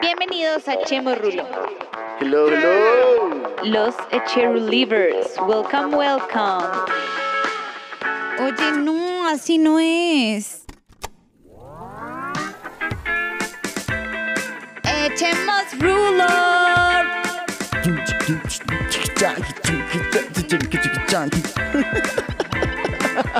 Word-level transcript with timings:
Bienvenidos 0.00 0.66
a 0.68 0.82
Chemo 0.84 1.14
Rulo. 1.14 1.44
Hello, 2.20 2.48
hello. 2.48 3.54
Los 3.64 3.94
Echerulivers. 4.10 5.36
Welcome, 5.46 5.94
welcome. 5.94 6.64
Oye, 8.40 8.72
no, 8.78 9.28
así 9.28 9.58
no 9.58 9.78
es. 9.78 10.64
Echemos 14.84 15.64
ruler. 15.78 17.06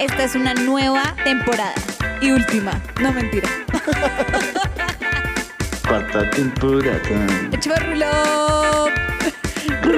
Esta 0.01 0.25
es 0.25 0.35
una 0.35 0.55
nueva 0.55 1.03
temporada. 1.25 1.75
Y 2.21 2.33
última. 2.33 2.73
No 3.01 3.13
mentira. 3.13 3.49
Cuarta 5.89 6.29
temporada. 6.31 7.27
Echemos 7.53 7.87
rulo. 7.87 8.89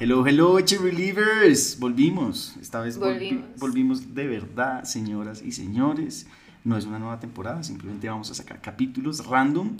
Hello, 0.00 0.24
hello, 0.26 0.58
Relievers. 0.58 1.78
Volvimos. 1.78 2.54
Esta 2.60 2.80
vez 2.80 2.98
volvi- 2.98 3.14
Volvimos. 3.14 3.44
volvimos 3.58 4.14
de 4.14 4.26
verdad, 4.26 4.84
señoras 4.84 5.42
y 5.42 5.52
señores. 5.52 6.26
No 6.64 6.76
es 6.76 6.84
una 6.84 6.98
nueva 6.98 7.20
temporada, 7.20 7.62
simplemente 7.62 8.08
vamos 8.08 8.30
a 8.30 8.34
sacar 8.34 8.60
capítulos 8.60 9.26
random 9.26 9.76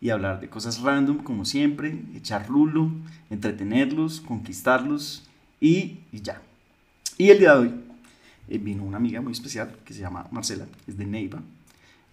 y 0.00 0.10
hablar 0.10 0.40
de 0.40 0.48
cosas 0.48 0.80
random, 0.80 1.18
como 1.18 1.44
siempre, 1.44 2.02
echar 2.14 2.48
rulo, 2.48 2.90
entretenerlos, 3.30 4.20
conquistarlos 4.20 5.28
y, 5.60 5.98
y 6.12 6.20
ya. 6.22 6.42
Y 7.18 7.30
el 7.30 7.38
día 7.38 7.52
de 7.54 7.58
hoy 7.58 7.74
eh, 8.54 8.58
vino 8.58 8.82
una 8.84 8.96
amiga 8.98 9.20
muy 9.20 9.32
especial 9.32 9.76
que 9.84 9.94
se 9.94 10.00
llama 10.00 10.26
Marcela, 10.30 10.66
es 10.86 10.96
de 10.96 11.06
Neiva. 11.06 11.40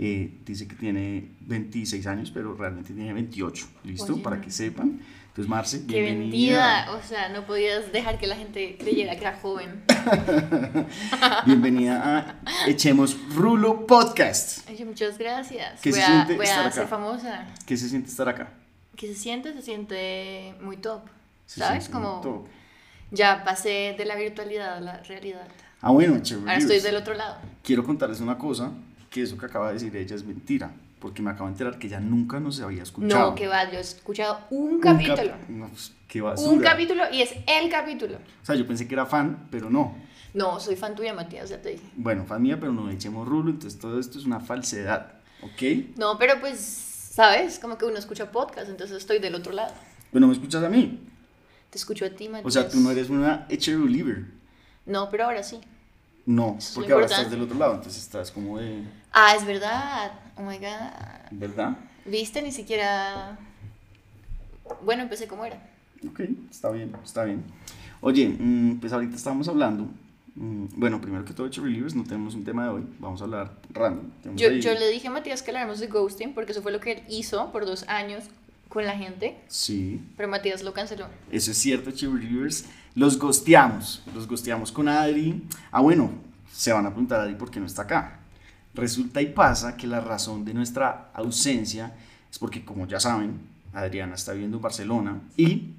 Eh, 0.01 0.31
dice 0.45 0.65
que 0.67 0.75
tiene 0.75 1.31
26 1.41 2.07
años, 2.07 2.31
pero 2.31 2.55
realmente 2.55 2.93
tiene 2.93 3.11
28. 3.13 3.67
¿Listo? 3.83 4.13
Oye, 4.13 4.23
Para 4.23 4.39
que 4.39 4.49
sepan. 4.49 5.01
Entonces, 5.27 5.49
Marce, 5.49 5.85
Qué 5.85 6.01
bienvenida. 6.01 6.85
vendida, 6.85 6.91
o 6.97 7.01
sea, 7.07 7.29
no 7.29 7.45
podías 7.45 7.91
dejar 7.91 8.17
que 8.17 8.25
la 8.27 8.35
gente 8.37 8.77
creyera 8.79 9.13
que 9.15 9.21
era 9.21 9.35
joven. 9.37 9.83
Bienvenida 11.45 12.01
a 12.03 12.39
Echemos 12.67 13.17
Rulo 13.35 13.85
Podcast. 13.85 14.69
Oye, 14.69 14.85
muchas 14.85 15.17
gracias. 15.17 15.79
¿Qué 15.81 15.91
voy 15.91 15.99
se 15.99 16.05
a, 16.05 16.07
siente 16.07 16.35
voy 16.35 16.45
estar 16.45 16.59
a 16.59 16.67
acá? 16.67 16.75
ser 16.75 16.87
famosa. 16.87 17.47
¿Qué 17.65 17.77
se 17.77 17.89
siente 17.89 18.09
estar 18.09 18.27
acá? 18.29 18.53
¿Qué 18.95 19.07
se 19.07 19.15
siente? 19.15 19.53
Se 19.53 19.61
siente 19.61 20.55
muy 20.61 20.77
top. 20.77 21.01
Se 21.45 21.59
¿Sabes? 21.59 21.83
siente 21.85 21.99
muy 21.99 22.07
Como 22.07 22.21
top. 22.21 22.47
ya 23.11 23.43
pasé 23.43 23.95
de 23.97 24.05
la 24.05 24.15
virtualidad 24.15 24.77
a 24.77 24.81
la 24.81 25.03
realidad. 25.03 25.47
Ah, 25.81 25.91
bueno, 25.91 26.19
Cherry 26.21 26.41
Ahora 26.41 26.57
estoy 26.57 26.79
del 26.79 26.95
otro 26.95 27.13
lado. 27.13 27.37
Quiero 27.63 27.83
contarles 27.85 28.19
una 28.19 28.37
cosa, 28.37 28.71
que 29.09 29.21
eso 29.23 29.37
que 29.37 29.45
acaba 29.45 29.67
de 29.67 29.73
decir 29.75 29.95
ella 29.95 30.15
es 30.15 30.23
mentira, 30.25 30.71
porque 30.99 31.21
me 31.21 31.29
acabo 31.31 31.45
de 31.45 31.53
enterar 31.53 31.79
que 31.79 31.87
ella 31.87 31.99
nunca 31.99 32.39
nos 32.39 32.59
había 32.59 32.83
escuchado. 32.83 33.29
No, 33.29 33.35
que 33.35 33.47
va, 33.47 33.69
yo 33.71 33.77
he 33.77 33.81
escuchado 33.81 34.39
un 34.49 34.73
Un 34.73 34.79
capítulo. 34.81 35.15
cap- 35.31 35.49
no, 35.49 35.67
pues, 35.69 35.93
qué 36.07 36.21
basura. 36.21 36.51
un 36.51 36.59
capítulo 36.59 37.03
y 37.11 37.21
es 37.21 37.33
el 37.47 37.69
capítulo. 37.69 38.17
O 38.17 38.45
sea, 38.45 38.55
yo 38.55 38.67
pensé 38.67 38.87
que 38.87 38.93
era 38.93 39.05
fan, 39.05 39.47
pero 39.51 39.69
no. 39.69 39.95
No, 40.33 40.59
soy 40.59 40.75
fan 40.75 40.95
tuya, 40.95 41.13
Matías, 41.13 41.49
ya 41.49 41.61
te 41.61 41.69
dije. 41.71 41.85
Bueno, 41.95 42.25
fan 42.25 42.41
mía, 42.41 42.59
pero 42.59 42.71
no 42.71 42.89
echemos 42.91 43.27
rulo, 43.27 43.49
entonces 43.49 43.79
todo 43.79 43.99
esto 43.99 44.19
es 44.19 44.25
una 44.25 44.39
falsedad, 44.39 45.13
¿ok? 45.41 45.95
No, 45.97 46.17
pero 46.19 46.39
pues, 46.39 46.59
¿sabes? 46.59 47.57
Como 47.57 47.77
que 47.77 47.85
uno 47.85 47.97
escucha 47.97 48.31
podcast, 48.31 48.69
entonces 48.69 48.97
estoy 48.97 49.19
del 49.19 49.33
otro 49.33 49.53
lado. 49.53 49.73
Pero 50.11 50.19
no 50.21 50.27
me 50.27 50.33
escuchas 50.33 50.63
a 50.63 50.69
mí. 50.69 50.99
Te 51.71 51.77
escucho 51.77 52.05
a 52.05 52.09
ti, 52.09 52.27
Matías. 52.29 52.45
O 52.45 52.51
sea, 52.51 52.67
tú 52.69 52.79
no 52.79 52.91
eres 52.91 53.09
una 53.09 53.45
Echer 53.49 53.79
Reliever. 53.79 54.25
No, 54.89 55.09
pero 55.09 55.25
ahora 55.25 55.43
sí. 55.43 55.59
No, 56.25 56.55
Eso 56.57 56.75
porque 56.75 56.91
ahora 56.93 57.05
estás 57.05 57.31
del 57.31 57.41
otro 57.41 57.57
lado, 57.57 57.75
entonces 57.75 58.03
estás 58.03 58.31
como 58.31 58.57
de... 58.59 58.83
Ah, 59.11 59.35
es 59.35 59.45
verdad. 59.45 60.11
Oh 60.35 60.41
my 60.41 60.57
god. 60.57 61.29
¿Verdad? 61.31 61.77
¿Viste? 62.05 62.41
Ni 62.41 62.51
siquiera. 62.51 63.37
Bueno, 64.83 65.03
empecé 65.03 65.27
como 65.27 65.45
era. 65.45 65.57
Ok, 66.07 66.21
está 66.51 66.69
bien, 66.71 66.91
está 67.03 67.23
bien. 67.23 67.43
Oye, 68.01 68.29
mm, 68.29 68.79
pues 68.79 68.93
ahorita 68.93 69.15
estábamos 69.15 69.47
hablando. 69.47 69.85
mm, 70.35 70.65
Bueno, 70.75 71.01
primero 71.01 71.25
que 71.25 71.33
todo, 71.33 71.47
Echer 71.47 71.63
Relievers, 71.63 71.95
no 71.95 72.03
tenemos 72.03 72.35
un 72.35 72.43
tema 72.43 72.63
de 72.65 72.69
hoy. 72.69 72.83
Vamos 72.99 73.21
a 73.21 73.23
hablar 73.25 73.51
random. 73.71 74.09
Yo, 74.35 74.49
yo 74.51 74.73
le 74.73 74.87
dije 74.89 75.07
a 75.07 75.11
Matías 75.11 75.41
que 75.41 75.51
habláramos 75.51 75.79
de 75.79 75.87
ghosting 75.87 76.33
porque 76.33 76.51
eso 76.51 76.61
fue 76.61 76.71
lo 76.71 76.79
que 76.79 76.91
él 76.93 77.03
hizo 77.09 77.51
por 77.51 77.65
dos 77.65 77.83
años 77.87 78.25
con 78.69 78.85
la 78.85 78.95
gente, 78.95 79.35
Sí, 79.47 79.99
pero 80.15 80.29
Matías 80.29 80.61
lo 80.61 80.73
canceló. 80.73 81.07
eso 81.31 81.49
es 81.49 81.57
cierto, 81.57 81.89
Echer 81.89 82.11
Relievers. 82.11 82.65
Los 82.95 83.17
gosteamos. 83.17 84.03
Los 84.13 84.27
gosteamos 84.27 84.71
con 84.71 84.87
Adri. 84.87 85.43
Ah, 85.71 85.81
bueno, 85.81 86.11
se 86.51 86.73
van 86.73 86.85
a 86.85 86.89
preguntar 86.89 87.21
Adri 87.21 87.35
por 87.35 87.51
qué 87.51 87.59
no 87.59 87.65
está 87.65 87.83
acá. 87.83 88.19
Resulta 88.73 89.21
y 89.21 89.27
pasa 89.27 89.75
que 89.75 89.87
la 89.87 89.99
razón 89.99 90.45
de 90.45 90.53
nuestra 90.53 91.11
ausencia 91.13 91.93
es 92.31 92.37
porque, 92.37 92.63
como 92.63 92.87
ya 92.87 92.99
saben, 92.99 93.39
Adriana 93.73 94.15
está 94.15 94.33
viviendo 94.33 94.57
en 94.57 94.63
Barcelona 94.63 95.21
y 95.37 95.73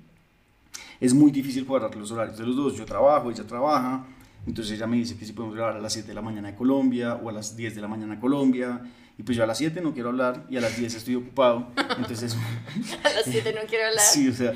es 1.00 1.14
muy 1.14 1.30
difícil 1.30 1.64
cuadrar 1.64 1.94
los 1.96 2.10
horarios 2.10 2.38
de 2.38 2.46
los 2.46 2.56
dos. 2.56 2.76
Yo 2.76 2.84
trabajo, 2.84 3.30
ella 3.30 3.44
trabaja. 3.46 4.04
Entonces 4.46 4.74
ella 4.74 4.86
me 4.86 4.96
dice 4.96 5.16
que 5.16 5.24
si 5.24 5.32
podemos 5.32 5.56
grabar 5.56 5.76
a 5.76 5.80
las 5.80 5.92
7 5.92 6.08
de 6.08 6.14
la 6.14 6.22
mañana 6.22 6.48
de 6.48 6.54
Colombia 6.54 7.14
o 7.14 7.28
a 7.28 7.32
las 7.32 7.56
10 7.56 7.74
de 7.74 7.80
la 7.80 7.88
mañana 7.88 8.14
de 8.14 8.20
Colombia. 8.20 8.80
Y 9.20 9.22
pues 9.22 9.36
yo 9.36 9.44
a 9.44 9.46
las 9.46 9.58
7 9.58 9.82
no 9.82 9.92
quiero 9.92 10.08
hablar 10.08 10.46
y 10.48 10.56
a 10.56 10.62
las 10.62 10.78
10 10.78 10.94
estoy 10.94 11.14
ocupado. 11.16 11.66
Entonces, 11.98 12.34
A 13.04 13.10
las 13.10 13.24
7 13.26 13.52
no 13.52 13.68
quiero 13.68 13.88
hablar. 13.88 14.02
sí, 14.02 14.26
o 14.28 14.32
sea, 14.32 14.54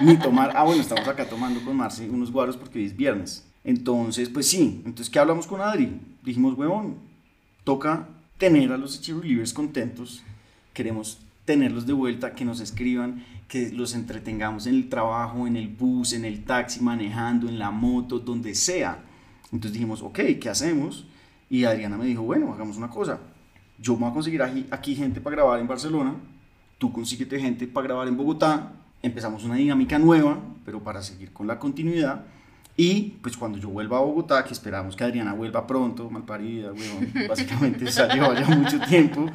ni 0.00 0.16
tomar. 0.16 0.50
Ah, 0.56 0.64
bueno, 0.64 0.82
estamos 0.82 1.06
acá 1.06 1.28
tomando 1.28 1.64
con 1.64 1.76
Marce 1.76 2.10
unos 2.10 2.32
guaros 2.32 2.56
porque 2.56 2.80
hoy 2.80 2.86
es 2.86 2.96
viernes. 2.96 3.46
Entonces, 3.62 4.28
pues 4.30 4.48
sí. 4.48 4.82
Entonces, 4.84 5.08
¿qué 5.10 5.20
hablamos 5.20 5.46
con 5.46 5.60
Adri? 5.60 6.00
Dijimos, 6.24 6.58
huevón, 6.58 6.96
toca 7.62 8.08
tener 8.36 8.72
a 8.72 8.78
los 8.78 9.00
Relievers 9.06 9.52
contentos. 9.52 10.24
Queremos 10.72 11.20
tenerlos 11.44 11.86
de 11.86 11.92
vuelta, 11.92 12.34
que 12.34 12.44
nos 12.44 12.58
escriban, 12.58 13.24
que 13.46 13.70
los 13.70 13.94
entretengamos 13.94 14.66
en 14.66 14.74
el 14.74 14.88
trabajo, 14.88 15.46
en 15.46 15.54
el 15.54 15.68
bus, 15.68 16.14
en 16.14 16.24
el 16.24 16.42
taxi, 16.42 16.80
manejando, 16.80 17.48
en 17.48 17.60
la 17.60 17.70
moto, 17.70 18.18
donde 18.18 18.56
sea. 18.56 18.98
Entonces 19.52 19.74
dijimos, 19.74 20.02
ok, 20.02 20.18
¿qué 20.40 20.48
hacemos? 20.48 21.06
Y 21.48 21.62
Adriana 21.62 21.96
me 21.96 22.06
dijo, 22.06 22.22
bueno, 22.22 22.52
hagamos 22.52 22.76
una 22.76 22.90
cosa. 22.90 23.20
Yo 23.84 23.92
me 23.96 24.00
voy 24.00 24.10
a 24.10 24.14
conseguir 24.14 24.42
aquí, 24.42 24.66
aquí 24.70 24.94
gente 24.94 25.20
para 25.20 25.36
grabar 25.36 25.60
en 25.60 25.68
Barcelona, 25.68 26.14
tú 26.78 26.90
consíguete 26.90 27.38
gente 27.38 27.66
para 27.66 27.86
grabar 27.86 28.08
en 28.08 28.16
Bogotá, 28.16 28.72
empezamos 29.02 29.44
una 29.44 29.56
dinámica 29.56 29.98
nueva, 29.98 30.38
pero 30.64 30.82
para 30.82 31.02
seguir 31.02 31.34
con 31.34 31.46
la 31.46 31.58
continuidad. 31.58 32.24
Y 32.78 33.18
pues 33.22 33.36
cuando 33.36 33.58
yo 33.58 33.68
vuelva 33.68 33.98
a 33.98 34.00
Bogotá, 34.00 34.42
que 34.42 34.54
esperamos 34.54 34.96
que 34.96 35.04
Adriana 35.04 35.34
vuelva 35.34 35.66
pronto, 35.66 36.08
malparida, 36.08 36.72
weón, 36.72 37.12
básicamente 37.28 37.92
salió 37.92 38.32
ya 38.32 38.46
mucho 38.48 38.80
tiempo. 38.80 39.26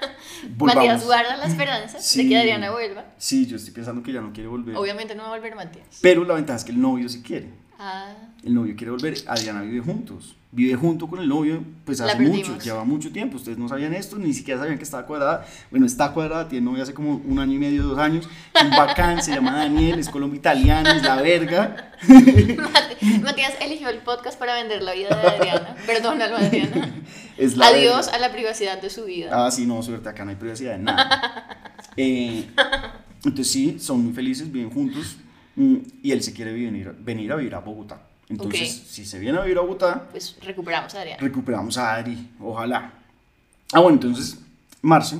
Matías 0.60 1.04
guarda 1.04 1.36
la 1.36 1.46
esperanza 1.46 1.96
de 1.96 2.02
Sí. 2.04 2.28
que 2.28 2.38
Adriana 2.38 2.70
vuelva. 2.70 3.04
Sí, 3.18 3.46
yo 3.46 3.56
estoy 3.56 3.74
pensando 3.74 4.00
que 4.04 4.12
ya 4.12 4.20
no 4.20 4.32
quiere 4.32 4.48
volver. 4.48 4.76
Obviamente 4.76 5.16
no 5.16 5.24
va 5.24 5.30
a 5.30 5.32
volver 5.32 5.56
Matías. 5.56 5.98
Pero 6.00 6.22
la 6.24 6.34
ventaja 6.34 6.56
es 6.58 6.64
que 6.64 6.70
el 6.70 6.80
novio 6.80 7.08
sí 7.08 7.20
quiere. 7.20 7.50
Ah, 7.80 8.12
El 8.42 8.54
novio 8.54 8.74
quiere 8.76 8.90
volver. 8.90 9.14
Adriana 9.28 9.62
vive 9.62 9.80
juntos. 9.80 10.34
Vive 10.50 10.74
junto 10.76 11.06
con 11.08 11.20
el 11.20 11.28
novio, 11.28 11.62
pues 11.84 12.00
hace 12.00 12.18
mucho, 12.18 12.58
lleva 12.58 12.82
mucho 12.82 13.12
tiempo. 13.12 13.36
Ustedes 13.36 13.58
no 13.58 13.68
sabían 13.68 13.92
esto, 13.94 14.16
ni 14.18 14.32
siquiera 14.32 14.58
sabían 14.58 14.78
que 14.78 14.84
estaba 14.84 15.06
cuadrada. 15.06 15.46
Bueno, 15.70 15.84
está 15.86 16.12
cuadrada, 16.12 16.48
tiene 16.48 16.64
novio 16.64 16.82
hace 16.82 16.94
como 16.94 17.16
un 17.16 17.38
año 17.38 17.52
y 17.52 17.58
medio, 17.58 17.82
dos 17.84 17.98
años. 17.98 18.28
Un 18.64 18.70
bacán, 18.70 19.22
se 19.22 19.32
llama 19.34 19.56
Daniel, 19.56 19.98
es 19.98 20.08
colombo 20.08 20.34
italiano, 20.34 20.90
es 20.90 21.02
la 21.02 21.20
verga. 21.22 21.92
Matías 23.22 23.52
eligió 23.60 23.90
el 23.90 23.98
podcast 23.98 24.38
para 24.38 24.54
vender 24.54 24.82
la 24.82 24.94
vida 24.94 25.10
de 25.10 25.28
Adriana. 25.28 25.76
Perdónalo, 25.86 26.36
Adriana. 26.36 26.94
Es 27.36 27.56
la 27.56 27.68
Adiós 27.68 28.06
verga. 28.06 28.16
a 28.16 28.18
la 28.18 28.32
privacidad 28.32 28.82
de 28.82 28.90
su 28.90 29.04
vida. 29.04 29.30
Ah, 29.32 29.48
sí, 29.52 29.64
no, 29.64 29.80
suerte, 29.80 30.08
acá 30.08 30.24
no 30.24 30.30
hay 30.30 30.36
privacidad 30.36 30.72
de 30.72 30.78
nada. 30.78 31.44
Eh, 32.00 32.46
entonces 33.24 33.50
sí, 33.50 33.78
son 33.80 34.04
muy 34.04 34.12
felices, 34.12 34.50
viven 34.52 34.70
juntos. 34.70 35.16
Mm, 35.58 35.76
Y 36.02 36.12
él 36.12 36.22
se 36.22 36.32
quiere 36.32 36.52
venir, 36.52 36.94
venir 36.98 37.32
a 37.32 37.36
vivir 37.36 37.54
a 37.54 37.60
Bogotá. 37.60 38.00
Entonces, 38.28 38.70
si 38.88 39.06
se 39.06 39.18
viene 39.18 39.38
a 39.38 39.42
vivir 39.42 39.58
a 39.58 39.62
Bogotá, 39.62 40.08
Pues 40.10 40.36
recuperamos 40.42 40.94
a 40.94 41.00
Adriana. 41.00 41.20
recuperamos 41.22 41.78
a 41.78 41.94
Adri, 41.94 42.30
ojalá. 42.40 42.92
Ah, 43.72 43.80
bueno, 43.80 43.94
entonces, 43.96 44.38
Marce 44.82 45.18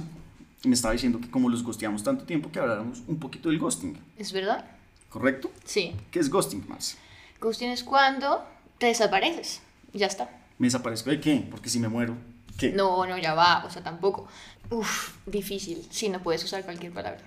me 0.65 0.75
estaba 0.75 0.93
diciendo 0.93 1.21
que 1.21 1.31
como 1.31 1.49
los 1.49 1.63
gosteamos 1.63 2.03
tanto 2.03 2.25
tiempo, 2.25 2.51
que 2.51 2.59
habláramos 2.59 3.03
un 3.07 3.19
poquito 3.19 3.49
del 3.49 3.59
ghosting, 3.59 3.99
¿Es 4.17 4.33
verdad? 4.33 4.65
¿correcto? 5.09 5.51
Sí. 5.65 5.95
¿Qué 6.11 6.19
es 6.19 6.29
ghosting, 6.29 6.65
Marce? 6.69 6.97
Ghosting 7.41 7.71
es 7.71 7.83
cuando 7.85 8.45
te 8.79 8.87
desapareces. 8.87 9.61
Ya 9.95 10.07
está. 10.07 10.29
¿Me 10.59 10.67
desaparezco 10.67 11.09
de 11.11 11.21
qué? 11.21 11.47
Porque 11.51 11.71
si 11.71 11.79
me 11.79 11.89
muero, 11.89 12.15
¿qué? 12.59 12.73
No, 12.73 13.07
no, 13.07 13.17
ya 13.17 13.33
va. 13.35 13.65
O 13.65 13.71
sea, 13.71 13.83
tampoco. 13.83 14.27
Uf, 14.71 15.15
difícil. 15.25 15.87
Sí, 15.91 16.09
no 16.11 16.21
puedes 16.23 16.45
usar 16.45 16.63
cualquier 16.65 16.93
palabra. 16.93 17.21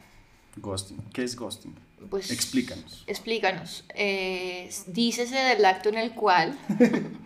Ghosting. 0.58 0.98
¿Qué 1.14 1.24
es 1.24 1.36
ghosting? 1.36 1.74
Pues. 2.10 2.32
Explícanos. 2.32 3.04
Explícanos. 3.08 3.84
Eh, 3.96 4.70
dícese 4.88 5.36
del 5.36 5.64
acto 5.66 5.90
en 5.90 5.98
el 5.98 6.12
cual. 6.14 6.58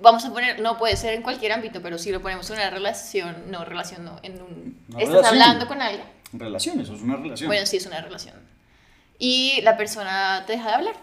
Vamos 0.00 0.24
a 0.24 0.32
poner, 0.32 0.60
no 0.60 0.76
puede 0.76 0.96
ser 0.96 1.14
en 1.14 1.22
cualquier 1.22 1.52
ámbito, 1.52 1.80
pero 1.80 1.98
si 1.98 2.10
lo 2.10 2.20
ponemos 2.20 2.48
en 2.50 2.56
una 2.56 2.68
relación, 2.70 3.50
no, 3.50 3.64
relación 3.64 4.04
no, 4.04 4.18
en 4.22 4.42
un... 4.42 4.78
Una 4.88 4.98
estás 4.98 5.08
relación. 5.16 5.24
hablando 5.26 5.66
con 5.68 5.80
alguien, 5.80 6.04
Relación, 6.32 6.80
eso 6.80 6.94
es 6.94 7.02
una 7.02 7.16
relación. 7.16 7.46
bueno, 7.46 7.64
sí 7.64 7.76
es 7.76 7.86
una 7.86 8.00
relación. 8.00 8.34
Y 9.18 9.60
la 9.62 9.76
persona 9.76 10.42
te 10.46 10.54
deja 10.54 10.68
de 10.70 10.74
hablar. 10.74 10.94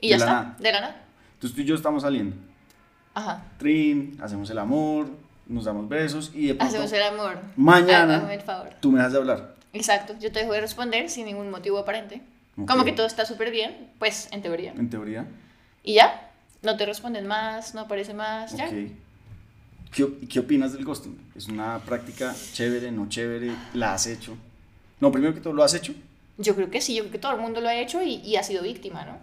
Y 0.00 0.06
De 0.06 0.10
ya 0.10 0.16
está, 0.16 0.26
nada. 0.32 0.56
de 0.60 0.72
la 0.72 0.80
nada. 0.80 1.02
Entonces 1.34 1.56
tú 1.56 1.62
y 1.62 1.64
yo 1.64 1.74
estamos 1.74 2.02
saliendo. 2.02 2.36
Ajá. 3.14 3.42
Trin, 3.58 4.16
hacemos 4.22 4.48
el 4.50 4.58
amor, 4.58 5.10
nos 5.46 5.64
damos 5.64 5.88
besos 5.88 6.30
y 6.32 6.46
de 6.46 6.54
pronto 6.54 6.72
Hacemos 6.72 6.92
el 6.92 7.02
amor. 7.02 7.40
Mañana. 7.56 8.16
Hágame 8.18 8.34
el 8.34 8.42
favor. 8.42 8.70
tú 8.80 8.92
me 8.92 8.98
dejas 8.98 9.12
de 9.12 9.18
hablar. 9.18 9.54
Exacto. 9.72 10.14
Yo 10.18 10.32
te 10.32 10.40
dejo 10.40 10.52
de 10.52 10.60
responder 10.60 11.10
sin 11.10 11.26
ningún 11.26 11.50
motivo 11.50 11.78
aparente. 11.78 12.20
Como 12.66 12.84
que 12.84 12.92
todo 12.92 13.06
está 13.06 13.24
súper 13.24 13.50
bien, 13.50 13.90
pues 13.98 14.28
en 14.32 14.42
teoría. 14.42 14.72
En 14.72 14.90
teoría. 14.90 15.26
Y 15.82 15.94
ya. 15.94 16.30
No 16.62 16.76
te 16.76 16.84
responden 16.84 17.26
más, 17.26 17.74
no 17.74 17.80
aparece 17.82 18.12
más, 18.12 18.54
ya. 18.54 18.66
Ok. 18.66 18.74
¿Qué, 19.92 20.28
¿Qué 20.28 20.40
opinas 20.40 20.72
del 20.74 20.84
ghosting? 20.84 21.18
¿Es 21.34 21.48
una 21.48 21.78
práctica 21.78 22.34
chévere, 22.52 22.92
no 22.92 23.08
chévere? 23.08 23.50
¿La 23.72 23.94
has 23.94 24.06
hecho? 24.06 24.36
No, 25.00 25.10
primero 25.10 25.34
que 25.34 25.40
todo, 25.40 25.54
¿lo 25.54 25.64
has 25.64 25.72
hecho? 25.72 25.94
Yo 26.36 26.54
creo 26.54 26.70
que 26.70 26.80
sí, 26.82 26.94
yo 26.94 27.02
creo 27.04 27.12
que 27.12 27.18
todo 27.18 27.32
el 27.32 27.40
mundo 27.40 27.60
lo 27.60 27.68
ha 27.68 27.74
hecho 27.74 28.02
y, 28.02 28.16
y 28.16 28.36
ha 28.36 28.42
sido 28.42 28.62
víctima, 28.62 29.04
¿no? 29.04 29.18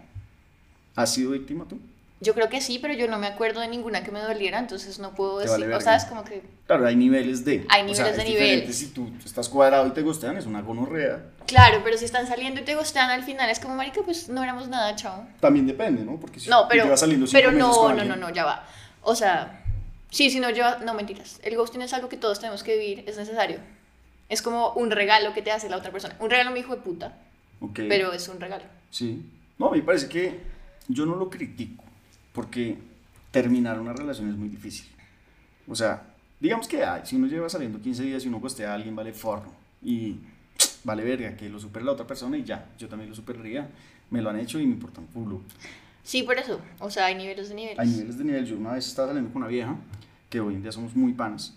¿Has 0.96 1.14
sido 1.14 1.30
víctima 1.30 1.64
tú? 1.68 1.78
Yo 2.20 2.34
creo 2.34 2.48
que 2.48 2.60
sí, 2.60 2.80
pero 2.80 2.94
yo 2.94 3.06
no 3.08 3.16
me 3.18 3.28
acuerdo 3.28 3.60
de 3.60 3.68
ninguna 3.68 4.02
que 4.02 4.10
me 4.10 4.20
doliera, 4.20 4.58
entonces 4.58 4.98
no 4.98 5.14
puedo 5.14 5.38
decir, 5.38 5.52
vale 5.68 5.74
o 5.76 5.78
es 5.78 6.04
como 6.06 6.24
que, 6.24 6.42
Claro, 6.66 6.86
hay 6.86 6.96
niveles 6.96 7.44
de. 7.44 7.64
Hay 7.68 7.88
o 7.88 7.94
sea, 7.94 8.06
niveles 8.06 8.16
de 8.16 8.22
es 8.22 8.28
niveles. 8.28 8.76
Si 8.76 8.86
tú 8.88 9.08
estás 9.24 9.48
cuadrado 9.48 9.86
y 9.86 9.90
te 9.92 10.02
gustan, 10.02 10.36
es 10.36 10.44
una 10.46 10.60
gonorrea. 10.62 11.24
claro, 11.46 11.80
pero 11.84 11.96
si 11.96 12.04
están 12.04 12.26
saliendo 12.26 12.60
y 12.60 12.64
te 12.64 12.74
gustan 12.74 13.10
al 13.10 13.22
final, 13.22 13.48
es 13.50 13.60
como, 13.60 13.74
marica, 13.76 14.00
pues 14.04 14.28
no 14.28 14.42
éramos 14.42 14.66
nada, 14.68 14.96
chao. 14.96 15.26
También 15.40 15.66
depende, 15.66 16.02
¿no? 16.04 16.18
Porque 16.18 16.40
si 16.40 16.50
No, 16.50 16.66
pero, 16.68 16.84
llevas 16.84 17.00
saliendo 17.00 17.26
cinco 17.26 17.38
pero 17.38 17.52
meses 17.52 17.66
no, 17.68 17.72
con 17.74 17.82
no, 17.96 18.02
alguien- 18.02 18.20
no, 18.20 18.26
no, 18.28 18.34
ya 18.34 18.44
va. 18.44 18.66
O 19.02 19.14
sea, 19.14 19.64
sí, 20.10 20.28
si 20.28 20.40
no 20.40 20.50
lleva, 20.50 20.78
no 20.78 20.94
mentiras. 20.94 21.38
El 21.44 21.56
ghosting 21.56 21.82
es 21.82 21.92
algo 21.94 22.08
que 22.08 22.16
todos 22.16 22.40
tenemos 22.40 22.64
que 22.64 22.76
vivir, 22.76 23.04
es 23.06 23.16
necesario. 23.16 23.60
Es 24.28 24.42
como 24.42 24.72
un 24.72 24.90
regalo 24.90 25.32
que 25.34 25.40
te 25.42 25.52
hace 25.52 25.70
la 25.70 25.76
otra 25.76 25.92
persona. 25.92 26.16
Un 26.18 26.28
regalo, 26.30 26.50
mi 26.50 26.60
hijo 26.60 26.74
de 26.74 26.82
puta, 26.82 27.16
Ok. 27.60 27.80
pero 27.88 28.12
es 28.12 28.26
un 28.28 28.40
regalo. 28.40 28.64
Sí. 28.90 29.22
No, 29.56 29.70
me 29.70 29.80
parece 29.82 30.08
que 30.08 30.40
yo 30.88 31.06
no 31.06 31.14
lo 31.16 31.30
critico, 31.30 31.84
porque 32.38 32.78
terminar 33.32 33.80
una 33.80 33.92
relación 33.92 34.30
es 34.30 34.36
muy 34.36 34.48
difícil. 34.48 34.86
O 35.66 35.74
sea, 35.74 36.14
digamos 36.38 36.68
que 36.68 36.84
ay, 36.84 37.00
si 37.02 37.16
uno 37.16 37.26
lleva 37.26 37.48
saliendo 37.48 37.80
15 37.80 38.04
días 38.04 38.24
y 38.24 38.28
uno 38.28 38.40
costea 38.40 38.70
a 38.70 38.74
alguien, 38.74 38.94
vale 38.94 39.12
forro. 39.12 39.50
Y 39.82 40.18
vale 40.84 41.02
verga, 41.02 41.36
que 41.36 41.48
lo 41.48 41.58
supere 41.58 41.84
la 41.84 41.90
otra 41.90 42.06
persona 42.06 42.38
y 42.38 42.44
ya, 42.44 42.70
yo 42.78 42.88
también 42.88 43.10
lo 43.10 43.16
superaría. 43.16 43.68
Me 44.10 44.22
lo 44.22 44.30
han 44.30 44.38
hecho 44.38 44.60
y 44.60 44.66
me 44.68 44.74
importa 44.74 45.00
un 45.00 45.08
culo. 45.08 45.40
Sí, 46.04 46.22
por 46.22 46.38
eso. 46.38 46.60
O 46.78 46.88
sea, 46.90 47.06
hay 47.06 47.16
niveles 47.16 47.48
de 47.48 47.56
niveles. 47.56 47.76
Hay 47.80 47.88
niveles 47.88 48.16
de 48.16 48.22
nivel. 48.22 48.46
Yo 48.46 48.56
una 48.56 48.74
vez 48.74 48.86
estaba 48.86 49.08
saliendo 49.08 49.32
con 49.32 49.42
una 49.42 49.50
vieja, 49.50 49.74
que 50.30 50.38
hoy 50.38 50.54
en 50.54 50.62
día 50.62 50.70
somos 50.70 50.94
muy 50.94 51.14
panas. 51.14 51.56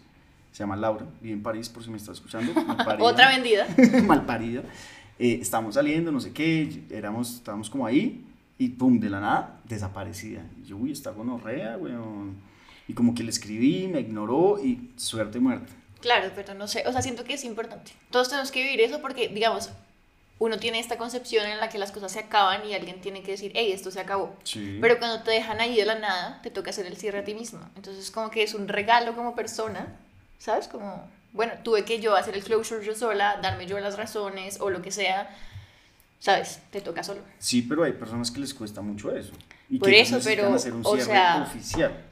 Se 0.52 0.64
llama 0.64 0.78
Laura, 0.78 1.06
vive 1.22 1.36
en 1.36 1.44
París, 1.44 1.70
por 1.70 1.84
si 1.84 1.92
me 1.92 1.98
está 1.98 2.12
escuchando. 2.12 2.54
Otra 3.02 3.30
vendida. 3.30 3.68
malparida. 4.08 4.64
Eh, 5.20 5.38
estábamos 5.40 5.76
saliendo, 5.76 6.12
no 6.12 6.20
sé 6.20 6.34
qué, 6.34 6.86
éramos, 6.90 7.36
estábamos 7.36 7.70
como 7.70 7.86
ahí 7.86 8.26
y 8.62 8.70
pum, 8.70 9.00
de 9.00 9.10
la 9.10 9.20
nada, 9.20 9.60
desaparecida. 9.64 10.44
Y 10.62 10.68
yo, 10.68 10.78
uy, 10.78 10.92
está 10.92 11.10
gonorrea, 11.10 11.78
weón. 11.78 12.36
Y 12.88 12.94
como 12.94 13.16
que 13.16 13.24
le 13.24 13.32
escribí, 13.32 13.88
me 13.88 14.02
ignoró 14.02 14.64
y 14.64 14.92
suerte 14.98 15.40
muerta. 15.40 15.74
Claro, 16.00 16.32
pero 16.36 16.54
no 16.54 16.68
sé, 16.68 16.84
o 16.86 16.92
sea, 16.92 17.02
siento 17.02 17.24
que 17.24 17.34
es 17.34 17.44
importante. 17.44 17.92
Todos 18.12 18.30
tenemos 18.30 18.52
que 18.52 18.62
vivir 18.62 18.82
eso 18.82 19.02
porque, 19.02 19.30
digamos, 19.30 19.72
uno 20.38 20.60
tiene 20.60 20.78
esta 20.78 21.00
concepción 21.00 21.48
en 21.48 21.58
la 21.58 21.70
que 21.70 21.80
las 21.80 21.92
cosas 21.92 22.12
se 22.12 22.20
acaban 22.20 22.64
y 22.64 22.76
alguien 22.76 23.02
tiene 23.02 23.24
que 23.24 23.32
decir, 23.32 23.52
hey, 23.56 23.72
esto 23.72 23.90
se 23.90 24.00
acabó. 24.00 24.36
Sí. 24.44 24.78
Pero 24.80 25.00
cuando 25.00 25.24
te 25.24 25.32
dejan 25.32 25.60
ahí 25.60 25.76
de 25.76 25.86
la 25.86 25.96
nada, 25.96 26.40
te 26.44 26.52
toca 26.52 26.70
hacer 26.70 26.86
el 26.86 26.98
cierre 26.98 27.18
a 27.18 27.24
ti 27.24 27.34
mismo. 27.34 27.62
Entonces, 27.76 28.12
como 28.12 28.30
que 28.30 28.44
es 28.44 28.54
un 28.54 28.68
regalo 28.68 29.16
como 29.16 29.34
persona, 29.34 29.88
¿sabes? 30.38 30.68
Como, 30.68 31.10
bueno, 31.34 31.54
tuve 31.64 31.84
que 31.84 32.00
yo 32.00 32.16
hacer 32.16 32.36
el 32.36 32.44
closure 32.44 32.86
yo 32.86 32.94
sola, 32.94 33.40
darme 33.42 33.66
yo 33.66 33.80
las 33.80 33.98
razones 33.98 34.62
o 34.62 34.70
lo 34.70 34.84
que 34.84 34.92
sea, 34.92 35.36
¿sabes? 36.22 36.62
Te 36.72 36.80
toca 36.80 37.04
solo. 37.04 37.20
Sí, 37.40 37.64
pero 37.64 37.84
hay 37.84 37.92
personas 37.92 38.32
que 38.32 38.40
les 38.40 38.54
cuesta 38.54 38.80
mucho 38.82 39.14
eso. 39.14 39.34
Y 39.70 39.80
Por 39.80 39.90
que 39.90 40.00
eso, 40.00 40.20
pero, 40.24 40.54
hacer 40.54 40.74
un 40.74 40.82
o 40.86 40.98
sea, 40.98 41.42
oficial. 41.42 42.06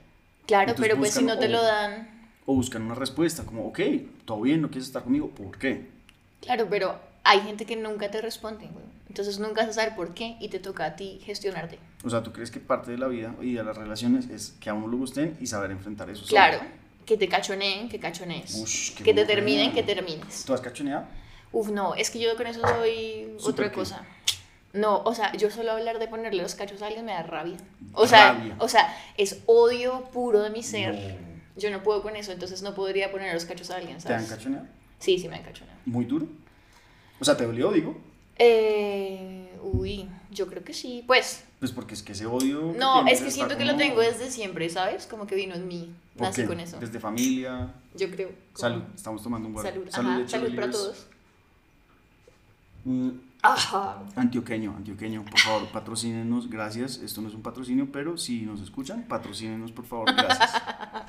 Claro, 0.48 0.72
Entonces 0.72 0.88
pero 0.90 1.00
pues 1.00 1.14
si 1.14 1.24
no 1.24 1.38
te 1.40 1.46
o- 1.46 1.50
lo 1.50 1.62
dan, 1.64 2.20
O 2.46 2.56
buscan 2.56 2.82
una 2.82 2.96
respuesta, 2.96 3.44
como, 3.44 3.68
ok, 3.68 3.80
todo 4.26 4.42
bien, 4.42 4.62
no 4.62 4.70
quieres 4.70 4.88
estar 4.88 5.04
conmigo, 5.04 5.30
¿por 5.30 5.58
qué? 5.58 5.88
claro, 6.42 6.68
pero 6.70 7.00
hay 7.24 7.42
gente 7.42 7.66
que 7.66 7.76
nunca 7.76 8.10
te 8.10 8.20
responde, 8.22 8.66
güey. 8.68 8.86
Entonces 9.10 9.38
nunca 9.40 9.62
vas 9.62 9.70
a 9.72 9.74
saber 9.74 9.96
por 9.96 10.14
qué 10.16 10.36
y 10.40 10.50
te 10.50 10.58
toca 10.60 10.86
a 10.86 10.96
ti 10.96 11.20
gestionarte. 11.24 11.78
O 12.04 12.10
sea, 12.10 12.24
¿tú 12.24 12.32
crees 12.34 12.50
que 12.50 12.60
parte 12.60 12.90
de 12.92 12.98
la 12.98 13.08
vida 13.08 13.36
y 13.42 13.54
de 13.54 13.64
las 13.64 13.78
relaciones 13.78 14.28
es 14.30 14.56
que 14.60 14.70
a 14.70 14.74
uno 14.74 14.88
le 14.88 14.96
gusten 14.98 15.38
y 15.40 15.46
saber 15.48 15.70
enfrentar 15.72 16.10
eso? 16.10 16.26
Claro, 16.28 16.60
que 17.06 17.18
te 17.18 17.28
cachoneen, 17.28 17.90
que 17.90 18.00
cachonees. 18.00 18.56
Ush, 18.56 18.94
que 19.04 19.14
te 19.14 19.26
terminen, 19.26 19.72
que 19.74 19.84
termines. 19.84 20.44
¿Tú 20.46 20.54
has 20.54 20.62
cachoneado? 20.62 21.06
Uf, 21.52 21.70
no, 21.70 21.96
es 21.96 22.10
que 22.12 22.20
yo 22.20 22.36
con 22.38 22.48
eso 22.48 22.62
soy 22.62 23.36
otra 23.44 23.72
cosa. 23.72 24.06
No, 24.72 25.02
o 25.04 25.16
sea, 25.16 25.34
yo 25.36 25.50
solo 25.50 25.72
hablar 25.72 25.98
de 25.98 26.08
ponerle 26.08 26.44
los 26.44 26.54
cachos 26.54 26.82
a 26.84 26.88
alguien 26.88 27.04
me 27.06 27.12
da 27.14 27.24
rabia. 27.24 27.58
O 27.94 28.06
sea, 28.06 28.34
Rabia. 28.34 28.56
o 28.60 28.68
sea, 28.68 28.96
es 29.18 29.40
odio 29.48 30.04
puro 30.14 30.42
de 30.42 30.52
mi 30.52 30.62
ser. 30.62 30.94
No. 30.94 31.30
Yo 31.60 31.72
no 31.72 31.82
puedo 31.82 32.04
con 32.04 32.16
eso, 32.16 32.32
entonces 32.32 32.62
no 32.62 32.76
podría 32.76 33.12
poner 33.12 33.34
los 33.34 33.46
cachos 33.46 33.72
a 33.72 33.78
alguien, 33.78 33.98
¿Te 33.98 34.14
han 34.14 34.24
¿sabes? 34.24 34.38
cachoneado? 34.38 34.68
Sí, 35.00 35.18
sí 35.18 35.28
me 35.28 35.38
han 35.38 35.44
cachoneado. 35.44 35.80
¿Muy 35.86 36.06
duro? 36.06 36.28
O 37.20 37.26
sea, 37.26 37.36
¿te 37.36 37.46
dolió, 37.46 37.72
digo? 37.72 37.98
Eh, 38.38 39.50
uy, 39.62 40.08
yo 40.32 40.48
creo 40.48 40.64
que 40.64 40.74
sí. 40.74 41.04
Pues, 41.06 41.44
Pues 41.60 41.72
porque 41.72 41.94
es 41.96 42.04
que 42.04 42.14
ese 42.14 42.26
odio... 42.26 42.74
no, 42.78 43.06
es 43.08 43.22
que 43.22 43.32
siento 43.32 43.58
que 43.58 43.66
lo 43.66 43.76
tengo 43.76 44.02
desde 44.02 44.30
siempre, 44.32 44.70
¿sabes? 44.70 45.06
Como 45.08 45.28
que 45.28 45.36
vino 45.36 45.56
en 45.56 45.68
mí. 45.68 45.94
¿Por 46.16 46.28
Nací 46.28 46.46
con 46.46 46.60
eso. 46.60 46.80
Desde 46.80 47.00
familia... 47.00 47.74
Yo 47.96 48.10
creo. 48.12 48.30
como- 48.54 48.58
Salud, 48.58 48.84
estamos 48.96 49.24
tomando 49.24 49.48
un 49.48 49.54
guaro. 49.56 49.70
Salud, 49.70 49.90
Salud, 49.90 50.10
ajá, 50.22 50.28
salud 50.30 50.56
para 50.56 50.72
todos. 50.72 51.08
Ajá. 53.42 54.00
Antioqueño, 54.18 54.74
antioqueño, 54.76 55.24
por 55.24 55.40
favor, 55.40 55.68
patrocínenos, 55.70 56.50
gracias. 56.50 56.98
Esto 56.98 57.22
no 57.22 57.30
es 57.30 57.34
un 57.34 57.42
patrocinio, 57.42 57.90
pero 57.92 58.18
si 58.18 58.42
nos 58.42 58.60
escuchan, 58.62 59.04
patrocínenos, 59.08 59.72
por 59.72 59.86
favor, 59.86 60.14
gracias. 60.14 60.52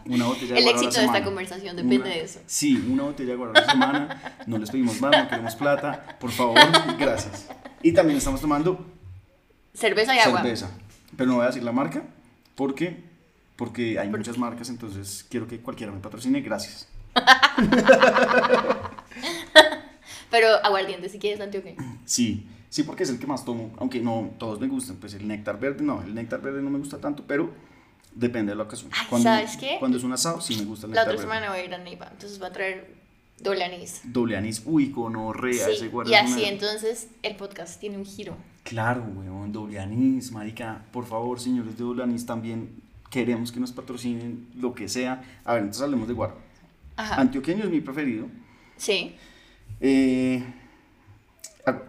Una 0.06 0.26
botella 0.26 0.55
de 0.55 0.61
El 0.61 0.69
éxito 0.69 1.00
de 1.00 1.06
esta 1.06 1.25
conversación 1.25 1.75
depende 1.76 1.96
Una- 1.96 2.08
de 2.08 2.22
eso. 2.22 2.40
Sí, 2.46 2.76
una 2.88 3.02
botella 3.05 3.31
de 3.31 3.37
guaro 3.37 3.52
a 3.56 3.61
la 3.61 3.70
semana. 3.70 4.37
No 4.46 4.58
les 4.58 4.70
pedimos 4.70 5.00
más, 5.00 5.11
no 5.11 5.28
queremos 5.28 5.56
plata. 5.56 6.17
Por 6.20 6.31
favor, 6.31 6.58
gracias. 6.99 7.49
Y 7.82 7.93
también 7.93 8.19
estamos 8.19 8.40
tomando 8.40 8.87
Cerveza 9.75 10.14
y 10.14 10.19
agua. 10.20 10.43
cerveza. 10.43 10.70
Pero 11.16 11.31
no 11.31 11.37
voy 11.37 11.44
a 11.44 11.49
decir 11.49 11.64
la 11.64 11.73
marca 11.73 12.02
porque, 12.55 13.02
porque 13.56 13.99
hay 13.99 14.08
muchas 14.08 14.38
marcas, 14.38 14.69
entonces 14.69 15.26
quiero 15.28 15.49
que 15.49 15.58
cualquiera 15.61 15.93
me 15.93 15.99
patrocine. 15.99 16.40
Gracias. 16.43 16.88
Pero 20.31 20.49
aguardiente, 20.65 21.09
si 21.09 21.19
quieres, 21.19 21.41
Antioquia. 21.41 21.75
Sí, 22.05 22.47
sí, 22.69 22.82
porque 22.85 23.03
es 23.03 23.11
el 23.11 23.19
que 23.19 23.27
más 23.27 23.44
tomo, 23.44 23.73
aunque 23.79 24.00
no 24.00 24.31
todos 24.38 24.61
me 24.61 24.69
gustan. 24.69 24.97
Pues 24.97 25.15
el 25.15 25.27
néctar 25.27 25.59
verde, 25.59 25.82
no, 25.82 26.03
el 26.03 26.15
néctar 26.15 26.41
verde 26.41 26.62
no 26.62 26.71
me 26.71 26.79
gusta 26.79 26.99
tanto, 26.99 27.25
pero 27.27 27.50
depende 28.15 28.52
de 28.52 28.57
la 28.57 28.64
ocasión. 28.64 28.90
Ay, 28.93 29.07
Cuando, 29.09 29.25
¿sabes 29.28 29.57
qué? 29.57 29.76
Cuando 29.78 29.99
es 29.99 30.04
un 30.04 30.12
asado, 30.12 30.40
sí 30.40 30.57
me 30.57 30.64
gusta 30.64 30.87
el 30.87 30.93
La 30.93 31.00
néctar 31.04 31.14
otra 31.14 31.26
verde. 31.26 31.35
semana 31.40 31.50
voy 31.52 31.61
a 31.61 31.64
ir 31.64 31.75
a 31.75 31.78
Neiva, 31.78 32.09
entonces 32.12 32.40
va 32.43 32.49
a 32.49 32.52
traer 32.52 32.95
doble 33.40 33.64
anís. 33.64 34.00
Doble 34.04 34.37
anís, 34.37 34.62
uy, 34.66 34.90
conorrea, 34.90 35.69
ese 35.69 35.81
Sí, 35.85 35.88
guaro 35.88 36.11
y 36.11 36.14
es 36.14 36.21
así 36.21 36.40
una- 36.40 36.49
entonces 36.49 37.09
el 37.23 37.37
podcast 37.37 37.81
tiene 37.81 37.97
un 37.97 38.04
giro. 38.04 38.37
Claro, 38.64 39.02
weón, 39.16 39.52
doble 39.52 39.81
anís, 39.81 40.31
marica. 40.33 40.85
Por 40.93 41.07
favor, 41.07 41.40
señores 41.40 41.76
de 41.78 41.83
doble 41.85 42.02
anís, 42.02 42.26
también 42.26 42.71
queremos 43.11 43.50
que 43.50 43.59
nos 43.59 43.73
patrocinen 43.73 44.47
lo 44.54 44.75
que 44.75 44.88
sea. 44.88 45.23
A 45.45 45.54
ver, 45.54 45.62
entonces 45.62 45.83
hablemos 45.83 46.07
de 46.07 46.14
guaro. 46.14 46.37
Ajá. 46.97 47.16
Antioqueño 47.21 47.64
es 47.64 47.71
mi 47.71 47.81
preferido. 47.81 48.26
Sí. 48.76 49.16
Eh, 49.80 50.42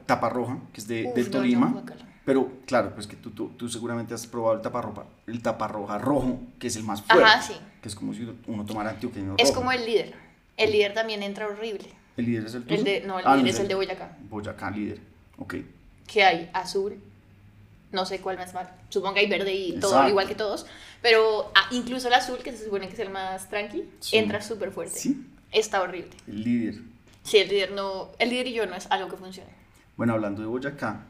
taparroja, 0.06 0.58
que 0.74 0.82
es 0.82 0.88
de, 0.88 1.06
Uf, 1.08 1.16
de 1.16 1.24
no, 1.24 1.30
Tolima. 1.30 1.70
no, 1.70 1.84
pero 2.26 2.52
claro, 2.66 2.94
pues 2.94 3.08
que 3.08 3.16
tú, 3.16 3.32
tú, 3.32 3.50
tú 3.50 3.68
seguramente 3.68 4.14
has 4.14 4.28
probado 4.28 4.56
el 4.56 4.62
taparroja, 4.62 5.06
el 5.28 5.42
taparroja 5.42 5.98
rojo, 5.98 6.40
que 6.60 6.68
es 6.68 6.76
el 6.76 6.84
más 6.84 7.02
fuerte. 7.02 7.24
Ajá, 7.24 7.42
sí. 7.42 7.54
Que 7.82 7.90
es 7.90 7.96
como 7.96 8.14
si 8.14 8.28
uno 8.48 8.66
tomara 8.66 8.92
antioqueño 8.92 9.36
Es 9.38 9.52
como 9.52 9.72
el 9.72 9.86
líder. 9.86 10.14
El 10.56 10.72
líder 10.72 10.94
también 10.94 11.24
entra 11.24 11.48
horrible. 11.48 11.88
¿El 12.18 12.26
líder 12.26 12.46
es 12.46 12.54
el 12.54 12.64
tuyo? 12.64 12.76
El 12.78 12.84
de, 12.84 13.02
no, 13.02 13.18
el 13.20 13.26
Ah, 13.26 13.36
líder 13.36 13.50
es 13.50 13.56
es 13.56 13.62
el 13.62 13.68
de 13.70 13.76
Boyacá. 13.76 14.18
Boyacá, 14.30 14.70
líder. 14.70 15.00
Ok. 15.38 15.56
Que 16.06 16.24
hay 16.24 16.50
azul. 16.54 17.00
No 17.92 18.06
sé 18.06 18.22
cuál 18.22 18.38
más 18.38 18.54
mal. 18.54 18.70
Supongo 18.90 19.16
que 19.16 19.22
hay 19.22 19.30
verde 19.30 19.54
y 19.54 19.80
todo 19.80 20.08
igual 20.08 20.28
que 20.28 20.36
todos. 20.36 20.68
Pero 21.02 21.52
ah, 21.56 21.68
incluso 21.72 22.08
el 22.10 22.14
azul, 22.14 22.38
que 22.38 22.52
se 22.52 22.66
supone 22.66 22.88
que 22.88 22.94
es 22.94 23.00
el 23.00 23.10
más 23.10 23.50
tranqui, 23.50 23.84
Sí. 24.00 24.18
entra 24.18 24.42
súper 24.42 24.72
fuerte. 24.72 25.00
Sí, 25.00 25.26
Está 25.52 25.82
horrible. 25.82 26.12
el 26.28 26.44
líder. 26.44 26.76
Sí, 27.24 27.38
el 27.38 27.50
líder 27.50 27.72
no. 27.72 28.10
El 28.20 28.30
líder 28.30 28.48
y 28.48 28.54
yo 28.54 28.66
no 28.66 28.76
es 28.76 28.88
algo 28.92 29.10
que 29.10 29.18
funcione. 29.18 29.50
Bueno, 29.98 30.14
hablando 30.14 30.42
de 30.42 30.48
Boyacá. 30.48 31.06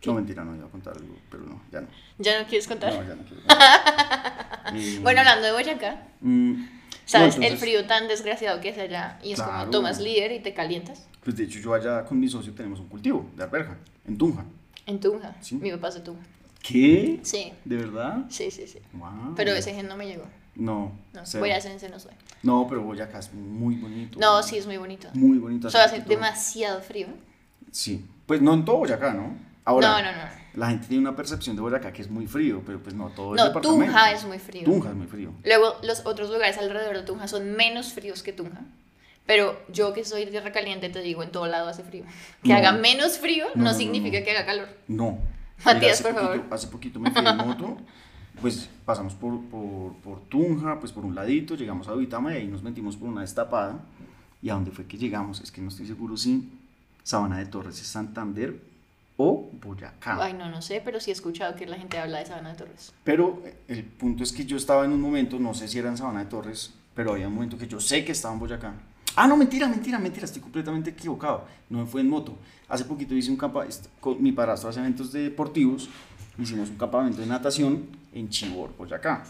¿Qué? 0.00 0.10
No, 0.10 0.16
mentira, 0.16 0.44
no 0.44 0.54
iba 0.54 0.66
a 0.66 0.70
contar 0.70 0.94
algo, 0.96 1.16
pero 1.30 1.44
no, 1.44 1.62
ya 1.72 1.80
no. 1.80 1.88
¿Ya 2.18 2.40
no 2.42 2.46
quieres 2.46 2.68
contar? 2.68 2.92
No, 2.92 3.02
ya 3.02 3.14
no 3.14 3.22
quiero. 3.24 3.42
contar. 3.46 4.44
Eh, 4.74 4.98
Bueno, 5.02 5.20
hablando 5.20 5.46
de 5.46 5.52
Boyacá, 5.52 6.08
mm, 6.20 6.64
¿sabes? 7.04 7.36
no, 7.38 7.44
el 7.46 7.58
frío 7.58 7.86
tan 7.86 8.08
desgraciado 8.08 8.60
que 8.62 8.70
es 8.70 8.78
allá. 8.78 9.18
Y 9.22 9.32
es 9.32 9.36
Claro. 9.36 9.52
como 9.60 9.70
tomas 9.70 10.00
líder 10.00 10.32
y 10.32 10.40
te 10.40 10.54
calientas. 10.54 11.06
Pues 11.22 11.36
de 11.36 11.44
hecho, 11.44 11.58
yo 11.60 11.74
allá 11.74 12.04
con 12.04 12.18
mi 12.18 12.28
socio 12.28 12.52
tenemos 12.54 12.80
un 12.80 12.88
cultivo 12.88 13.30
de 13.36 13.44
alberja, 13.44 13.76
en 14.06 14.16
Tunja. 14.18 14.44
En 14.86 15.00
Tunja. 15.00 15.34
Sí. 15.40 15.56
Mi 15.56 15.70
papá 15.70 15.88
es 15.88 15.94
de 15.94 16.00
Tunja. 16.00 16.22
¿Qué? 16.62 17.20
Sí, 17.22 17.52
¿De 17.64 17.76
verdad? 17.76 18.24
sí, 18.30 18.50
sí, 18.50 18.66
sí. 18.66 18.78
Wow. 18.94 19.34
Pero 19.36 19.52
ese 19.52 19.74
gen 19.74 19.86
no 19.86 19.96
me 19.96 20.06
llegó. 20.06 20.24
No, 20.56 20.92
No, 21.12 21.20
cero. 21.24 21.44
Sense 21.60 21.88
no 21.88 21.98
soy. 21.98 22.12
No, 22.42 22.66
pero 22.68 22.82
Boyacá 22.82 23.18
es 23.18 23.32
muy 23.34 23.74
bonito. 23.76 24.18
No, 24.20 24.42
sí, 24.42 24.56
es 24.58 24.66
muy 24.66 24.76
bonito. 24.76 25.08
Muy 25.14 25.38
bonito. 25.38 25.70
Solo 25.70 25.84
hace 25.84 26.00
demasiado 26.00 26.80
frío. 26.80 27.08
Sí. 27.72 28.04
Pues 28.26 28.40
no 28.40 28.54
en 28.54 28.64
todo 28.64 28.76
Boyacá, 28.76 29.12
¿no? 29.12 29.36
Ahora, 29.64 29.88
no, 29.88 30.02
no, 30.02 30.12
no. 30.12 30.44
La 30.54 30.68
gente 30.68 30.86
tiene 30.86 31.00
una 31.00 31.16
percepción 31.16 31.56
de 31.56 31.62
Boyacá 31.62 31.92
que 31.92 32.02
es 32.02 32.10
muy 32.10 32.26
frío, 32.26 32.62
pero 32.64 32.80
pues 32.82 32.94
no 32.94 33.08
todo 33.10 33.30
el 33.32 33.36
No, 33.38 33.46
departamento. 33.46 33.84
Tunja 33.86 34.12
es 34.12 34.24
muy 34.24 34.38
frío. 34.38 34.64
Tunja 34.64 34.90
es 34.90 34.94
muy 34.94 35.06
frío. 35.06 35.32
Luego, 35.44 35.74
los 35.82 36.06
otros 36.06 36.30
lugares 36.30 36.56
alrededor 36.58 36.96
de 36.96 37.02
Tunja 37.02 37.26
son 37.26 37.52
menos 37.52 37.92
fríos 37.92 38.22
que 38.22 38.32
Tunja. 38.32 38.60
Pero 39.26 39.58
yo 39.72 39.92
que 39.94 40.04
soy 40.04 40.26
tierra 40.26 40.52
caliente, 40.52 40.90
te 40.90 41.00
digo, 41.00 41.22
en 41.22 41.32
todo 41.32 41.46
lado 41.46 41.68
hace 41.68 41.82
frío. 41.82 42.04
Que 42.42 42.50
No. 42.50 42.56
haga 42.56 42.72
menos 42.72 43.18
frío 43.18 43.46
No, 43.54 43.64
no, 43.64 43.74
significa 43.74 44.22
que 44.22 44.30
haga 44.30 44.44
calor. 44.46 44.68
No. 44.86 45.18
Matías, 45.64 46.00
Mira, 46.02 46.12
por 46.12 46.22
poquito- 46.22 46.40
favor. 46.42 46.54
Hace 46.54 46.66
poquito 46.68 47.00
me 47.00 47.10
fui 47.10 47.24
en 47.26 47.36
moto, 47.36 47.76
pues 48.40 48.68
pasamos 48.84 49.14
por, 49.14 49.40
por, 49.46 49.94
por 49.96 50.20
Tunja, 50.28 50.78
pues 50.80 50.92
por 50.92 51.04
un 51.04 51.14
ladito, 51.14 51.54
llegamos 51.54 51.88
a 51.88 51.94
Uitama 51.94 52.32
y 52.32 52.36
ahí 52.36 52.46
nos 52.46 52.62
metimos 52.62 52.96
por 52.96 53.08
una 53.08 53.22
destapada. 53.22 53.80
¿Y 54.42 54.50
a 54.50 54.54
dónde 54.54 54.70
fue 54.70 54.86
que 54.86 54.98
llegamos? 54.98 55.40
Es 55.40 55.50
que 55.50 55.62
no 55.62 55.68
estoy 55.68 55.86
seguro 55.86 56.16
si 56.16 56.50
Sabana 57.02 57.38
de 57.38 57.46
Torres 57.46 57.80
es 57.80 57.86
Santander 57.86 58.60
o 59.16 59.50
Boyacá. 59.62 60.22
Ay, 60.22 60.34
no, 60.34 60.50
no 60.50 60.60
sé, 60.60 60.82
pero 60.84 61.00
sí 61.00 61.10
he 61.10 61.14
escuchado 61.14 61.54
que 61.54 61.66
la 61.66 61.78
gente 61.78 61.98
habla 61.98 62.18
de 62.18 62.26
Sabana 62.26 62.50
de 62.50 62.56
Torres. 62.56 62.92
Pero 63.04 63.42
eh, 63.44 63.56
el 63.68 63.84
punto 63.84 64.22
es 64.22 64.32
que 64.32 64.44
yo 64.44 64.56
estaba 64.56 64.84
en 64.84 64.92
un 64.92 65.00
momento, 65.00 65.38
no 65.38 65.54
sé 65.54 65.68
si 65.68 65.78
era 65.78 65.88
en 65.88 65.96
Sabana 65.96 66.20
de 66.20 66.26
Torres, 66.26 66.74
pero 66.94 67.12
había 67.12 67.28
un 67.28 67.34
momento 67.34 67.56
que 67.56 67.66
yo 67.66 67.80
sé 67.80 68.04
que 68.04 68.12
estaba 68.12 68.34
en 68.34 68.40
Boyacá. 68.40 68.74
Ah, 69.16 69.28
no, 69.28 69.36
mentira, 69.36 69.68
mentira, 69.68 69.98
mentira, 69.98 70.24
estoy 70.24 70.42
completamente 70.42 70.90
equivocado. 70.90 71.44
No 71.70 71.78
me 71.78 71.86
fue 71.86 72.00
en 72.00 72.08
moto. 72.08 72.36
Hace 72.68 72.84
poquito 72.84 73.14
hice 73.14 73.30
un 73.30 73.36
campamento, 73.36 73.88
mi 74.18 74.32
padrastro 74.32 74.70
hace 74.70 74.80
eventos 74.80 75.12
deportivos, 75.12 75.88
hicimos 76.38 76.68
un 76.70 76.76
campamento 76.76 77.20
de 77.20 77.26
natación 77.26 77.86
en 78.14 78.28
Chibor, 78.30 78.74
Boyacá. 78.76 79.24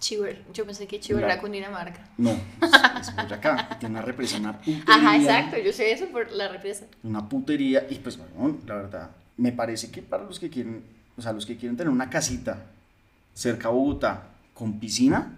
Chihuahua. 0.00 0.34
Yo 0.52 0.66
pensé 0.66 0.86
que 0.86 0.98
Chihuahua 1.00 1.28
La- 1.28 1.32
era 1.34 1.42
Cundinamarca. 1.42 2.08
No, 2.18 2.30
es, 2.30 2.38
es 3.08 3.16
Boyacá. 3.16 3.76
Tiene 3.78 3.94
una 3.96 4.02
represa, 4.02 4.38
una 4.38 4.58
putería. 4.58 4.82
Ajá, 4.88 5.16
exacto. 5.16 5.56
Yo 5.64 5.72
sé 5.72 5.92
eso 5.92 6.06
por 6.08 6.30
la 6.32 6.48
represa. 6.48 6.86
Una 7.02 7.28
putería. 7.28 7.86
Y 7.88 7.94
pues, 7.96 8.18
bueno, 8.18 8.58
la 8.66 8.74
verdad, 8.74 9.10
me 9.36 9.52
parece 9.52 9.90
que 9.90 10.02
para 10.02 10.24
los 10.24 10.38
que 10.40 10.50
quieren, 10.50 10.82
o 11.16 11.22
sea, 11.22 11.32
los 11.32 11.46
que 11.46 11.56
quieren 11.56 11.76
tener 11.76 11.90
una 11.92 12.10
casita 12.10 12.66
cerca 13.32 13.68
a 13.68 13.70
Bogotá 13.70 14.24
con 14.52 14.78
piscina, 14.78 15.36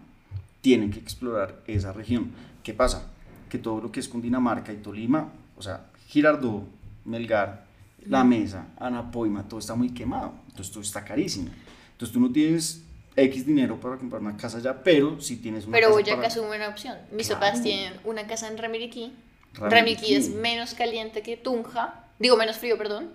tienen 0.62 0.90
que 0.90 0.98
explorar 0.98 1.60
esa 1.66 1.92
región. 1.92 2.32
¿Qué 2.62 2.72
pasa? 2.74 3.06
Que 3.48 3.58
todo 3.58 3.80
lo 3.80 3.92
que 3.92 4.00
es 4.00 4.08
Cundinamarca 4.08 4.72
y 4.72 4.76
Tolima, 4.78 5.28
o 5.56 5.62
sea, 5.62 5.86
Girardot, 6.08 6.64
Melgar, 7.04 7.64
La 8.06 8.24
Mesa, 8.24 8.66
Anapoima, 8.78 9.44
todo 9.44 9.60
está 9.60 9.74
muy 9.76 9.90
quemado. 9.90 10.32
Entonces 10.48 10.72
todo 10.72 10.82
está 10.82 11.04
carísimo. 11.04 11.50
Entonces 11.96 12.12
tú 12.12 12.20
no 12.20 12.30
tienes 12.30 12.82
X 13.16 13.46
dinero 13.46 13.80
para 13.80 13.96
comprar 13.96 14.20
una 14.20 14.36
casa 14.36 14.58
allá, 14.58 14.82
pero 14.84 15.18
si 15.20 15.36
tienes 15.36 15.64
una 15.64 15.72
Pero 15.74 15.86
casa 15.88 15.94
Boyacá 16.00 16.16
para- 16.16 16.28
es 16.28 16.36
una 16.36 16.46
buena 16.48 16.68
opción. 16.68 16.98
Mis 17.10 17.28
Claro. 17.28 17.40
papás 17.40 17.62
tienen 17.62 17.94
una 18.04 18.26
casa 18.26 18.48
en 18.48 18.58
Ramiriquí. 18.58 19.12
Ramiriquí. 19.54 19.74
Ramiriquí 19.74 20.14
es 20.14 20.28
menos 20.30 20.74
caliente 20.74 21.22
que 21.22 21.38
Tunja. 21.38 22.04
Digo, 22.18 22.36
menos 22.36 22.56
frío, 22.58 22.76
perdón. 22.76 23.10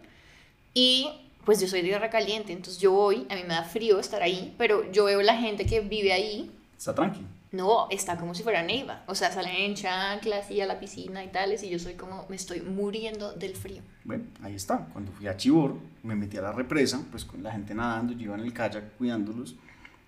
Y 0.73 1.09
pues 1.45 1.59
yo 1.61 1.67
soy 1.67 1.81
de 1.81 1.89
tierra 1.89 2.09
caliente, 2.09 2.53
entonces 2.53 2.81
yo 2.81 2.91
voy, 2.91 3.25
a 3.29 3.35
mí 3.35 3.41
me 3.43 3.53
da 3.53 3.63
frío 3.63 3.99
estar 3.99 4.21
ahí, 4.23 4.53
pero 4.57 4.91
yo 4.91 5.05
veo 5.05 5.21
la 5.21 5.35
gente 5.37 5.65
que 5.65 5.81
vive 5.81 6.13
ahí 6.13 6.51
Está 6.77 6.95
tranqui. 6.95 7.21
No, 7.51 7.87
está 7.89 8.17
como 8.17 8.33
si 8.33 8.43
fuera 8.43 8.63
Neiva. 8.63 9.03
O 9.07 9.15
sea, 9.15 9.31
salen 9.31 9.55
en 9.55 9.75
chanclas 9.75 10.49
y 10.49 10.61
a 10.61 10.65
la 10.65 10.79
piscina 10.79 11.23
y 11.23 11.27
tales. 11.27 11.63
Y 11.63 11.69
yo 11.69 11.79
soy 11.79 11.95
como, 11.95 12.25
me 12.29 12.37
estoy 12.37 12.61
muriendo 12.61 13.33
del 13.33 13.55
frío. 13.55 13.81
Bueno, 14.05 14.23
ahí 14.41 14.55
está. 14.55 14.87
Cuando 14.93 15.11
fui 15.11 15.27
a 15.27 15.35
Chibor, 15.35 15.75
me 16.03 16.15
metí 16.15 16.37
a 16.37 16.41
la 16.41 16.53
represa, 16.53 17.03
pues 17.11 17.25
con 17.25 17.43
la 17.43 17.51
gente 17.51 17.75
nadando, 17.75 18.13
yo 18.13 18.21
iba 18.21 18.35
en 18.35 18.41
el 18.41 18.53
kayak 18.53 18.97
cuidándolos 18.97 19.55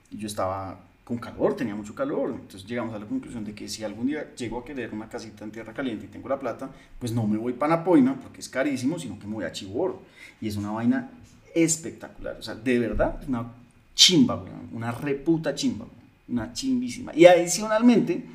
y 0.10 0.18
yo 0.18 0.28
estaba 0.28 0.80
con 1.04 1.18
calor, 1.18 1.56
tenía 1.58 1.76
mucho 1.76 1.94
calor. 1.94 2.30
Entonces 2.30 2.66
llegamos 2.66 2.96
a 2.96 3.00
la 3.00 3.06
conclusión 3.06 3.44
de 3.44 3.54
que 3.54 3.68
si 3.68 3.84
algún 3.84 4.08
día 4.08 4.34
llego 4.36 4.60
a 4.60 4.64
querer 4.64 4.94
una 4.94 5.10
casita 5.10 5.44
en 5.44 5.52
tierra 5.52 5.74
caliente 5.74 6.06
y 6.06 6.08
tengo 6.08 6.30
la 6.30 6.40
plata, 6.40 6.70
pues 6.98 7.12
no 7.12 7.28
me 7.28 7.38
voy 7.38 7.54
para 7.54 7.76
Napoima 7.76 8.16
porque 8.22 8.40
es 8.40 8.48
carísimo, 8.48 8.98
sino 8.98 9.20
que 9.20 9.28
me 9.28 9.34
voy 9.34 9.44
a 9.44 9.52
Chibor. 9.52 10.00
Y 10.40 10.48
es 10.48 10.56
una 10.56 10.72
vaina 10.72 11.12
espectacular. 11.54 12.38
O 12.40 12.42
sea, 12.42 12.56
de 12.56 12.80
verdad, 12.80 13.22
una 13.28 13.52
chimba, 13.94 14.44
una 14.72 14.92
reputa 14.92 15.54
chimba, 15.54 15.86
una 16.28 16.54
chimbísima. 16.54 17.12
Y 17.16 17.26
adicionalmente, 17.26 18.26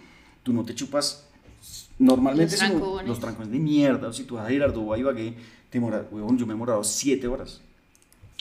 tú 0.43 0.53
no 0.53 0.65
te 0.65 0.75
chupas 0.75 1.25
normalmente 1.99 2.53
Los 2.53 2.61
trancones. 2.61 3.09
los 3.09 3.21
trancones 3.21 3.51
de 3.53 3.59
mierda, 3.59 4.09
o 4.09 4.13
si 4.13 4.25
tú 4.25 4.37
vas 4.37 4.47
a 4.47 4.51
Girardot 4.51 4.85
o 4.87 4.93
a 4.93 4.99
Ibagué, 4.99 5.33
te 5.71 5.79
demoras, 5.79 6.03
huevón, 6.11 6.39
yo 6.39 6.47
me 6.47 6.53
he 6.53 6.55
demorado 6.55 6.85
7 6.85 7.27
horas. 7.27 7.61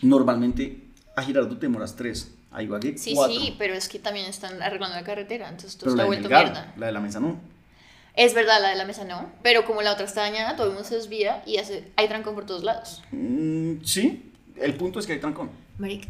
Normalmente 0.04 0.78
a 1.16 1.24
Girardot 1.24 1.60
te 1.60 1.66
demoras 1.66 1.96
3, 1.96 2.32
a 2.52 2.62
Ibagué 2.64 2.98
Sí, 2.98 3.14
4. 3.16 3.36
sí, 3.40 3.56
pero 3.58 3.74
es 3.74 3.90
que 3.90 4.00
también 4.00 4.28
están 4.28 4.62
arreglando 4.62 4.96
la 4.96 5.04
carretera. 5.04 5.50
Entonces 5.50 5.76
todo 5.78 5.86
pero 5.86 5.92
está 5.96 6.06
vuelto 6.06 6.30
Melgar, 6.30 6.46
mierda. 6.46 6.74
la 6.78 6.86
de 6.88 6.92
la 6.92 7.00
mesa 7.00 7.20
no. 7.20 7.40
Es 8.16 8.34
verdad, 8.34 8.62
la 8.62 8.70
de 8.70 8.76
la 8.76 8.86
mesa 8.86 9.04
no. 9.06 9.30
Pero 9.44 9.66
como 9.66 9.82
la 9.82 9.94
otra 9.94 10.06
está 10.06 10.22
dañada, 10.22 10.56
todo 10.56 10.68
el 10.68 10.74
mundo 10.74 10.88
se 10.88 10.96
desvía 10.96 11.44
y 11.46 11.58
hace, 11.58 11.88
hay 11.96 12.08
trancón 12.08 12.36
por 12.36 12.46
todos 12.46 12.64
lados. 12.64 13.04
Mm, 13.12 13.84
sí, 13.84 14.32
el 14.56 14.74
punto 14.76 15.00
es 15.00 15.06
que 15.08 15.14
hay 15.14 15.20
trancón. 15.20 15.50
Marica, 15.78 16.08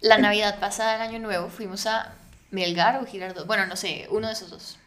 la 0.00 0.18
Navidad 0.18 0.58
pasada, 0.60 0.96
el 0.96 1.02
Año 1.02 1.18
Nuevo, 1.18 1.48
fuimos 1.48 1.86
a 1.86 2.14
Melgar 2.50 3.02
o 3.02 3.06
Girardot. 3.06 3.46
Bueno, 3.46 3.66
no 3.66 3.76
sé, 3.76 4.06
uno 4.10 4.26
de 4.26 4.32
esos 4.32 4.50
dos. 4.50 4.78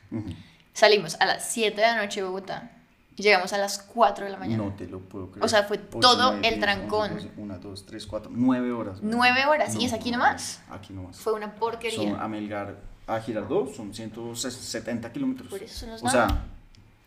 Salimos 0.74 1.16
a 1.20 1.26
las 1.26 1.46
7 1.50 1.76
de 1.80 1.88
la 1.88 1.98
noche 1.98 2.22
de 2.22 2.28
Bogotá 2.28 2.72
llegamos 3.16 3.54
a 3.54 3.58
las 3.58 3.80
4 3.80 4.26
de 4.26 4.32
la 4.32 4.38
mañana. 4.38 4.64
No 4.64 4.74
te 4.74 4.88
lo 4.88 5.00
puedo 5.00 5.30
creer. 5.30 5.46
O 5.46 5.48
sea, 5.48 5.64
fue 5.64 5.78
todo 5.78 6.34
el 6.42 6.60
trancón. 6.60 7.12
once, 7.12 7.26
doce, 7.28 7.42
Una, 7.42 7.58
dos, 7.58 7.86
tres, 7.86 8.08
cuatro, 8.08 8.32
nueve 8.34 8.72
horas. 8.72 9.00
weón. 9.00 9.12
Nueve 9.12 9.46
horas, 9.46 9.76
y 9.76 9.86
es 9.86 9.94
aquí 9.94 10.12
no, 10.12 10.18
nomás. 10.18 10.62
Aquí 10.70 10.94
nomás. 10.94 11.18
Fue 11.18 11.34
una 11.34 11.54
porquería. 11.54 12.12
Son 12.12 12.20
a 12.20 12.28
Melgar, 12.28 12.76
a 13.08 13.20
Girardot 13.20 13.74
son 13.74 13.94
170 13.94 15.12
kilómetros. 15.12 15.50
Por 15.50 15.62
eso 15.62 15.88
no 15.88 15.96
es 15.96 16.02
O 16.02 16.06
nada. 16.06 16.28
sea, 16.28 16.44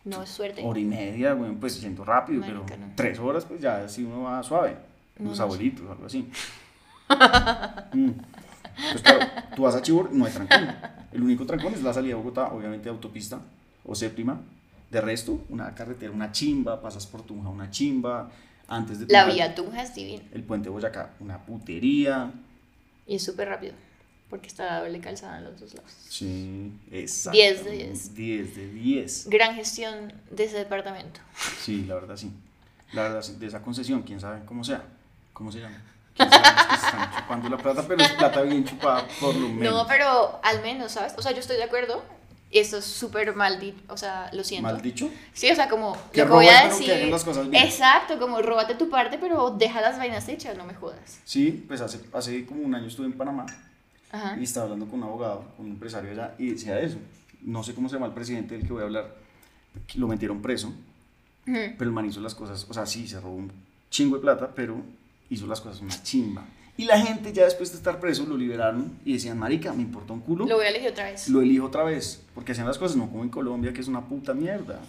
No 0.05 0.23
es 0.23 0.31
suerte. 0.31 0.63
hora 0.65 0.79
y 0.79 0.85
media, 0.85 1.35
bueno, 1.35 1.57
pues 1.59 1.81
yendo 1.81 2.05
rápido, 2.05 2.41
Marica, 2.41 2.63
pero 2.67 2.81
no. 2.87 2.93
tres 2.95 3.19
horas, 3.19 3.45
pues 3.45 3.61
ya 3.61 3.89
si 3.89 4.05
uno 4.05 4.23
va 4.23 4.43
suave. 4.43 4.77
Los 5.19 5.41
abuelitos, 5.41 5.89
algo 5.91 6.07
así. 6.07 6.31
Mm. 7.93 8.11
Pues 8.93 9.03
claro, 9.03 9.27
tú 9.55 9.63
vas 9.63 9.75
a 9.75 9.83
Chibor, 9.83 10.13
no 10.13 10.25
hay 10.27 10.33
trancón. 10.33 10.69
El 11.13 11.23
único 11.23 11.47
trancón 11.47 11.75
es 11.75 11.83
la 11.83 11.93
salida 11.93 12.11
de 12.11 12.23
Bogotá, 12.23 12.53
obviamente 12.53 12.89
autopista 12.89 13.41
o 13.85 13.95
séptima. 13.95 14.41
De 14.91 15.01
resto, 15.01 15.45
una 15.49 15.75
carretera, 15.75 16.13
una 16.13 16.31
chimba, 16.31 16.81
pasas 16.81 17.07
por 17.07 17.23
Tunja, 17.23 17.49
una 17.49 17.71
chimba. 17.71 18.31
Antes 18.69 19.01
de 19.01 19.07
La 19.09 19.23
Tunja, 19.23 19.35
vía 19.35 19.55
Tunja 19.55 19.83
es 19.83 19.95
divina 19.95 20.23
El 20.33 20.43
puente 20.43 20.69
Boyacá, 20.69 21.15
una 21.21 21.39
putería. 21.45 22.33
y 23.07 23.15
es 23.17 23.25
súper 23.25 23.49
rápido 23.49 23.75
porque 24.29 24.49
está 24.49 24.81
doble 24.81 25.01
calzada 25.01 25.39
en 25.39 25.45
los 25.45 25.61
dos 25.61 25.75
lados. 25.75 25.93
Sí, 26.09 26.73
exacto. 26.91 27.39
10 27.39 27.65
de 27.65 27.71
10. 27.71 28.15
10 28.15 28.57
de 28.57 28.69
10. 28.73 29.29
Gran 29.31 29.55
gestión 29.55 30.13
de 30.31 30.45
ese 30.45 30.59
departamento. 30.59 31.21
Sí, 31.61 31.85
la 31.85 31.95
verdad 31.95 32.17
sí. 32.17 32.31
La 32.93 33.03
verdad 33.03 33.25
de 33.25 33.47
esa 33.47 33.63
concesión, 33.63 34.03
quién 34.03 34.21
sabe 34.21 34.45
cómo 34.45 34.65
sea. 34.65 34.85
¿Cómo 35.33 35.53
se 35.53 35.61
llama? 35.61 35.81
Que 36.17 36.23
están 36.25 37.11
chupando 37.17 37.49
la 37.49 37.57
plata, 37.59 37.85
pero 37.87 38.03
es 38.03 38.11
plata 38.13 38.43
bien 38.43 38.65
chupada, 38.65 39.07
por 39.21 39.35
lo 39.35 39.49
menos. 39.49 39.73
No, 39.75 39.87
pero 39.87 40.41
al 40.43 40.63
menos, 40.63 40.93
¿sabes? 40.93 41.15
O 41.19 41.23
sea, 41.23 41.33
yo 41.33 41.41
estoy 41.41 41.57
de 41.57 41.65
acuerdo. 41.65 42.03
Esto 42.51 42.79
es 42.79 42.85
súper 42.85 43.35
mal 43.35 43.59
dicho, 43.59 43.77
o 43.89 43.97
sea, 43.97 44.31
lo 44.33 44.45
siento. 44.45 44.69
Mal 44.69 44.81
dicho. 44.81 45.11
Sí, 45.35 45.51
o 45.51 45.55
sea, 45.55 45.69
como 45.69 45.95
Que 46.13 46.21
lo 46.21 46.27
que 46.29 46.33
voy 46.33 46.47
a 46.47 46.63
que 46.63 46.69
decir. 46.69 46.93
hagan 46.93 47.11
las 47.11 47.25
cosas 47.25 47.51
bien. 47.51 47.65
Exacto, 47.65 48.19
como 48.21 48.41
róbate 48.41 48.77
tu 48.77 48.89
parte, 48.89 49.19
pero 49.19 49.51
deja 49.51 49.81
las 49.81 49.99
vainas 49.99 50.29
hechas, 50.29 50.57
no 50.57 50.65
me 50.65 50.73
jodas. 50.73 51.21
Sí, 51.25 51.65
pues 51.67 51.81
hace, 51.81 52.01
hace 52.15 52.47
como 52.47 52.63
un 52.63 52.75
año 52.75 52.87
estuve 52.87 53.07
en 53.07 53.15
Panamá 53.15 53.47
Ajá. 54.13 54.37
y 54.41 54.45
estaba 54.45 54.65
hablando 54.65 54.87
con 54.87 55.01
un 55.03 55.09
abogado, 55.09 55.45
con 55.57 55.67
un 55.67 55.73
empresario 55.73 56.13
allá, 56.13 56.35
y 56.39 56.51
decía 56.51 56.79
eso. 56.81 56.99
No 57.43 57.63
sé 57.65 57.75
cómo 57.75 57.89
se 57.89 57.97
llama 57.97 58.07
el 58.07 58.13
presidente 58.13 58.57
del 58.57 58.65
que 58.67 58.73
voy 58.73 58.83
a 58.83 58.87
hablar. 58.87 59.15
que 59.89 59.99
Lo 59.99 60.07
metieron 60.07 60.41
preso, 60.41 60.69
Ujú. 60.69 60.77
pero 61.77 61.85
el 61.85 61.91
man 61.93 62.07
hizo 62.07 62.21
las 62.21 62.35
cosas, 62.37 62.65
o 62.71 62.73
sea, 62.73 62.87
sí, 62.87 63.07
se 63.09 63.21
robó 63.21 63.35
un 63.35 63.53
chingo 63.91 64.17
de 64.17 64.23
plata, 64.23 64.51
pero 64.55 64.81
hizo 65.31 65.47
las 65.47 65.61
cosas 65.61 65.81
una 65.81 66.03
chimba. 66.03 66.45
Y 66.79 66.85
la 66.85 67.01
gente 67.01 67.33
ya 67.33 67.45
después 67.45 67.71
de 67.73 67.79
estar 67.79 67.99
preso 68.01 68.27
lo 68.27 68.37
liberaron 68.37 68.99
y 69.05 69.15
decían, 69.15 69.39
marica, 69.39 69.73
me 69.73 69.83
importa 69.83 70.13
un 70.13 70.21
culo. 70.21 70.45
Lo 70.47 70.57
voy 70.57 70.67
a 70.67 70.69
elegir 70.69 70.91
otra 70.91 71.05
vez. 71.05 71.29
lo 71.29 71.41
elijo 71.41 71.65
otra 71.67 71.85
vez, 71.85 72.23
porque 72.35 72.53
hacían 72.53 72.67
las 72.67 72.77
cosas 72.77 72.97
no 72.99 73.09
como 73.09 73.23
en 73.23 73.31
Colombia, 73.31 73.73
que 73.73 73.81
es 73.81 73.89
una 73.89 74.07
puta 74.07 74.35
mierda. 74.35 74.81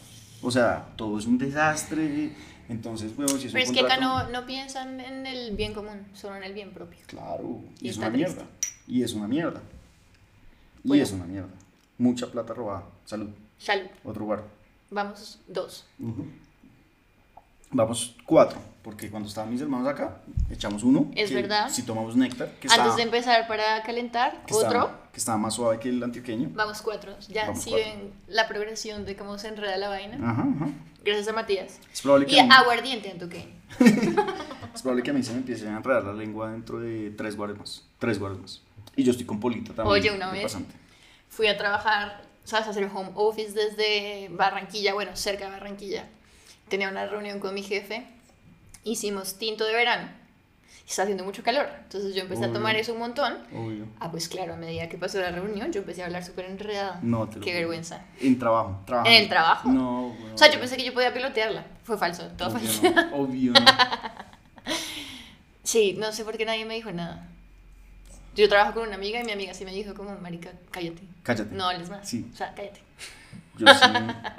O 0.41 0.51
sea, 0.51 0.89
todo 0.97 1.17
es 1.17 1.25
un 1.25 1.37
desastre. 1.37 2.33
Entonces, 2.69 3.13
huevón, 3.17 3.39
si 3.39 3.47
es 3.47 3.53
Pero 3.53 3.65
un 3.65 3.71
es 3.75 3.79
que 3.79 3.85
acá 3.85 3.97
no, 3.97 4.29
no 4.29 4.45
piensan 4.45 4.99
en 4.99 5.25
el 5.25 5.55
bien 5.55 5.73
común, 5.73 6.05
solo 6.13 6.35
en 6.35 6.43
el 6.43 6.53
bien 6.53 6.71
propio. 6.73 6.99
Claro, 7.07 7.61
y, 7.79 7.87
Y 7.87 7.89
es 7.89 7.97
una 7.97 8.11
triste. 8.11 8.33
mierda. 8.35 8.49
Y 8.87 9.03
es 9.03 9.13
una 9.13 9.27
mierda. 9.29 9.61
Y 10.83 10.87
Bueno. 10.89 11.03
es 11.03 11.11
una 11.13 11.25
mierda. 11.25 11.53
Mucha 11.97 12.27
plata 12.29 12.53
robada. 12.53 12.83
Salud. 13.05 13.29
Salud. 13.57 13.87
Otro 14.03 14.25
guardo. 14.25 14.45
Vamos, 14.91 15.39
dos. 15.47 15.85
Vamos 17.71 18.15
cuatro, 18.25 18.59
porque 18.81 19.09
cuando 19.11 19.27
estaban 19.27 19.51
mis 19.51 19.59
hermanos 19.61 19.87
acá, 19.87 20.17
echamos 20.49 20.83
uno. 20.83 21.11
Es 21.15 21.29
que 21.29 21.35
verdad. 21.35 21.69
Si 21.69 21.83
tomamos 21.83 22.15
néctar, 22.15 22.47
que, 22.47 22.67
Antes 22.67 22.71
estaba, 22.71 22.95
de 22.95 23.01
empezar 23.03 23.47
para 23.47 23.83
calentar, 23.83 24.43
que, 24.45 24.53
otro. 24.53 24.67
estaba, 24.67 25.09
que 25.11 25.17
estaba 25.17 25.37
más 25.37 25.53
suave 25.55 25.77
que 25.79 25.89
el 25.89 26.01
antioqueño. 26.01 26.49
Vamos 26.53 26.81
cuatro. 26.81 27.15
Ya 27.27 27.53
si 27.55 27.73
ven 27.73 28.13
la 28.27 28.47
progresión 28.47 29.05
de 29.05 29.15
cómo 29.17 29.37
se 29.37 29.49
enreda 29.49 29.75
la 29.77 29.89
vaina. 29.89 30.15
Ajá, 30.31 30.43
ajá. 30.55 30.69
Gracias 31.03 31.27
a 31.27 31.33
Matías. 31.33 31.79
Es 31.91 32.01
probable 32.01 32.25
que 32.25 32.37
Y 32.37 32.43
mí- 32.43 32.49
aguardiente 32.51 33.11
en 33.11 33.19
toque. 33.19 33.47
Es 34.73 34.83
probable 34.83 35.01
que 35.03 35.09
a 35.09 35.13
mí 35.13 35.23
se 35.23 35.31
me 35.31 35.39
empiece 35.39 35.67
a 35.67 35.75
enredar 35.75 36.03
la 36.03 36.13
lengua 36.13 36.51
dentro 36.51 36.79
de 36.79 37.09
tres 37.11 37.35
guardias 37.35 37.59
más. 37.59 37.83
Tres 37.97 38.19
guardias 38.19 38.41
más. 38.41 38.61
Y 38.95 39.03
yo 39.03 39.11
estoy 39.11 39.25
con 39.25 39.39
Polita 39.39 39.73
también. 39.73 39.87
Oye, 39.99 40.11
una 40.11 40.31
vez- 40.31 40.43
pasante. 40.43 40.75
Fui 41.29 41.47
a 41.47 41.57
trabajar, 41.57 42.21
¿sabes? 42.43 42.67
A 42.67 42.69
hacer 42.69 42.89
home 42.93 43.09
office 43.15 43.53
desde 43.53 44.29
Barranquilla, 44.29 44.93
bueno, 44.93 45.15
cerca 45.15 45.45
de 45.45 45.51
Barranquilla. 45.51 46.07
Tenía 46.69 46.89
una 46.89 47.05
reunión 47.05 47.39
con 47.39 47.53
mi 47.53 47.63
jefe. 47.63 48.05
Hicimos 48.83 49.37
tinto 49.37 49.65
de 49.65 49.73
verano. 49.73 50.09
está 50.87 51.03
haciendo 51.03 51.23
mucho 51.25 51.43
calor. 51.43 51.67
Entonces 51.83 52.15
yo 52.15 52.21
empecé 52.21 52.45
a 52.45 52.53
tomar 52.53 52.71
Obvio. 52.73 52.81
eso 52.81 52.93
un 52.93 52.99
montón. 52.99 53.37
Obvio. 53.53 53.85
Ah, 53.99 54.09
pues 54.09 54.29
claro, 54.29 54.53
a 54.53 54.57
medida 54.57 54.87
que 54.87 54.97
pasó 54.97 55.19
la 55.19 55.31
reunión, 55.31 55.71
yo 55.73 55.79
empecé 55.81 56.01
a 56.03 56.05
hablar 56.05 56.23
súper 56.23 56.45
enredada. 56.45 56.99
No, 57.03 57.27
te 57.27 57.35
lo 57.37 57.41
Qué 57.41 57.49
juro. 57.51 57.59
vergüenza. 57.59 58.01
En 58.21 58.39
trabajo, 58.39 58.81
trabajo. 58.85 59.09
¿En 59.09 59.15
el 59.15 59.27
trabajo? 59.29 59.69
No, 59.69 60.09
bueno, 60.17 60.35
O 60.35 60.37
sea, 60.37 60.49
yo 60.51 60.59
pensé 60.59 60.77
que 60.77 60.85
yo 60.85 60.93
podía 60.93 61.13
pilotearla. 61.13 61.65
Fue 61.83 61.97
falso, 61.97 62.27
todo 62.37 62.49
obvio 62.49 62.59
falso. 62.59 62.89
no, 62.89 63.15
obvio 63.17 63.51
no. 63.53 63.59
Sí, 65.63 65.95
no 65.99 66.11
sé 66.13 66.23
por 66.23 66.37
qué 66.37 66.45
nadie 66.45 66.65
me 66.65 66.75
dijo 66.75 66.91
nada. 66.91 67.27
Yo 68.35 68.47
trabajo 68.47 68.75
con 68.75 68.87
una 68.87 68.95
amiga 68.95 69.19
y 69.19 69.23
mi 69.25 69.31
amiga 69.31 69.53
sí 69.53 69.65
me 69.65 69.73
dijo 69.73 69.93
como, 69.93 70.15
marica, 70.19 70.51
cállate. 70.71 71.01
Cállate. 71.23 71.53
No 71.53 71.67
hables 71.67 71.89
más. 71.89 72.07
Sí. 72.07 72.29
O 72.33 72.35
sea, 72.37 72.53
cállate. 72.55 72.79
Yo 73.57 73.67
sí, 73.67 73.85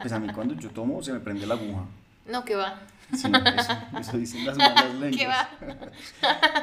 pues 0.00 0.12
a 0.12 0.18
mí 0.20 0.32
cuando 0.32 0.54
yo 0.54 0.70
tomo 0.70 1.02
se 1.02 1.12
me 1.12 1.20
prende 1.20 1.47
la 1.47 1.54
aguja. 1.54 1.85
No, 2.28 2.44
que 2.44 2.54
va. 2.56 2.80
Sí, 3.14 3.26
eso, 3.56 3.73
eso 3.99 4.18
dicen 4.18 4.44
las 4.44 4.58
malas 4.58 4.94
lenguas. 5.00 5.16
¿Qué 5.16 5.26
va? 5.28 5.49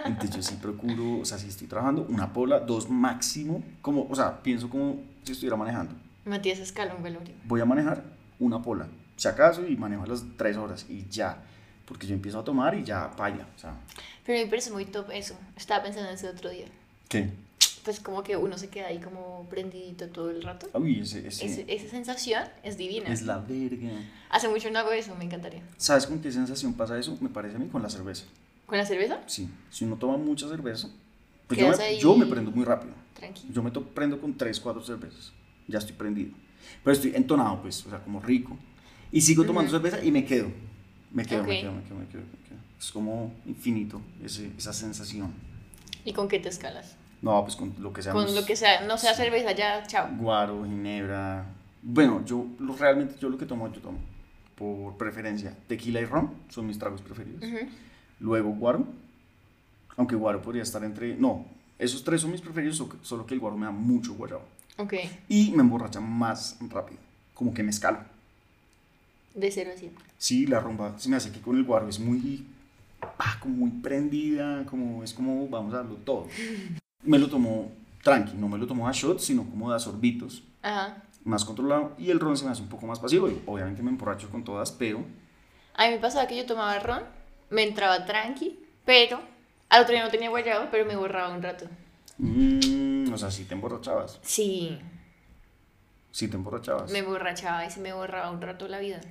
Entonces 0.06 0.36
yo 0.36 0.42
sí 0.44 0.56
procuro, 0.62 1.20
o 1.22 1.26
sea, 1.26 1.38
si 1.40 1.48
estoy 1.48 1.68
trabajando, 1.68 2.06
una 2.08 2.32
pola, 2.32 2.60
dos 2.60 2.90
máximo, 2.90 3.64
como, 3.82 4.08
o 4.10 4.16
sea, 4.16 4.42
pienso 4.44 4.70
como 4.70 5.02
si 5.24 5.32
estuviera 5.32 5.56
manejando. 5.56 5.96
Matías 6.26 6.60
escala 6.60 6.94
un 6.94 7.04
velorio. 7.04 7.34
Voy 7.46 7.62
a 7.62 7.66
manejar 7.66 8.04
una 8.40 8.62
pola, 8.62 8.88
si 9.16 9.28
acaso, 9.28 9.66
y 9.68 9.76
manejo 9.76 10.06
las 10.06 10.24
tres 10.38 10.56
horas 10.58 10.86
y 10.88 11.08
ya. 11.10 11.38
Porque 11.86 12.08
yo 12.08 12.16
empiezo 12.16 12.40
a 12.40 12.44
tomar 12.44 12.76
y 12.76 12.84
ya 12.84 13.12
paila, 13.12 13.48
o 13.56 13.60
sea. 13.60 13.76
Pero 14.26 14.44
me 14.44 14.48
parece 14.48 14.72
muy 14.72 14.86
top 14.86 15.10
eso. 15.12 15.36
Estaba 15.56 15.84
pensando 15.84 16.10
en 16.10 16.16
ese 16.16 16.28
otro 16.30 16.50
día. 16.50 16.66
¿Qué? 17.08 17.32
Pues 17.86 18.00
como 18.00 18.24
que 18.24 18.36
uno 18.36 18.58
se 18.58 18.70
queda 18.70 18.88
ahí 18.88 18.98
como 18.98 19.46
prendidito 19.48 20.10
todo 20.10 20.32
el 20.32 20.42
rato. 20.42 20.68
Uy, 20.74 21.02
ese, 21.02 21.28
ese 21.28 21.66
esa 21.68 21.88
sensación 21.90 22.44
es 22.64 22.78
divina. 22.78 23.14
es 23.14 23.22
la 23.22 23.38
verga. 23.38 23.92
Hace 24.32 24.50
mucho 24.50 24.72
no 24.72 24.80
hago 24.80 24.92
eso, 24.92 25.16
me 25.16 25.24
encantaría. 25.26 25.62
¿Sabes 25.78 26.08
con 26.08 26.20
qué 26.20 26.32
sensación 26.32 26.74
pasa 26.74 26.98
eso? 26.98 27.16
Me 27.22 27.30
parece 27.30 27.58
a 27.58 27.60
mí 27.60 27.68
con 27.68 27.84
la 27.84 27.90
cerveza. 27.92 28.26
¿Con 28.66 28.80
la 28.80 28.86
cerveza? 28.88 29.22
Sí, 29.28 29.48
si 29.70 29.86
uno 29.86 29.98
toma 29.98 30.18
mucha 30.18 30.48
cerveza, 30.50 30.90
pues 31.48 31.60
yo 31.60 31.70
me, 31.70 31.84
ahí- 31.84 32.00
yo 32.00 32.18
me 32.18 32.26
prendo 32.26 32.50
muy 32.50 32.66
rápido. 32.66 32.96
Tranquilo. 33.14 33.54
Yo 33.54 33.62
me 33.62 33.70
to- 33.70 33.86
prendo 33.86 34.20
con 34.20 34.36
3, 34.36 34.60
4 34.60 34.82
cervezas. 34.84 35.32
Ya 35.68 35.78
estoy 35.78 35.96
prendido. 35.96 36.32
Pero 36.84 36.92
estoy 36.94 37.12
entonado, 37.16 37.62
pues, 37.62 37.86
o 37.86 37.90
sea, 37.92 38.04
como 38.04 38.20
rico. 38.20 38.58
Y 39.12 39.22
sigo 39.22 39.46
tomando 39.46 39.70
Ujú. 39.72 39.78
cerveza 39.84 40.04
y 40.04 40.12
me 40.12 40.26
quedo. 40.26 40.48
Me 41.12 41.24
quedo, 41.24 41.42
Ok. 41.44 41.48
me 41.50 41.60
quedo, 41.62 41.72
me 41.74 41.84
quedo, 41.84 41.96
me 42.00 42.08
quedo, 42.08 42.22
me 42.24 42.48
quedo. 42.50 42.58
Es 42.80 42.92
como 42.92 43.32
infinito 43.46 44.02
ese- 44.24 44.52
esa 44.58 44.74
sensación. 44.74 45.32
¿Y 46.04 46.14
con 46.14 46.28
qué 46.28 46.40
te 46.40 46.50
escalas? 46.50 46.96
No, 47.26 47.44
pues 47.44 47.56
con 47.56 47.74
lo 47.80 47.92
que 47.92 48.04
sea. 48.04 48.14
Con 48.14 48.36
lo 48.36 48.46
que 48.46 48.56
sea, 48.56 48.82
no 48.86 49.00
sea 49.00 49.16
cerveza, 49.16 49.52
ya, 49.52 49.84
chao. 49.88 50.10
Guaro, 50.16 50.64
ginebra. 50.64 51.44
Bueno, 51.82 52.24
yo 52.24 52.46
lo, 52.60 52.76
realmente 52.76 53.16
yo 53.20 53.30
lo 53.30 53.38
que 53.40 53.48
tomo, 53.48 53.72
yo 53.74 53.82
tomo. 53.82 53.98
Por 54.56 54.96
preferencia, 54.96 55.52
tequila 55.68 56.00
y 56.02 56.06
ron 56.06 56.30
son 56.50 56.68
mis 56.68 56.78
tragos 56.78 57.02
preferidos. 57.02 57.44
Luego 58.20 58.50
guaro. 58.52 58.86
Aunque 59.98 60.16
guaro 60.16 60.40
podría 60.44 60.62
estar 60.62 60.84
entre. 60.84 61.16
No, 61.16 61.46
esos 61.80 62.04
tres 62.04 62.22
son 62.22 62.32
mis 62.32 62.42
preferidos, 62.42 62.78
so- 62.78 62.90
solo 63.02 63.26
que 63.26 63.34
el 63.34 63.40
guaro 63.40 63.58
me 63.58 63.66
da 63.66 63.72
mucho 63.72 64.14
guayabo. 64.14 64.44
Ok, 64.78 64.94
y 65.28 65.52
me 65.52 65.62
emborracha 65.64 66.00
más 66.02 66.58
rápido, 66.70 67.00
como 67.34 67.54
que 67.56 67.64
me 67.64 67.72
escalo. 67.72 68.00
de 69.34 69.50
cero 69.52 69.72
a 69.74 69.78
100. 69.80 69.92
Sí, 70.20 70.46
la 70.46 70.60
rumba 70.60 70.94
se 71.00 71.10
me 71.10 71.16
hace 71.16 71.32
que 71.32 71.42
con 71.42 71.58
el 71.58 71.64
guaro 71.64 71.90
es 71.90 72.00
muy, 72.00 72.46
ah, 73.18 73.38
como 73.42 73.56
muy 73.56 73.72
prendida, 73.72 74.64
como 74.66 75.04
es 75.04 75.14
como 75.14 75.48
vamos 75.50 75.74
a 75.74 75.78
darlo 75.78 75.96
todo. 75.96 76.28
Me 77.06 77.18
lo 77.20 77.28
tomo 77.30 77.72
tranqui, 78.04 78.34
no 78.36 78.48
me 78.48 78.58
lo 78.58 78.68
tomo 78.68 78.88
a 78.88 78.92
shots, 78.92 79.26
sino 79.26 79.44
como 79.50 79.72
a 79.72 79.80
sorbitos, 79.80 80.44
Ajá. 80.62 80.98
más 81.24 81.44
controlado, 81.46 81.94
y 81.98 82.12
el 82.12 82.20
ron 82.20 82.38
se 82.38 82.46
me 82.46 82.52
hace 82.52 82.62
un 82.62 82.70
poco 82.70 82.86
más 82.86 83.00
pasivo, 83.00 83.30
y 83.30 83.42
obviamente 83.46 83.82
me 83.82 83.90
emborracho 83.90 84.30
con 84.30 84.44
todas, 84.44 84.72
pero 84.72 85.04
A 85.76 85.86
mí 85.88 85.92
me 85.92 85.98
pasaba 86.00 86.28
que 86.28 86.38
yo 86.38 86.46
tomaba 86.46 86.78
ron, 86.80 87.04
me 87.50 87.64
entraba 87.64 88.06
tranqui, 88.06 88.60
pero 88.86 89.20
al 89.70 89.82
otro 89.84 89.94
día 89.94 90.04
no 90.06 90.12
tenía 90.12 90.30
guayabo, 90.30 90.68
pero 90.72 90.86
me 90.86 90.96
borraba 90.96 91.34
un 91.34 91.42
rato. 91.42 91.66
mm, 92.18 93.12
o 93.14 93.18
sea, 93.18 93.30
si 93.32 93.46
te 93.46 93.54
emborrachabas, 93.56 94.20
Sí, 94.22 94.80
si 96.12 96.28
te 96.28 96.36
emborrachabas. 96.38 96.92
me 96.92 97.02
borrachaba 97.02 97.66
y 97.66 97.72
se 97.72 97.80
me 97.82 97.92
borraba 97.94 98.30
un 98.32 98.42
rato 98.42 98.68
la 98.68 98.80
vida. 98.80 99.02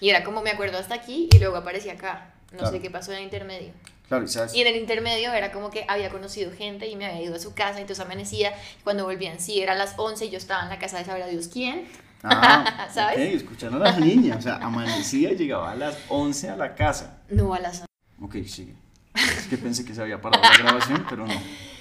Y 0.00 0.08
era 0.10 0.24
como 0.24 0.42
me 0.42 0.50
acuerdo 0.50 0.78
hasta 0.78 0.94
aquí 0.94 1.28
y 1.32 1.38
luego 1.38 1.56
aparecía 1.56 1.92
acá. 1.92 2.34
No 2.52 2.58
Claro. 2.58 2.72
sé 2.74 2.80
qué 2.82 2.90
pasó 2.90 3.12
en 3.12 3.18
el 3.18 3.24
intermedio. 3.24 3.72
Claro, 4.08 4.24
y 4.24 4.28
sabes, 4.28 4.54
Y 4.54 4.60
en 4.60 4.66
el 4.66 4.76
intermedio 4.76 5.32
era 5.32 5.50
como 5.50 5.70
que 5.70 5.84
había 5.88 6.10
conocido 6.10 6.52
gente 6.52 6.86
y 6.88 6.96
me 6.96 7.06
había 7.06 7.22
ido 7.22 7.34
a 7.36 7.38
su 7.38 7.54
casa, 7.54 7.80
entonces 7.80 8.04
amanecía. 8.04 8.50
Y 8.78 8.82
cuando 8.82 9.04
volvían, 9.04 9.40
sí, 9.40 9.60
era 9.60 9.74
las 9.74 9.94
11 9.96 10.26
y 10.26 10.30
yo 10.30 10.38
estaba 10.38 10.62
en 10.62 10.68
la 10.68 10.78
casa 10.78 10.98
de 10.98 11.04
saber 11.04 11.22
a 11.22 11.26
Dios 11.26 11.48
quién. 11.48 11.86
ah, 12.22 12.88
¿Sabes? 12.94 13.16
ok, 13.16 13.34
escucharon 13.42 13.82
a 13.82 13.90
la 13.90 13.98
niña, 13.98 14.36
o 14.36 14.42
sea, 14.42 14.56
amanecía 14.56 15.32
y 15.32 15.36
llegaba 15.36 15.72
a 15.72 15.74
las 15.74 15.96
11 16.08 16.50
a 16.50 16.56
la 16.56 16.74
casa. 16.74 17.22
No 17.30 17.54
a 17.54 17.60
las 17.60 17.84
Ok, 18.20 18.36
sigue. 18.46 18.74
Es 19.14 19.46
que 19.46 19.56
pensé 19.56 19.84
que 19.84 19.94
se 19.94 20.02
había 20.02 20.20
parado 20.20 20.42
la 20.42 20.58
grabación, 20.58 21.06
pero 21.08 21.26
no. 21.26 21.34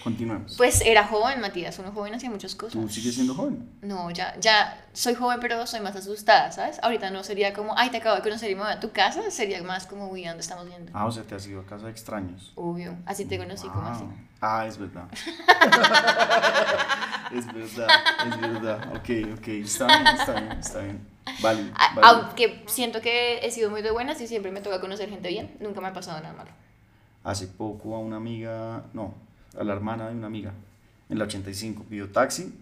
Continuemos. 0.03 0.55
Pues 0.57 0.81
era 0.81 1.07
joven, 1.07 1.39
Matías. 1.39 1.79
Uno 1.79 1.93
joven 1.93 2.13
hacía 2.13 2.29
muchas 2.29 2.55
cosas. 2.55 2.73
Tú 2.73 2.89
sigues 2.89 3.15
siendo 3.15 3.33
joven. 3.33 3.69
No, 3.81 4.11
ya, 4.11 4.37
ya 4.39 4.85
soy 4.91 5.15
joven, 5.15 5.39
pero 5.39 5.65
soy 5.65 5.79
más 5.79 5.95
asustada, 5.95 6.51
¿sabes? 6.51 6.77
Ahorita 6.83 7.09
no 7.09 7.23
sería 7.23 7.53
como, 7.53 7.73
ay, 7.77 7.89
te 7.89 7.95
acabo 7.97 8.17
de 8.17 8.21
conocer 8.21 8.51
y 8.51 8.55
me 8.55 8.63
voy 8.63 8.71
a 8.71 8.81
tu 8.81 8.91
casa. 8.91 9.31
Sería 9.31 9.63
más 9.63 9.87
como, 9.87 10.09
uy, 10.09 10.25
¿a 10.25 10.29
dónde 10.29 10.41
estamos 10.41 10.67
yendo? 10.67 10.91
Ah, 10.93 11.05
o 11.05 11.11
sea, 11.11 11.23
te 11.23 11.35
has 11.35 11.47
ido 11.47 11.61
a 11.61 11.65
casa 11.65 11.85
de 11.85 11.91
extraños. 11.91 12.51
Obvio, 12.55 12.97
así 13.05 13.23
te 13.23 13.37
conocí, 13.37 13.69
como 13.69 13.87
así. 13.87 14.03
Wow. 14.03 14.13
Ah, 14.41 14.65
es 14.67 14.77
verdad. 14.77 15.07
es 17.31 17.47
verdad, 17.47 17.87
es 18.27 18.41
verdad. 18.41 18.93
Ok, 18.97 19.09
ok. 19.39 19.47
Está 19.47 19.87
bien, 19.87 20.07
está 20.07 20.33
bien, 20.33 20.51
está 20.51 20.79
bien. 20.79 21.07
Vale, 21.41 21.71
vale. 21.71 22.01
Aunque 22.03 22.65
siento 22.67 22.99
que 22.99 23.39
he 23.41 23.51
sido 23.51 23.69
muy 23.69 23.81
de 23.81 23.91
buenas 23.91 24.19
y 24.19 24.27
siempre 24.27 24.51
me 24.51 24.59
toca 24.59 24.81
conocer 24.81 25.09
gente 25.09 25.29
bien, 25.29 25.55
nunca 25.61 25.79
me 25.79 25.87
ha 25.87 25.93
pasado 25.93 26.19
nada 26.19 26.33
malo. 26.33 26.51
Hace 27.23 27.47
poco 27.47 27.95
a 27.95 27.99
una 27.99 28.17
amiga, 28.17 28.83
no, 28.93 29.13
a 29.57 29.63
la 29.63 29.73
hermana 29.73 30.09
de 30.09 30.15
una 30.15 30.27
amiga, 30.27 30.51
en 31.09 31.17
la 31.19 31.25
85, 31.25 31.83
pidió 31.89 32.09
taxi. 32.09 32.53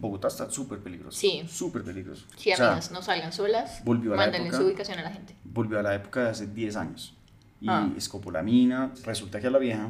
Bogotá 0.00 0.28
está 0.28 0.48
súper 0.50 0.78
peligroso. 0.78 1.18
Sí. 1.18 1.42
Súper 1.48 1.82
peligroso. 1.82 2.24
Sí, 2.36 2.52
O 2.52 2.56
sea, 2.56 2.68
amigas, 2.68 2.92
no 2.92 3.02
salgan 3.02 3.32
solas, 3.32 3.82
volvió 3.84 4.12
a 4.12 4.16
la 4.16 4.22
mándenle 4.22 4.48
época- 4.48 4.62
su 4.62 4.68
ubicación 4.68 4.98
a 5.00 5.02
la 5.02 5.10
gente. 5.10 5.34
volvió 5.42 5.80
a 5.80 5.82
la 5.82 5.94
época 5.96 6.22
de 6.22 6.28
hace 6.30 6.46
10 6.46 6.76
años. 6.76 7.14
Y 7.60 7.68
Ah. 7.68 7.90
escopolamina, 7.96 8.92
resulta 9.04 9.40
que 9.40 9.48
a 9.48 9.50
la 9.50 9.58
vieja, 9.58 9.88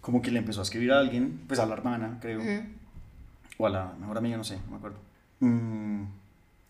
como 0.00 0.20
que 0.20 0.32
le 0.32 0.40
empezó 0.40 0.58
a 0.60 0.62
escribir 0.64 0.90
a 0.90 0.98
alguien, 0.98 1.40
pues 1.46 1.60
a 1.60 1.66
la 1.66 1.74
hermana, 1.74 2.18
creo, 2.20 2.40
Ujú. 2.40 2.66
o 3.58 3.66
a 3.68 3.70
la 3.70 3.92
mejor 4.00 4.18
amiga, 4.18 4.36
no 4.36 4.42
sé, 4.42 4.58
no 4.64 4.72
me 4.72 4.76
acuerdo. 4.78 4.98
Mm, 5.38 6.02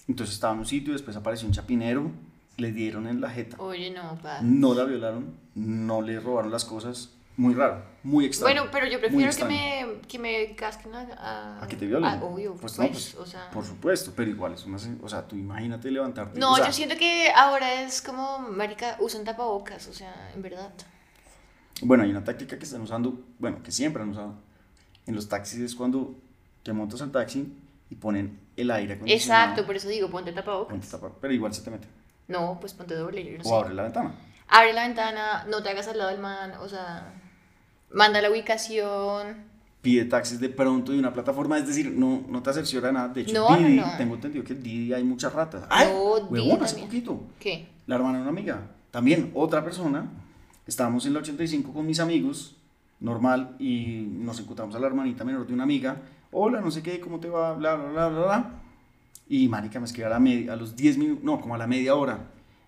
entonces 0.09 0.35
estaba 0.35 0.53
en 0.53 0.59
un 0.59 0.67
sitio, 0.67 0.93
después 0.93 1.17
apareció 1.17 1.47
un 1.49 1.55
chapinero, 1.55 2.11
le 2.61 2.73
dieron 2.73 3.07
en 3.07 3.21
la 3.21 3.31
jeta. 3.31 3.57
Oye, 3.59 3.91
no, 3.91 4.19
pa. 4.23 4.41
No 4.43 4.75
la 4.75 4.85
violaron, 4.85 5.35
no 5.55 6.03
le 6.03 6.21
robaron 6.21 6.51
las 6.53 6.65
cosas. 6.65 7.11
Muy 7.37 7.55
raro, 7.55 7.83
muy 8.03 8.27
extraño. 8.27 8.55
Bueno, 8.55 8.71
pero 8.71 8.87
yo 8.87 9.01
prefiero 9.01 9.33
que 9.35 9.45
me, 9.47 9.87
que 10.07 10.19
me 10.19 10.55
casquen 10.55 10.95
a, 10.95 11.01
a, 11.19 11.65
¿A 11.65 11.67
que 11.69 11.77
te 11.77 11.87
violen? 11.87 12.05
a- 12.05 12.23
obvio, 12.23 12.53
Pues 12.53 12.75
pues, 12.75 12.79
no, 12.79 12.89
pues, 12.93 13.15
o 13.15 13.25
sea. 13.25 13.49
Por 13.51 13.65
supuesto, 13.65 14.13
pero 14.15 14.29
igual 14.31 14.53
es 14.53 14.67
una... 14.67 14.77
O 15.03 15.09
sea, 15.09 15.27
tú 15.27 15.37
imagínate 15.37 15.91
levantarte. 15.91 16.39
No, 16.39 16.53
o 16.53 16.57
sea, 16.57 16.67
yo 16.67 16.73
siento 16.73 16.97
que 16.99 17.31
ahora 17.35 17.83
es 17.83 18.03
como, 18.03 18.41
marica, 18.41 18.97
usan 19.01 19.25
tapabocas, 19.25 19.87
o 19.89 19.95
sea, 19.95 20.31
en 20.35 20.43
verdad. 20.43 20.71
Bueno, 21.83 22.03
hay 22.03 22.11
una 22.11 22.23
táctica 22.25 22.59
que 22.59 22.65
están 22.65 22.83
usando, 22.83 23.19
bueno, 23.39 23.63
que 23.63 23.73
siempre 23.73 24.03
han 24.03 24.11
usado 24.11 24.35
en 25.07 25.15
los 25.15 25.27
taxis 25.29 25.61
es 25.61 25.75
cuando 25.75 26.15
te 26.63 26.75
montas 26.75 27.01
al 27.01 27.11
taxi 27.11 27.51
y 27.89 27.95
ponen 27.95 28.39
el 28.57 28.71
aire 28.71 28.95
acondicionado. 28.95 29.43
Exacto, 29.45 29.67
por 29.67 29.77
eso 29.77 29.89
digo, 29.89 30.11
ponte 30.11 30.33
tapabocas. 30.33 30.73
ponte 30.77 30.87
tapa- 30.89 31.17
pero 31.23 31.33
igual 31.33 31.55
se 31.55 31.63
te 31.63 31.71
mete. 31.71 31.89
No, 32.31 32.59
pues 32.61 32.73
ponte 32.75 32.95
doble, 32.95 33.25
yo 33.25 33.37
no 33.39 33.45
O 33.45 33.45
sé. 33.45 33.55
abre 33.55 33.75
la 33.75 33.83
ventana. 33.83 34.15
Abre 34.49 34.73
la 34.73 34.87
ventana, 34.87 35.45
no 35.49 35.63
te 35.63 35.69
hagas 35.69 35.87
al 35.89 35.99
lado 35.99 36.11
del 36.11 36.21
man, 36.21 36.53
o 36.61 36.69
sea, 36.69 37.13
manda 37.93 38.21
la 38.23 38.31
ubicación. 38.31 39.49
Pide 39.83 40.05
taxis 40.05 40.41
de 40.41 40.49
pronto 40.51 40.93
de 40.93 40.99
una 40.99 41.13
plataforma, 41.13 41.57
es 41.59 41.67
decir, 41.67 41.91
no, 41.97 42.23
no 42.29 42.43
te 42.43 42.53
cerciora 42.53 42.93
nada. 42.93 43.09
De 43.09 43.23
hecho, 43.23 43.33
No, 43.49 43.57
Didi, 43.57 43.77
no. 43.77 43.97
tengo 43.97 44.15
entendido 44.15 44.45
que 44.45 44.53
en 44.53 44.63
Didi 44.63 44.93
hay 44.93 45.05
muchas 45.05 45.33
ratas. 45.33 45.65
¡Ay! 45.71 45.89
Huevón, 46.29 46.63
hace 46.63 46.81
poquito. 46.81 47.21
¿Qué? 47.39 47.69
La 47.87 47.95
hermana 47.97 48.19
de 48.19 48.23
una 48.23 48.31
amiga. 48.31 48.61
También 48.91 49.31
otra 49.35 49.65
persona. 49.65 50.07
Estábamos 50.67 51.07
en 51.07 51.15
la 51.15 51.21
85 51.21 51.73
con 51.73 51.87
mis 51.87 51.99
amigos, 51.99 52.57
normal, 53.01 53.57
y 53.59 54.07
nos 54.09 54.39
encontramos 54.39 54.75
a 54.75 54.79
la 54.79 54.87
hermanita 54.87 55.25
menor 55.25 55.47
de 55.47 55.55
una 55.55 55.63
amiga. 55.65 55.97
Hola, 56.31 56.61
no 56.61 56.71
sé 56.71 56.83
qué, 56.83 57.01
¿cómo 57.01 57.19
te 57.19 57.29
va? 57.29 57.55
Bla, 57.55 57.75
bla, 57.77 57.89
bla, 57.91 58.09
bla, 58.09 58.21
bla. 58.25 58.51
Y 59.31 59.47
marica 59.47 59.79
me 59.79 59.87
escribe 59.87 60.09
a, 60.09 60.11
la 60.11 60.19
media, 60.19 60.53
a 60.55 60.57
los 60.57 60.75
10 60.75 60.99
minutos, 60.99 61.23
no, 61.25 61.41
como 61.41 61.55
a 61.55 61.59
la 61.59 61.69
media 61.69 61.95
hora. 61.95 62.19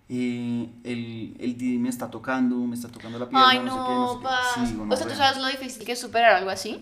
eh, 0.07 0.69
el, 0.85 1.35
el 1.37 1.57
Didi 1.57 1.77
me 1.77 1.89
está 1.89 2.09
tocando, 2.09 2.55
me 2.55 2.73
está 2.73 2.87
tocando 2.87 3.19
la 3.19 3.27
pierna, 3.27 3.49
Ay, 3.49 3.59
no, 3.59 3.65
no, 3.65 3.73
sé 3.73 3.89
qué, 3.89 3.93
no 3.93 4.07
sé 4.07 4.63
qué. 4.63 4.69
Sí, 4.69 4.77
o 4.89 4.95
sea, 4.95 5.07
¿tú 5.07 5.13
sabes 5.15 5.41
lo 5.41 5.47
difícil 5.47 5.85
que 5.85 5.91
es 5.91 5.99
superar 5.99 6.35
algo 6.35 6.49
así? 6.49 6.81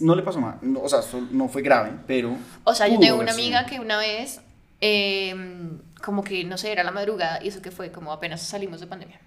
No 0.00 0.14
le 0.14 0.22
pasó 0.22 0.40
más, 0.40 0.62
no, 0.62 0.80
o 0.80 0.88
sea, 0.88 1.00
no 1.32 1.48
fue 1.48 1.62
grave, 1.62 1.90
pero... 2.06 2.36
O 2.62 2.72
sea, 2.72 2.86
yo 2.86 3.00
tengo 3.00 3.18
una 3.18 3.32
amiga 3.32 3.66
que 3.66 3.80
una 3.80 3.98
vez, 3.98 4.40
eh, 4.80 5.34
como 6.04 6.22
que, 6.22 6.44
no 6.44 6.56
sé, 6.56 6.70
era 6.70 6.84
la 6.84 6.92
madrugada, 6.92 7.42
y 7.42 7.48
eso 7.48 7.60
que 7.60 7.72
fue 7.72 7.90
como 7.90 8.12
apenas 8.12 8.40
salimos 8.40 8.78
de 8.78 8.86
pandemia. 8.86 9.20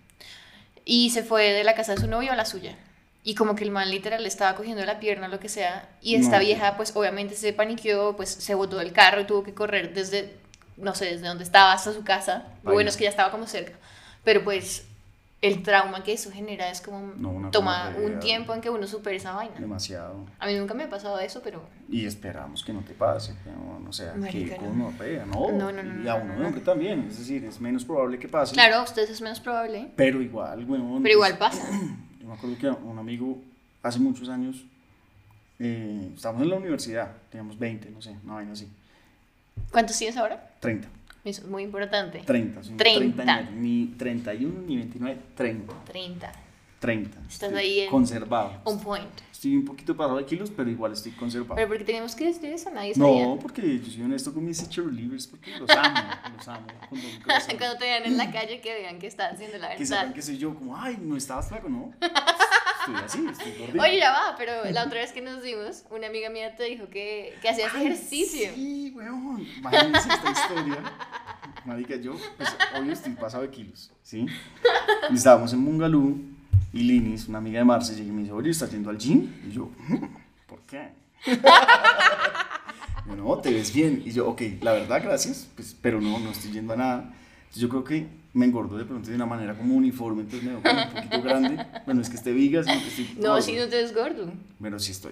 Y 0.86 1.10
se 1.10 1.24
fue 1.24 1.52
de 1.52 1.66
la 1.66 1.76
casa 1.76 1.94
de 1.96 2.00
su 2.00 2.08
novio 2.08 2.32
a 2.32 2.38
la 2.38 2.46
suya. 2.46 2.78
Y 3.26 3.36
como 3.36 3.56
que 3.56 3.64
el 3.64 3.72
man 3.72 3.90
literal 3.90 4.22
le 4.22 4.28
estaba 4.28 4.56
cogiendo 4.56 4.84
la 4.86 5.00
pierna, 5.00 5.28
lo 5.30 5.40
que 5.40 5.48
sea. 5.50 5.90
Y 6.02 6.16
esta 6.16 6.38
No. 6.40 6.44
vieja, 6.44 6.76
pues 6.76 6.94
obviamente 6.96 7.36
se 7.36 7.54
paniqueó, 7.54 8.16
pues 8.18 8.30
se 8.30 8.54
botó 8.54 8.78
del 8.78 8.92
carro 8.92 9.22
y 9.22 9.26
tuvo 9.26 9.44
que 9.44 9.54
correr 9.54 9.94
desde, 9.94 10.36
no 10.78 10.94
sé, 10.94 11.06
desde 11.06 11.28
donde 11.28 11.44
estaba 11.46 11.72
hasta 11.72 11.94
su 11.94 12.04
casa. 12.04 12.48
Lo 12.64 12.72
bueno 12.74 12.84
no. 12.86 12.90
es 12.90 12.98
que 12.98 13.06
ya 13.06 13.10
estaba 13.10 13.32
como 13.32 13.48
cerca. 13.48 13.78
Pero 14.26 14.44
pues 14.44 14.86
el 15.42 15.62
trauma 15.64 16.04
que 16.04 16.14
eso 16.14 16.32
genera 16.32 16.70
es 16.70 16.80
como 16.82 17.14
No, 17.18 17.50
toma 17.52 17.94
un 18.02 18.20
tiempo 18.20 18.54
en 18.54 18.62
que 18.62 18.70
uno 18.70 18.88
supere 18.88 19.16
esa 19.18 19.34
vaina. 19.34 19.56
Demasiado. 19.58 20.26
A 20.40 20.48
mí 20.48 20.56
nunca 20.56 20.74
me 20.74 20.84
ha 20.84 20.90
pasado 20.90 21.18
eso, 21.20 21.42
pero 21.42 21.62
Y 21.90 22.06
esperamos 22.06 22.64
que 22.64 22.72
no 22.74 22.82
te 22.82 22.94
pase, 22.94 23.34
no, 23.46 23.90
o 23.90 23.94
sea, 23.94 24.14
Marica, 24.16 24.56
que 24.56 24.62
no. 24.62 24.68
gonorrea, 24.70 25.26
¿no? 25.26 25.52
No, 25.52 25.72
no, 25.72 25.82
no, 25.84 26.04
Y 26.04 26.08
a 26.08 26.18
no, 26.18 26.24
uno 26.24 26.36
no, 26.36 26.48
hombre 26.48 26.62
también, 26.62 27.08
es 27.10 27.20
decir, 27.20 27.44
es 27.46 27.60
menos 27.62 27.84
probable 27.86 28.20
que 28.20 28.28
pase. 28.30 28.54
claro, 28.54 28.76
a 28.78 28.84
ustedes 28.84 29.10
es 29.10 29.22
menos 29.22 29.40
probable, 29.42 29.92
Pero 29.98 30.22
igual, 30.22 30.64
weón. 30.66 31.02
pero 31.04 31.14
igual 31.16 31.38
pasa. 31.38 31.62
Me 32.34 32.38
acuerdo 32.40 32.58
que 32.58 32.68
un 32.68 32.98
amigo 32.98 33.38
hace 33.84 34.00
muchos 34.00 34.28
años, 34.28 34.64
eh, 35.60 36.10
estábamos 36.16 36.42
en 36.42 36.50
la 36.50 36.56
universidad, 36.56 37.12
teníamos 37.30 37.60
20, 37.60 37.92
no 37.92 38.02
sé, 38.02 38.16
una 38.24 38.34
vaina 38.36 38.54
así, 38.54 38.68
¿Cuántos 39.72 39.96
tienes 40.00 40.18
ahora? 40.18 40.52
30, 40.60 40.88
Eso 41.24 41.42
es 41.44 41.48
muy 41.48 41.62
importante. 41.62 42.24
30, 42.26 42.64
sí, 42.64 42.74
30. 42.76 43.22
años, 43.22 43.52
ni 43.52 43.86
31 44.00 44.62
ni 44.66 44.78
29, 44.78 45.20
30, 45.36 45.74
30. 45.86 46.32
30. 46.80 47.18
Estás 47.30 47.54
ahí 47.54 47.82
en- 47.82 47.92
Conservado. 47.92 48.62
On 48.64 48.80
point. 48.80 49.08
Estoy 49.44 49.58
un 49.58 49.66
poquito 49.66 49.94
pasado 49.98 50.16
de 50.20 50.26
kilos, 50.26 50.50
pero 50.56 50.70
igual 50.70 50.94
estoy 50.94 51.12
conservado. 51.12 51.56
Pero 51.56 51.68
porque 51.68 51.84
tenemos 51.84 52.16
que 52.16 52.28
decir 52.28 52.46
eso, 52.46 52.70
nadie 52.70 52.96
sabía. 52.96 53.26
No, 53.26 53.38
porque 53.38 53.78
yo 53.78 53.92
soy 53.92 54.04
honesto 54.04 54.34
con 54.34 54.46
mis 54.46 54.70
cheerleaders, 54.70 55.28
porque 55.28 55.52
los 55.60 55.70
amo, 55.70 56.00
los 56.38 56.48
amo. 56.48 56.68
corazón. 57.26 57.58
Cuando 57.58 57.78
te 57.78 57.84
vean 57.84 58.06
en 58.06 58.18
la 58.18 58.32
calle 58.32 58.62
que 58.62 58.74
vean 58.74 59.00
que 59.00 59.08
estás 59.08 59.34
haciendo 59.34 59.58
la 59.58 59.76
Que 59.76 59.86
sepan 59.86 60.04
verdad. 60.04 60.16
que 60.16 60.22
soy 60.22 60.38
yo, 60.38 60.56
como, 60.56 60.78
ay, 60.78 60.98
no 61.02 61.18
estabas 61.18 61.50
flaco, 61.50 61.68
¿no? 61.68 61.94
Estoy 62.00 62.96
así, 63.04 63.28
estoy 63.30 63.52
gordito. 63.60 63.84
Oye, 63.84 63.98
ya 63.98 64.12
va, 64.12 64.36
pero 64.38 64.64
la 64.72 64.86
otra 64.86 65.02
vez 65.02 65.12
que 65.12 65.20
nos 65.22 65.44
vimos, 65.44 65.84
una 65.92 66.08
amiga 66.08 66.30
mía 66.30 66.56
te 66.56 66.64
dijo 66.64 66.90
que, 66.90 67.34
que 67.42 67.50
hacías 67.50 67.74
Ay, 67.76 67.88
ejercicio. 67.88 68.50
Sí, 68.56 68.94
weón. 68.96 69.46
Imagínense 69.58 70.08
esta 70.10 70.32
historia. 70.32 70.78
Marica, 71.66 71.98
yo, 71.98 72.14
pues, 72.38 72.50
obvio, 72.78 72.94
estoy 72.94 73.12
pasado 73.14 73.44
de 73.44 73.50
kilos, 73.50 73.92
¿sí? 74.04 74.26
Y 75.10 75.16
estábamos 75.16 75.52
en 75.52 75.60
Mungalú 75.60 76.33
y 76.74 76.80
Linis, 76.84 77.28
una 77.28 77.38
amiga 77.38 77.60
de 77.60 77.66
Marce, 77.66 77.96
llega 77.96 78.10
y 78.10 78.12
me 78.12 78.22
dice, 78.22 78.34
oye, 78.34 78.50
¿estás 78.50 78.72
yendo 78.72 78.90
al 78.90 78.98
gym? 78.98 79.30
Y 79.48 79.52
yo, 79.52 79.70
"Hmm, 79.88 80.06
¿por 80.48 80.60
qué? 80.62 80.90
Yo, 83.06 83.16
no, 83.18 83.38
te 83.40 83.52
ves 83.52 83.74
bien. 83.74 84.02
Y 84.06 84.12
yo, 84.12 84.30
ok, 84.30 84.42
la 84.62 84.72
verdad, 84.72 85.02
gracias, 85.04 85.48
pues, 85.56 85.76
pero 85.82 86.00
no, 86.00 86.20
no 86.20 86.32
estoy 86.32 86.52
yendo 86.52 86.72
a 86.74 86.78
nada. 86.78 87.14
Entonces 87.42 87.62
yo 87.62 87.68
creo 87.68 87.84
que 87.84 88.08
me 88.34 88.46
engordo 88.46 88.78
de 88.78 88.86
pronto 88.86 89.10
de 89.10 89.16
una 89.16 89.26
manera 89.26 89.58
como 89.58 89.76
uniforme, 89.76 90.22
entonces 90.22 90.44
me 90.48 90.52
veo 90.56 90.62
como 90.64 90.82
un 90.84 90.90
poquito 90.90 91.22
grande. 91.22 91.66
Bueno, 91.86 92.02
es 92.02 92.10
que 92.10 92.16
esté 92.16 92.32
viga, 92.32 92.64
sino 92.64 92.82
que 92.82 92.88
estoy... 92.88 93.18
No, 93.22 93.42
si 93.42 93.56
no 93.58 93.68
te 93.68 93.76
ves 93.76 93.94
gordo. 93.94 94.32
Pero 94.62 94.80
sí 94.80 94.92
estoy. 94.94 95.12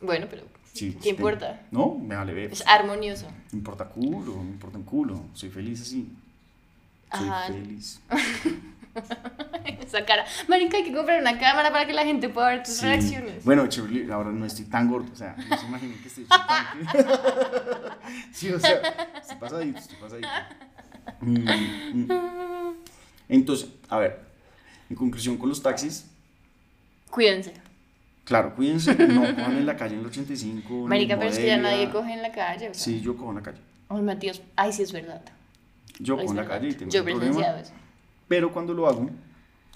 Bueno, 0.00 0.26
pero 0.28 0.42
Sí, 0.72 0.96
¿qué 1.00 1.10
importa? 1.10 1.62
No, 1.70 1.94
me 1.96 2.16
vale 2.16 2.34
ver. 2.34 2.52
Es 2.52 2.64
armonioso. 2.66 3.26
Me 3.52 3.58
importa 3.58 3.84
culo, 3.88 4.34
me 4.42 4.50
importa 4.50 4.78
un 4.78 4.84
culo. 4.84 5.20
Soy 5.32 5.48
feliz 5.50 5.80
así. 5.80 6.08
Soy 7.16 7.28
Ajá. 7.28 7.52
feliz. 7.52 8.00
Esa 9.80 10.04
cara. 10.04 10.24
Marica, 10.48 10.76
hay 10.76 10.84
que 10.84 10.92
comprar 10.92 11.20
una 11.20 11.38
cámara 11.38 11.70
para 11.72 11.86
que 11.86 11.92
la 11.92 12.04
gente 12.04 12.28
pueda 12.28 12.48
ver 12.48 12.62
tus 12.62 12.74
Sí. 12.74 12.84
reacciones. 12.86 13.44
Bueno, 13.44 13.66
chévere, 13.68 14.12
ahora 14.12 14.30
no 14.30 14.44
estoy 14.44 14.64
tan 14.66 14.88
gordo. 14.90 15.10
O 15.12 15.16
sea, 15.16 15.34
no 15.48 15.56
se 15.58 15.66
imaginen 15.66 15.98
que 16.02 16.08
estoy 16.08 16.24
chupando. 16.24 16.90
sí, 18.32 18.50
o 18.52 18.58
sea, 18.60 18.80
estoy 19.20 19.36
pasadito, 19.38 19.78
estoy 19.78 19.96
pasadito. 19.96 20.28
Mm, 21.20 22.02
mm. 22.04 22.74
Entonces, 23.28 23.68
a 23.88 23.98
ver, 23.98 24.20
en 24.90 24.96
conclusión 24.96 25.36
con 25.36 25.48
los 25.48 25.62
taxis, 25.62 26.06
Cuídense. 27.10 27.54
claro, 28.24 28.54
cuídense, 28.54 28.94
no 28.94 29.22
cojan 29.34 29.56
en 29.56 29.66
la 29.66 29.76
calle 29.76 29.94
en 29.94 30.00
el 30.00 30.06
85. 30.06 30.68
ni 30.70 30.86
Marica, 30.86 31.16
pero 31.18 31.30
es 31.30 31.38
que 31.38 31.46
ya 31.46 31.56
nadie 31.56 31.90
coge 31.90 32.12
en 32.12 32.22
la 32.22 32.32
calle. 32.32 32.70
Sí, 32.74 33.00
yo 33.00 33.16
cojo 33.16 33.30
en 33.30 33.36
la 33.36 33.42
calle. 33.42 33.58
Ay, 33.88 34.02
Matías. 34.02 34.42
Ay, 34.56 34.72
sí 34.72 34.82
es 34.82 34.92
verdad. 34.92 35.22
Yo 35.98 36.14
Ay, 36.18 36.20
cojo 36.26 36.32
en 36.32 36.36
la 36.36 36.42
verdad. 36.42 36.56
calle 36.58 36.68
y 36.68 36.74
tengo 36.74 36.90
Yo 36.92 37.04
presenciado 37.04 37.58
eso. 37.58 37.72
Pero 38.28 38.52
cuando 38.52 38.74
lo 38.74 38.86
hago, 38.86 39.08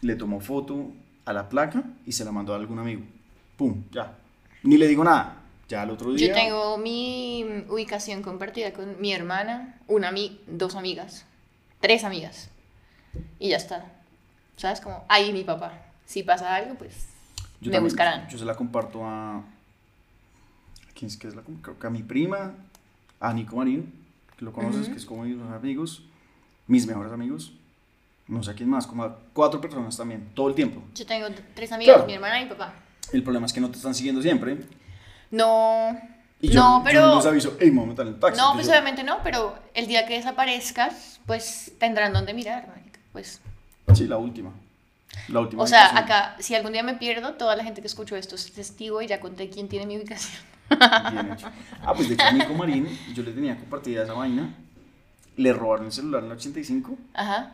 le 0.02 0.14
tomo 0.14 0.40
foto 0.40 0.92
a 1.24 1.32
la 1.32 1.48
placa 1.48 1.82
y 2.06 2.12
se 2.12 2.24
la 2.24 2.32
mando 2.32 2.52
a 2.52 2.56
algún 2.56 2.78
amigo. 2.78 3.02
Pum, 3.56 3.84
ya. 3.90 4.16
Ni 4.62 4.76
le 4.76 4.86
digo 4.86 5.02
nada. 5.02 5.38
Ya 5.68 5.82
al 5.82 5.90
otro 5.90 6.12
día. 6.12 6.28
Yo 6.28 6.34
tengo 6.34 6.76
mi 6.76 7.64
ubicación 7.68 8.22
compartida 8.22 8.72
con 8.72 9.00
mi 9.00 9.12
hermana, 9.14 9.80
una 9.88 10.08
ami 10.08 10.38
dos 10.46 10.74
amigas, 10.74 11.24
tres 11.80 12.04
amigas. 12.04 12.50
Y 13.38 13.50
ya 13.50 13.56
está. 13.56 13.90
¿Sabes? 14.56 14.80
Como, 14.80 15.02
ahí 15.08 15.32
mi 15.32 15.44
papá. 15.44 15.72
Si 16.04 16.22
pasa 16.22 16.54
algo, 16.54 16.74
pues 16.74 17.06
yo 17.60 17.70
me 17.70 17.72
también- 17.72 17.84
buscarán. 17.84 18.28
Yo 18.28 18.38
se 18.38 18.44
la 18.44 18.54
comparto 18.54 19.04
a. 19.06 19.38
¿a 19.38 19.42
¿Quién 20.94 21.06
es 21.10 21.16
que 21.16 21.28
es 21.28 21.34
la 21.34 21.42
Creo 21.42 21.78
que 21.78 21.86
a 21.86 21.90
mi 21.90 22.02
prima, 22.02 22.54
a 23.18 23.32
Nico 23.32 23.56
Marín, 23.56 23.92
que 24.36 24.44
lo 24.44 24.52
conoces, 24.52 24.88
que 24.88 24.96
es 24.96 25.06
como 25.06 25.22
mis 25.22 25.40
amigos, 25.40 26.02
mis 26.66 26.86
mejores 26.86 27.12
amigos. 27.12 27.54
No 28.28 28.42
sé 28.42 28.50
a 28.52 28.54
quién 28.54 28.68
más, 28.68 28.86
como 28.86 29.02
a 29.04 29.18
cuatro 29.32 29.60
personas 29.60 29.96
también, 29.96 30.30
todo 30.34 30.48
el 30.48 30.54
tiempo. 30.54 30.82
Yo 30.94 31.04
tengo 31.06 31.26
tres 31.54 31.72
amigas, 31.72 31.94
Claro. 31.94 32.06
mi 32.06 32.14
hermana 32.14 32.40
y 32.40 32.44
mi 32.44 32.50
papá. 32.50 32.74
El 33.12 33.22
problema 33.22 33.46
es 33.46 33.52
que 33.52 33.60
no 33.60 33.70
te 33.70 33.76
están 33.76 33.94
siguiendo 33.94 34.22
siempre. 34.22 34.58
No. 35.30 35.98
Y 36.40 36.48
yo, 36.48 36.60
no, 36.60 36.78
yo 36.80 36.84
pero. 36.84 37.16
les 37.16 37.26
aviso, 37.26 37.56
hey, 37.60 37.68
el 37.68 38.18
taxi. 38.18 38.40
no, 38.40 38.52
pues 38.54 38.66
yo, 38.66 38.72
obviamente 38.72 39.02
no, 39.04 39.18
pero 39.22 39.56
el 39.74 39.86
día 39.86 40.06
que 40.06 40.14
desaparezcas, 40.14 41.20
pues 41.26 41.72
tendrán 41.78 42.12
donde 42.12 42.34
mirar, 42.34 42.68
marica. 42.68 42.98
Pues. 43.12 43.40
Sí, 43.94 44.06
la 44.06 44.16
última. 44.16 44.52
La 45.28 45.40
última. 45.40 45.62
O 45.62 45.66
sea, 45.66 45.90
ubicación. 45.90 46.04
acá, 46.04 46.36
si 46.40 46.54
algún 46.54 46.72
día 46.72 46.82
me 46.82 46.94
pierdo, 46.94 47.34
toda 47.34 47.54
la 47.54 47.64
gente 47.64 47.80
que 47.80 47.86
escuchó 47.86 48.16
esto 48.16 48.34
es 48.34 48.52
testigo 48.52 49.02
y 49.02 49.06
ya 49.06 49.20
conté 49.20 49.50
quién 49.50 49.68
tiene 49.68 49.86
mi 49.86 49.96
ubicación. 49.98 50.42
Bien 51.12 51.32
hecho. 51.32 51.48
Ah, 51.82 51.92
pues 51.94 52.08
de 52.08 52.14
hecho, 52.14 52.32
Nico 52.32 52.54
Marín, 52.54 52.88
yo 53.14 53.22
le 53.22 53.32
tenía 53.32 53.56
compartida 53.56 54.04
esa 54.04 54.14
vaina. 54.14 54.54
Le 55.36 55.52
robaron 55.52 55.86
el 55.86 55.92
celular 55.92 56.20
en 56.24 56.30
el 56.30 56.36
85. 56.36 56.96
Ajá. 57.14 57.52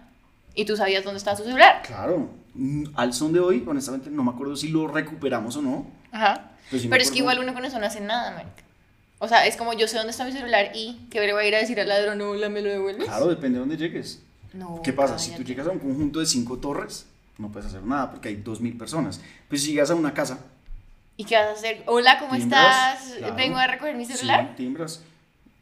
¿Y 0.58 0.64
tú 0.64 0.76
sabías 0.76 1.04
dónde 1.04 1.18
estaba 1.18 1.36
su 1.36 1.44
celular? 1.44 1.82
Claro. 1.86 2.28
mm, 2.54 2.86
Al 2.96 3.14
son 3.14 3.32
de 3.32 3.38
hoy, 3.38 3.62
honestamente, 3.64 4.10
no 4.10 4.24
me 4.24 4.32
acuerdo 4.32 4.56
si 4.56 4.66
lo 4.68 4.88
recuperamos 4.88 5.54
o 5.56 5.62
no. 5.62 5.86
Ajá. 6.10 6.50
Pero, 6.68 6.80
sí 6.82 6.88
me 6.88 6.90
Pero 6.90 7.02
es 7.04 7.10
que 7.12 7.18
igual 7.18 7.38
uno 7.38 7.54
con 7.54 7.64
eso 7.64 7.78
no 7.78 7.86
hace 7.86 8.00
nada, 8.00 8.32
marica. 8.32 8.64
O 9.20 9.28
sea, 9.28 9.46
es 9.46 9.56
como 9.56 9.72
yo 9.74 9.86
sé 9.86 9.96
dónde 9.98 10.10
está 10.10 10.24
mi 10.24 10.32
celular 10.32 10.72
y 10.74 11.06
que 11.12 11.20
le 11.20 11.32
voy 11.32 11.44
a 11.44 11.48
ir 11.48 11.54
a 11.54 11.58
decir 11.58 11.78
al 11.80 11.88
ladrón, 11.88 12.20
hola, 12.22 12.48
¿me 12.48 12.60
lo 12.60 12.70
devuelves? 12.70 13.06
Claro, 13.06 13.28
depende 13.28 13.54
de 13.54 13.60
dónde 13.60 13.76
llegues. 13.76 14.20
No, 14.52 14.80
¿Qué 14.82 14.92
pasa? 14.92 15.16
Si 15.16 15.30
tú 15.36 15.44
llegas 15.44 15.68
a 15.68 15.70
un 15.70 15.78
conjunto 15.78 16.18
de 16.18 16.26
cinco 16.26 16.58
torres, 16.58 17.06
no 17.38 17.52
puedes 17.52 17.68
hacer 17.68 17.84
nada 17.84 18.10
porque 18.10 18.28
hay 18.30 18.42
2.000 18.42 18.76
personas. 18.76 19.20
Pues 19.48 19.62
si 19.62 19.72
llegas 19.72 19.90
a 19.92 19.94
una 19.94 20.12
casa, 20.12 20.40
¿Y 21.16 21.24
qué 21.24 21.36
vas 21.36 21.46
a 21.46 21.52
hacer? 21.52 21.82
Hola, 21.86 22.18
¿cómo 22.18 22.34
Timbras, 22.36 23.00
estás? 23.00 23.18
claro. 23.18 23.34
Vengo 23.36 23.58
a 23.58 23.66
recoger 23.68 23.94
mi 23.96 24.04
sí, 24.06 24.12
celular. 24.14 24.54
timbras. 24.56 25.02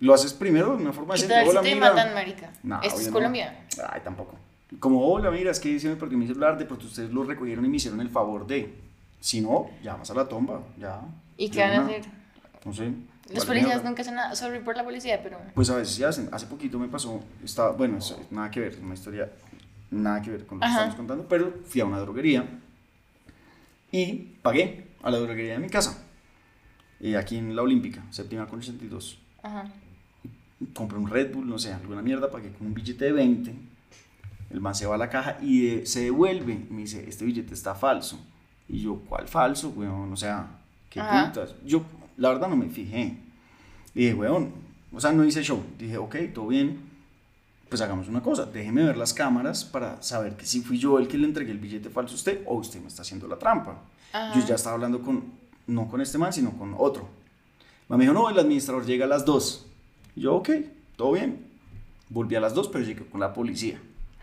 Lo 0.00 0.12
haces 0.14 0.32
primero 0.34 0.76
de 0.76 0.82
una 0.82 0.92
forma 0.92 1.14
¿Qué 1.14 1.22
decente. 1.22 1.34
tal 1.34 1.44
si 1.44 1.50
Hola, 1.50 1.60
te 1.62 1.74
mira. 1.74 1.88
matan, 1.90 2.14
marica? 2.14 2.50
No, 2.62 2.80
Esto 2.82 3.00
es 3.00 3.06
no. 3.06 3.12
Colombia. 3.14 3.64
Ay, 3.90 4.00
tampoco. 4.04 4.36
Como, 4.80 5.06
hola, 5.06 5.30
mira, 5.30 5.50
es 5.50 5.60
que 5.60 5.78
me 5.84 5.96
perdió 5.96 6.18
mi 6.18 6.26
celular, 6.26 6.58
de 6.58 6.64
pronto 6.64 6.86
ustedes 6.86 7.12
lo 7.12 7.22
recogieron 7.22 7.64
y 7.64 7.68
me 7.68 7.76
hicieron 7.76 8.00
el 8.00 8.08
favor 8.08 8.46
de. 8.46 8.74
Si 9.20 9.40
no, 9.40 9.70
llamas 9.82 10.10
a 10.10 10.14
la 10.14 10.28
tomba, 10.28 10.60
ya. 10.78 11.00
¿Y 11.36 11.48
qué 11.48 11.60
van 11.60 11.72
a 11.72 11.84
hacer? 11.84 12.04
No 12.64 12.72
sé. 12.72 12.92
Los 13.32 13.44
policías 13.44 13.82
nunca 13.82 14.02
hacen 14.02 14.14
nada. 14.14 14.34
Sorry 14.36 14.60
por 14.60 14.76
la 14.76 14.84
policía, 14.84 15.20
pero. 15.22 15.38
Pues 15.54 15.70
a 15.70 15.76
veces 15.76 15.94
sí 15.94 16.04
hacen. 16.04 16.28
Hace 16.32 16.46
poquito 16.46 16.78
me 16.78 16.88
pasó, 16.88 17.22
estaba, 17.44 17.72
bueno, 17.72 17.98
eso, 17.98 18.20
nada 18.30 18.50
que 18.50 18.60
ver, 18.60 18.72
es 18.72 18.78
una 18.78 18.94
historia 18.94 19.30
nada 19.90 20.20
que 20.20 20.30
ver 20.30 20.46
con 20.46 20.58
lo 20.58 20.62
que 20.62 20.66
Ajá. 20.66 20.78
estamos 20.78 20.96
contando, 20.96 21.28
pero 21.28 21.52
fui 21.64 21.80
a 21.80 21.84
una 21.84 21.98
droguería 22.00 22.44
y 23.92 24.14
pagué 24.42 24.88
a 25.02 25.10
la 25.10 25.18
droguería 25.18 25.54
de 25.54 25.58
mi 25.60 25.68
casa, 25.68 26.04
y 27.00 27.14
aquí 27.14 27.36
en 27.36 27.54
la 27.54 27.62
Olímpica, 27.62 28.04
séptima 28.10 28.46
con 28.46 28.58
82. 28.58 29.18
Ajá. 29.42 29.64
Compré 30.74 30.98
un 30.98 31.08
Red 31.08 31.34
Bull, 31.34 31.48
no 31.48 31.58
sé, 31.58 31.72
alguna 31.72 32.02
mierda, 32.02 32.30
pagué 32.30 32.52
con 32.52 32.66
un 32.66 32.74
billete 32.74 33.06
de 33.06 33.12
20. 33.12 33.54
El 34.56 34.62
man 34.62 34.74
se 34.74 34.86
va 34.86 34.94
a 34.94 34.98
la 34.98 35.10
caja 35.10 35.36
y 35.42 35.84
se 35.84 36.04
devuelve. 36.04 36.54
Y 36.70 36.72
me 36.72 36.80
dice, 36.80 37.04
este 37.06 37.26
billete 37.26 37.52
está 37.52 37.74
falso. 37.74 38.18
Y 38.66 38.80
yo, 38.80 39.02
¿cuál 39.06 39.28
falso, 39.28 39.68
weón? 39.68 40.10
O 40.10 40.16
sea, 40.16 40.46
qué 40.88 40.98
Ajá. 40.98 41.26
putas. 41.26 41.54
Yo, 41.62 41.82
la 42.16 42.30
verdad, 42.30 42.48
no 42.48 42.56
me 42.56 42.70
fijé. 42.70 43.18
Y 43.94 44.00
dije, 44.00 44.14
weón, 44.14 44.52
o 44.94 44.98
sea, 44.98 45.12
no 45.12 45.26
hice 45.26 45.42
show. 45.42 45.62
Dije, 45.78 45.98
ok, 45.98 46.16
todo 46.32 46.46
bien. 46.46 46.80
Pues 47.68 47.82
hagamos 47.82 48.08
una 48.08 48.22
cosa, 48.22 48.46
déjeme 48.46 48.82
ver 48.82 48.96
las 48.96 49.12
cámaras 49.12 49.62
para 49.62 50.00
saber 50.02 50.38
que 50.38 50.46
si 50.46 50.62
fui 50.62 50.78
yo 50.78 50.98
el 50.98 51.06
que 51.06 51.18
le 51.18 51.26
entregué 51.26 51.50
el 51.52 51.58
billete 51.58 51.90
falso 51.90 52.14
a 52.14 52.16
usted 52.16 52.42
o 52.46 52.54
usted 52.54 52.80
me 52.80 52.88
está 52.88 53.02
haciendo 53.02 53.28
la 53.28 53.38
trampa. 53.38 53.82
Ajá. 54.14 54.40
Yo 54.40 54.46
ya 54.46 54.54
estaba 54.54 54.76
hablando 54.76 55.02
con, 55.02 55.22
no 55.66 55.86
con 55.86 56.00
este 56.00 56.16
man, 56.16 56.32
sino 56.32 56.52
con 56.52 56.74
otro. 56.78 57.06
Me 57.90 57.98
dijo, 57.98 58.14
no, 58.14 58.30
el 58.30 58.38
administrador 58.38 58.86
llega 58.86 59.04
a 59.04 59.08
las 59.08 59.26
2. 59.26 59.66
Y 60.16 60.22
yo, 60.22 60.36
ok, 60.36 60.48
todo 60.96 61.12
bien. 61.12 61.44
Volví 62.08 62.36
a 62.36 62.40
las 62.40 62.54
2, 62.54 62.68
pero 62.68 62.84
llegué 62.84 63.04
con 63.04 63.20
la 63.20 63.34
policía. 63.34 63.78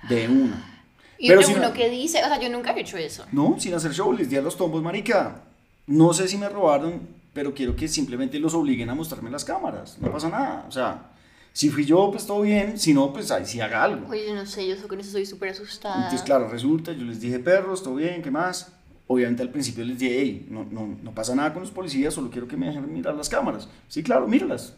De 0.10 0.28
una. 0.28 0.70
Y 1.18 1.30
Pero 1.30 1.42
uno 1.48 1.60
no- 1.70 1.74
que 1.74 1.90
dice, 1.90 2.20
o 2.24 2.28
sea, 2.28 2.40
yo 2.40 2.50
nunca 2.50 2.72
he 2.74 2.82
hecho 2.82 2.98
eso. 2.98 3.26
No, 3.32 3.56
sin 3.60 3.74
hacer 3.74 3.94
show, 3.94 4.12
les 4.12 4.30
di 4.30 4.36
a 4.36 4.42
los 4.42 4.58
tombos, 4.58 4.82
marica. 4.84 5.42
No 5.88 6.14
sé 6.14 6.28
si 6.28 6.38
me 6.38 6.50
robaron, 6.50 7.02
pero 7.34 7.54
quiero 7.54 7.76
que 7.76 7.88
simplemente 7.88 8.40
los 8.40 8.54
obliguen 8.54 8.90
a 8.90 8.96
mostrarme 8.96 9.30
las 9.30 9.46
cámaras. 9.46 9.98
No 10.00 10.12
pasa 10.12 10.30
nada. 10.30 10.66
O 10.68 10.72
sea, 10.72 11.12
si 11.54 11.70
fui 11.70 11.86
yo, 11.86 12.10
pues 12.12 12.26
todo 12.26 12.42
bien. 12.42 12.78
Si 12.78 12.94
no, 12.94 13.14
pues 13.14 13.32
ahí 13.32 13.46
sí 13.46 13.62
haga 13.62 13.84
algo. 13.84 14.08
Oye, 14.10 14.26
yo 14.28 14.36
no 14.36 14.46
sé, 14.46 14.68
yo 14.68 14.76
con 14.88 15.00
eso 15.00 15.12
soy 15.12 15.26
súper 15.26 15.50
asustada. 15.50 15.96
Entonces, 15.96 16.24
claro, 16.24 16.48
resulta, 16.50 16.92
yo 16.92 17.06
les 17.06 17.22
dije, 17.22 17.40
perros, 17.40 17.84
todo 17.84 17.96
bien, 17.96 18.22
¿qué 18.22 18.32
más? 18.32 18.72
Obviamente 19.08 19.44
al 19.44 19.50
principio 19.50 19.84
les 19.86 20.00
dije, 20.00 20.18
hey, 20.20 20.48
no, 20.50 20.66
no, 20.70 20.88
no 21.02 21.12
pasa 21.14 21.36
nada 21.36 21.54
con 21.54 21.62
los 21.62 21.72
policías, 21.72 22.14
solo 22.14 22.30
quiero 22.30 22.48
que 22.48 22.58
me 22.58 22.68
dejen 22.68 22.92
mirar 22.94 23.14
las 23.16 23.30
cámaras. 23.30 23.68
Sí, 23.88 24.02
claro, 24.04 24.28
míralas. 24.28 24.74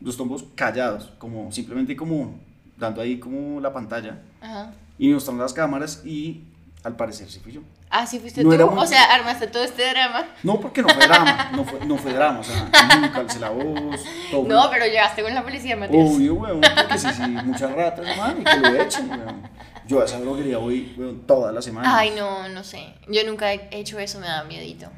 Los 0.00 0.16
tombos 0.16 0.44
callados, 0.54 1.12
como 1.18 1.50
simplemente 1.52 1.94
como 1.96 2.38
dando 2.78 3.00
ahí 3.00 3.18
como 3.18 3.60
la 3.60 3.72
pantalla. 3.72 4.22
Ajá. 4.44 4.72
Y 4.98 5.08
me 5.08 5.14
mostraron 5.14 5.40
las 5.40 5.52
cámaras 5.52 6.02
y 6.04 6.44
Al 6.84 6.96
parecer 6.96 7.30
sí 7.30 7.40
fui 7.40 7.52
yo. 7.52 7.62
Ah, 7.88 8.06
sí 8.06 8.18
fuiste 8.18 8.44
No 8.44 8.50
tú. 8.50 8.70
muy- 8.70 8.84
O 8.84 8.86
sea, 8.86 9.04
armaste 9.14 9.46
todo 9.46 9.64
este 9.64 9.88
drama. 9.88 10.26
No, 10.42 10.60
porque 10.60 10.82
no 10.82 10.88
fue 10.90 11.06
drama, 11.06 11.50
no 11.56 11.64
fue, 11.64 11.86
no 11.86 11.96
fue 11.96 12.12
drama, 12.12 12.40
o 12.40 12.44
sea, 12.44 12.68
nunca 13.00 13.20
alcé 13.20 13.38
la 13.40 13.48
voz, 13.48 14.00
todo. 14.30 14.46
No, 14.46 14.68
pero 14.70 14.84
llegaste 14.84 15.22
con 15.22 15.32
la 15.34 15.42
policía, 15.42 15.76
Matías. 15.76 16.06
Obvio, 16.10 16.34
weón, 16.34 16.60
porque 16.60 16.98
sí, 16.98 17.08
sí, 17.14 17.22
muchas 17.22 17.72
ratas, 17.72 18.06
hermano, 18.06 18.38
y 18.40 18.44
que 18.44 18.56
lo 18.58 18.82
echen, 18.82 19.08
weón. 19.10 19.48
Yo 19.86 20.02
a 20.02 20.04
esa 20.04 20.20
droguería 20.20 20.58
voy, 20.58 20.92
weón, 20.98 21.20
toda 21.26 21.52
la 21.52 21.62
semana. 21.62 21.96
Ay, 21.96 22.10
no, 22.14 22.48
no 22.50 22.62
sé. 22.64 22.84
Yo 23.08 23.24
nunca 23.26 23.50
he 23.54 23.68
hecho 23.70 23.98
eso, 23.98 24.20
me 24.20 24.26
da 24.26 24.44
miedito. 24.44 24.88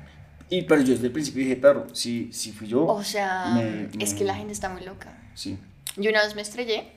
Y, 0.51 0.63
pero 0.63 0.81
yo 0.83 0.89
desde 0.95 1.07
el 1.07 1.13
principio 1.13 1.43
dije, 1.45 1.55
perro, 1.57 1.87
si, 1.95 2.33
si 2.33 2.51
fui 2.51 2.67
yo, 2.67 2.85
O 2.87 3.05
sea, 3.05 3.47
Me- 3.55 3.91
es 4.03 4.13
que 4.15 4.25
la 4.25 4.35
gente 4.35 4.53
está 4.53 4.69
muy 4.71 4.83
loca. 4.85 5.17
sí. 5.35 5.57
Yo 5.97 6.11
una 6.11 6.23
vez 6.25 6.35
me 6.35 6.43
estrellé 6.43 6.91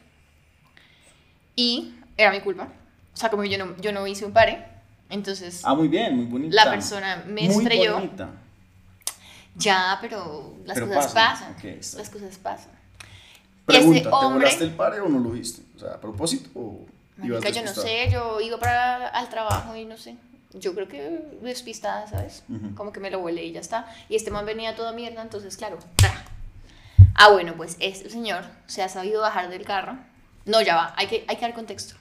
y 1.55 1.93
era 2.21 2.31
mi 2.31 2.41
culpa. 2.41 2.67
O 3.13 3.17
sea, 3.17 3.29
como 3.29 3.43
yo 3.45 3.57
no, 3.57 3.75
yo 3.77 3.91
no 3.91 4.05
hice 4.07 4.25
un 4.25 4.31
pare, 4.33 4.65
entonces 5.09 5.61
Ah, 5.63 5.73
muy 5.75 5.87
bien, 5.87 6.15
muy 6.15 6.25
bonita. 6.25 6.55
la 6.63 6.69
persona 6.71 7.23
me 7.25 7.43
Muy 7.43 7.63
estrelló. 7.63 7.95
bonita. 7.95 8.29
Ya, 9.55 9.97
pero 9.99 10.55
las 10.65 10.75
Pero 10.75 10.87
cosas 10.87 11.13
pasa, 11.13 11.53
pasan. 11.55 11.75
Las 11.97 12.09
cosas 12.09 12.37
pasan. 12.37 12.71
Pregunta, 13.65 14.03
¿te 14.03 14.09
hombre- 14.09 14.39
volaste 14.45 14.63
el 14.63 14.71
pare 14.71 14.99
o 15.01 15.09
no 15.09 15.19
lo 15.19 15.31
viste? 15.31 15.61
O 15.75 15.79
sea, 15.79 15.91
¿a 15.95 15.99
propósito 16.01 16.49
o 16.55 16.85
Marica, 17.17 17.49
yo 17.49 17.63
no 17.63 17.73
sé, 17.73 18.09
yo 18.11 18.39
iba 18.39 18.57
para 18.59 19.07
al 19.09 19.27
trabajo 19.29 19.75
y 19.75 19.85
no 19.85 19.97
sé. 19.97 20.15
Yo 20.53 20.73
creo 20.73 20.87
que 20.87 21.01
despistada, 21.41 22.07
¿sabes? 22.07 22.43
Como 22.75 22.91
que 22.91 22.99
me 22.99 23.11
lo 23.11 23.19
volé 23.19 23.43
y 23.45 23.51
ya 23.51 23.59
está. 23.59 23.85
Y 24.07 24.15
este 24.15 24.31
man 24.31 24.45
venía 24.45 24.75
toda 24.75 24.93
mierda, 24.93 25.21
entonces, 25.21 25.57
claro. 25.57 25.77
¡tra! 25.97 26.23
Ah, 27.15 27.29
bueno, 27.29 27.53
pues 27.55 27.75
este 27.79 28.09
señor 28.09 28.45
se 28.65 28.81
ha 28.81 28.89
sabido 28.89 29.21
bajar 29.21 29.49
del 29.49 29.63
carro. 29.65 29.97
No, 30.45 30.61
ya 30.61 30.75
va, 30.75 30.93
hay 30.97 31.07
que, 31.07 31.25
hay 31.27 31.35
que 31.35 31.41
dar 31.41 31.53
contexto. 31.53 31.95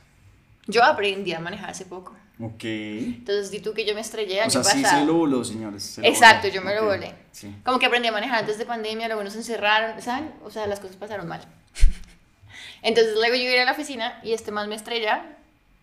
Yo 0.69 0.85
aprendí 0.85 1.33
a 1.33 1.41
manejar 1.41 1.71
hace 1.71 1.85
poco. 1.87 2.15
Ok. 2.41 2.63
Entonces, 2.63 3.51
di 3.51 3.59
tú 3.59 3.75
que 3.75 3.85
yo 3.85 3.95
me 3.95 4.01
estrellé 4.01 4.41
año 4.41 4.49
O 4.49 4.51
sea, 4.51 4.63
sí 4.63 4.83
pasado. 4.83 5.01
se 5.01 5.07
lo 5.07 5.15
voló, 5.15 5.43
señores. 5.45 5.83
se 5.83 6.03
lo 6.03 6.07
Exacto, 6.07 6.47
voló. 6.47 6.55
yo 6.55 6.63
me 6.63 6.75
lo 6.77 6.83
Ok, 6.83 6.87
volé. 6.89 7.15
Sí. 7.33 7.53
Como 7.65 7.79
que 7.81 7.87
aprendí 7.87 8.07
a 8.09 8.13
manejar 8.13 8.39
antes 8.41 8.59
de 8.59 8.65
pandemia, 8.67 9.09
luego 9.09 9.25
nos 9.25 9.35
encerraron, 9.35 10.01
¿saben? 10.01 10.33
O 10.45 10.51
sea, 10.51 10.67
las 10.69 10.79
cosas 10.79 10.97
pasaron 10.97 11.27
mal. 11.27 11.41
Entonces 12.83 13.15
luego 13.17 13.35
yo 13.35 13.43
iba 13.43 13.63
a 13.63 13.65
la 13.65 13.73
oficina 13.73 14.21
y 14.23 14.33
este 14.35 14.53
man 14.53 14.69
me 14.69 14.77
estrella. 14.77 15.37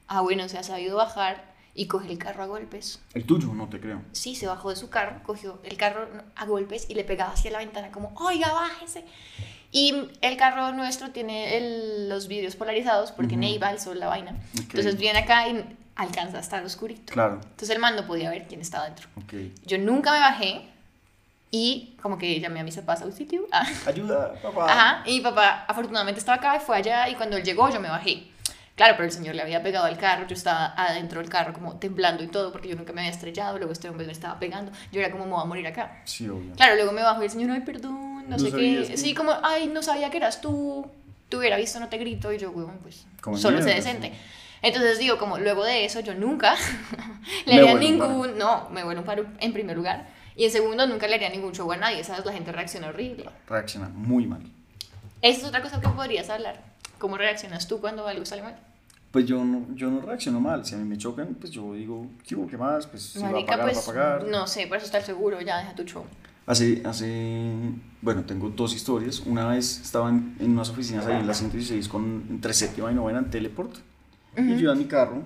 Ah, 0.08 0.22
bueno, 0.22 0.48
se 0.48 0.58
ha 0.58 0.64
sabido 0.64 0.98
bajar 0.98 1.44
y 1.74 1.88
coge 1.88 2.10
el 2.10 2.18
carro 2.18 2.44
a 2.44 2.46
golpes. 2.46 3.02
El 3.14 3.26
tuyo, 3.26 3.48
no 3.54 3.68
te 3.68 3.80
creo. 3.82 4.02
Sí, 4.14 4.36
se 4.36 4.48
bajó 4.48 4.70
de 4.70 4.76
su 4.78 4.90
carro, 4.90 5.22
cogió 5.24 5.60
el 5.64 5.76
carro 5.78 6.08
a 6.36 6.46
golpes 6.46 6.86
y 6.90 6.94
le 6.94 7.04
pegaba 7.04 7.34
hacia 7.34 7.52
la 7.52 7.58
ventana 7.58 7.92
como, 7.92 8.14
oiga, 8.16 8.54
bájese. 8.54 9.04
Y 9.78 9.94
el 10.22 10.38
carro 10.38 10.72
nuestro 10.72 11.10
tiene 11.10 11.58
el- 11.58 12.08
los 12.08 12.30
vidrios 12.30 12.56
polarizados 12.56 13.12
porque 13.12 13.34
Ujú. 13.34 13.42
Neiva 13.42 13.68
alzó 13.68 13.94
la 13.94 14.08
vaina. 14.08 14.32
Ok. 14.54 14.60
Entonces 14.62 14.96
viene 14.98 15.20
acá 15.20 15.50
y 15.50 15.66
alcanza 15.98 16.38
a 16.38 16.40
estar 16.40 16.64
oscurito. 16.64 17.12
Claro. 17.12 17.42
Entonces 17.44 17.72
el 17.72 17.80
man 17.80 17.94
no 17.98 18.08
podía 18.08 18.30
ver 18.30 18.48
quién 18.48 18.62
estaba 18.62 18.86
dentro. 18.86 19.10
Ok. 19.18 19.34
Yo 19.66 19.78
nunca 19.78 20.14
me 20.14 20.20
bajé 20.20 20.62
y 21.52 21.96
como 22.02 22.18
que 22.18 22.40
llamé 22.40 22.62
a 22.62 22.64
mis 22.64 22.78
papás 22.78 23.02
auxilio. 23.02 23.48
Ah. 23.52 23.68
Ayuda, 23.86 24.34
papá. 24.42 24.72
Ajá, 24.72 25.04
y 25.06 25.16
mi 25.18 25.22
papá 25.22 25.66
afortunadamente 25.68 26.20
estaba 26.20 26.38
acá, 26.38 26.58
fue 26.62 26.78
allá 26.78 27.10
y 27.10 27.16
cuando 27.16 27.36
él 27.36 27.44
llegó 27.44 27.70
yo 27.70 27.82
me 27.82 27.90
bajé. 27.90 28.28
Claro, 28.76 28.94
pero 28.98 29.06
el 29.06 29.12
señor 29.12 29.36
le 29.36 29.42
había 29.42 29.62
pegado 29.64 29.86
al 29.86 29.98
carro, 29.98 30.26
yo 30.28 30.36
estaba 30.36 30.74
adentro 30.78 31.20
del 31.22 31.30
carro 31.30 31.52
como 31.54 31.78
temblando 31.80 32.24
y 32.24 32.28
todo 32.28 32.52
porque 32.54 32.68
yo 32.70 32.76
nunca 32.76 32.92
me 32.94 33.02
había 33.02 33.12
estrellado, 33.12 33.58
luego 33.58 33.72
este 33.74 33.88
hombre 33.90 34.06
me 34.06 34.12
estaba 34.12 34.38
pegando, 34.40 34.72
yo 34.92 35.00
era 35.02 35.12
como 35.12 35.26
me 35.26 35.32
voy 35.32 35.42
a 35.42 35.46
morir 35.46 35.68
acá. 35.68 36.02
Sí, 36.06 36.28
obvio. 36.30 36.54
Claro, 36.56 36.76
luego 36.76 36.92
me 36.92 37.02
bajo 37.02 37.22
y 37.22 37.26
el 37.26 37.32
señor, 37.32 37.52
ay, 37.52 37.62
perdón, 37.62 38.15
no, 38.28 38.38
No 38.38 38.40
sé 38.40 38.52
qué. 38.52 38.86
que- 38.90 38.98
Sí, 38.98 39.14
como, 39.14 39.34
ay, 39.44 39.68
no 39.68 39.82
sabía 39.84 40.10
que 40.12 40.18
eras 40.18 40.42
tú, 40.42 40.86
te 41.30 41.38
hubiera 41.38 41.58
visto, 41.58 41.80
no 41.80 41.90
te 41.90 41.98
grito 41.98 42.32
y 42.34 42.38
yo, 42.38 42.52
huevón, 42.52 42.78
pues 42.82 43.06
Como 43.22 43.38
solo 43.38 43.62
sé 43.62 43.70
decente. 43.74 44.10
sí. 44.10 44.14
Entonces 44.62 44.98
digo, 44.98 45.18
como 45.18 45.38
luego 45.38 45.64
de 45.64 45.86
eso 45.86 46.00
yo 46.00 46.16
nunca 46.16 46.56
le 47.46 47.54
haría 47.54 47.76
ningún, 47.76 48.38
no, 48.38 48.70
me 48.72 48.84
vuelvo 48.84 49.02
un 49.02 49.06
paro 49.06 49.26
en 49.40 49.54
primer 49.54 49.76
lugar. 49.76 50.08
Y 50.36 50.46
en 50.46 50.52
segundo, 50.52 50.86
nunca 50.88 51.08
le 51.08 51.16
haría 51.16 51.30
ningún 51.30 51.54
show 51.54 51.72
a 51.72 51.78
nadie, 51.78 52.04
¿sabes? 52.04 52.26
La 52.26 52.34
gente 52.34 52.52
reacciona 52.52 52.88
horrible. 52.90 53.30
Reacciona 53.48 53.90
muy 53.90 54.26
mal. 54.28 54.42
Esa 55.22 55.40
es 55.42 55.46
otra 55.46 55.62
cosa 55.62 55.80
que 55.80 55.88
podrías 55.88 56.30
hablar. 56.30 56.62
¿Cómo 56.98 57.18
reaccionas 57.18 57.68
tú 57.68 57.80
cuando 57.80 58.08
algo 58.08 58.26
sale 58.26 58.42
mal? 58.42 58.56
Pues 59.12 59.26
yo 59.26 59.44
no, 59.46 59.66
yo 59.76 59.90
no 59.90 60.02
reacciono 60.02 60.42
mal. 60.42 60.66
Si 60.66 60.76
a 60.76 60.78
mí 60.78 60.84
me 60.84 60.98
chocan, 60.98 61.36
pues 61.36 61.52
yo 61.52 61.74
digo, 61.74 62.08
¿qué? 62.28 62.36
¿Qué 62.50 62.58
más? 62.58 62.86
Pues 62.88 63.04
si 63.04 63.20
va 63.22 63.30
a 63.30 63.32
pagar, 63.46 63.62
pues, 63.62 63.78
va 63.78 63.82
a 63.82 63.86
pagar. 63.86 64.24
no 64.26 64.46
sé, 64.48 64.68
por 64.68 64.78
eso 64.78 64.88
está 64.88 64.98
el 64.98 65.06
seguro, 65.06 65.40
ya 65.42 65.60
deja 65.60 65.74
tu 65.74 65.84
show. 65.84 66.06
Hace, 66.48 66.84
hace, 66.86 67.54
bueno, 68.02 68.24
tengo 68.24 68.50
dos 68.50 68.76
historias. 68.76 69.22
Una 69.22 69.48
vez 69.48 69.82
estaba 69.82 70.10
en, 70.10 70.36
unas 70.40 70.70
oficinas 70.70 71.06
ahí 71.08 71.20
en 71.20 71.26
la 71.26 71.34
116 71.34 71.88
con, 71.88 72.24
entre 72.30 72.54
séptima 72.54 72.92
y 72.92 72.96
novena 72.96 73.20
en 73.20 73.32
Teleport. 73.32 73.76
Y 74.38 74.58
yo 74.58 74.72
en 74.72 74.78
mi 74.78 74.86
carro 74.86 75.24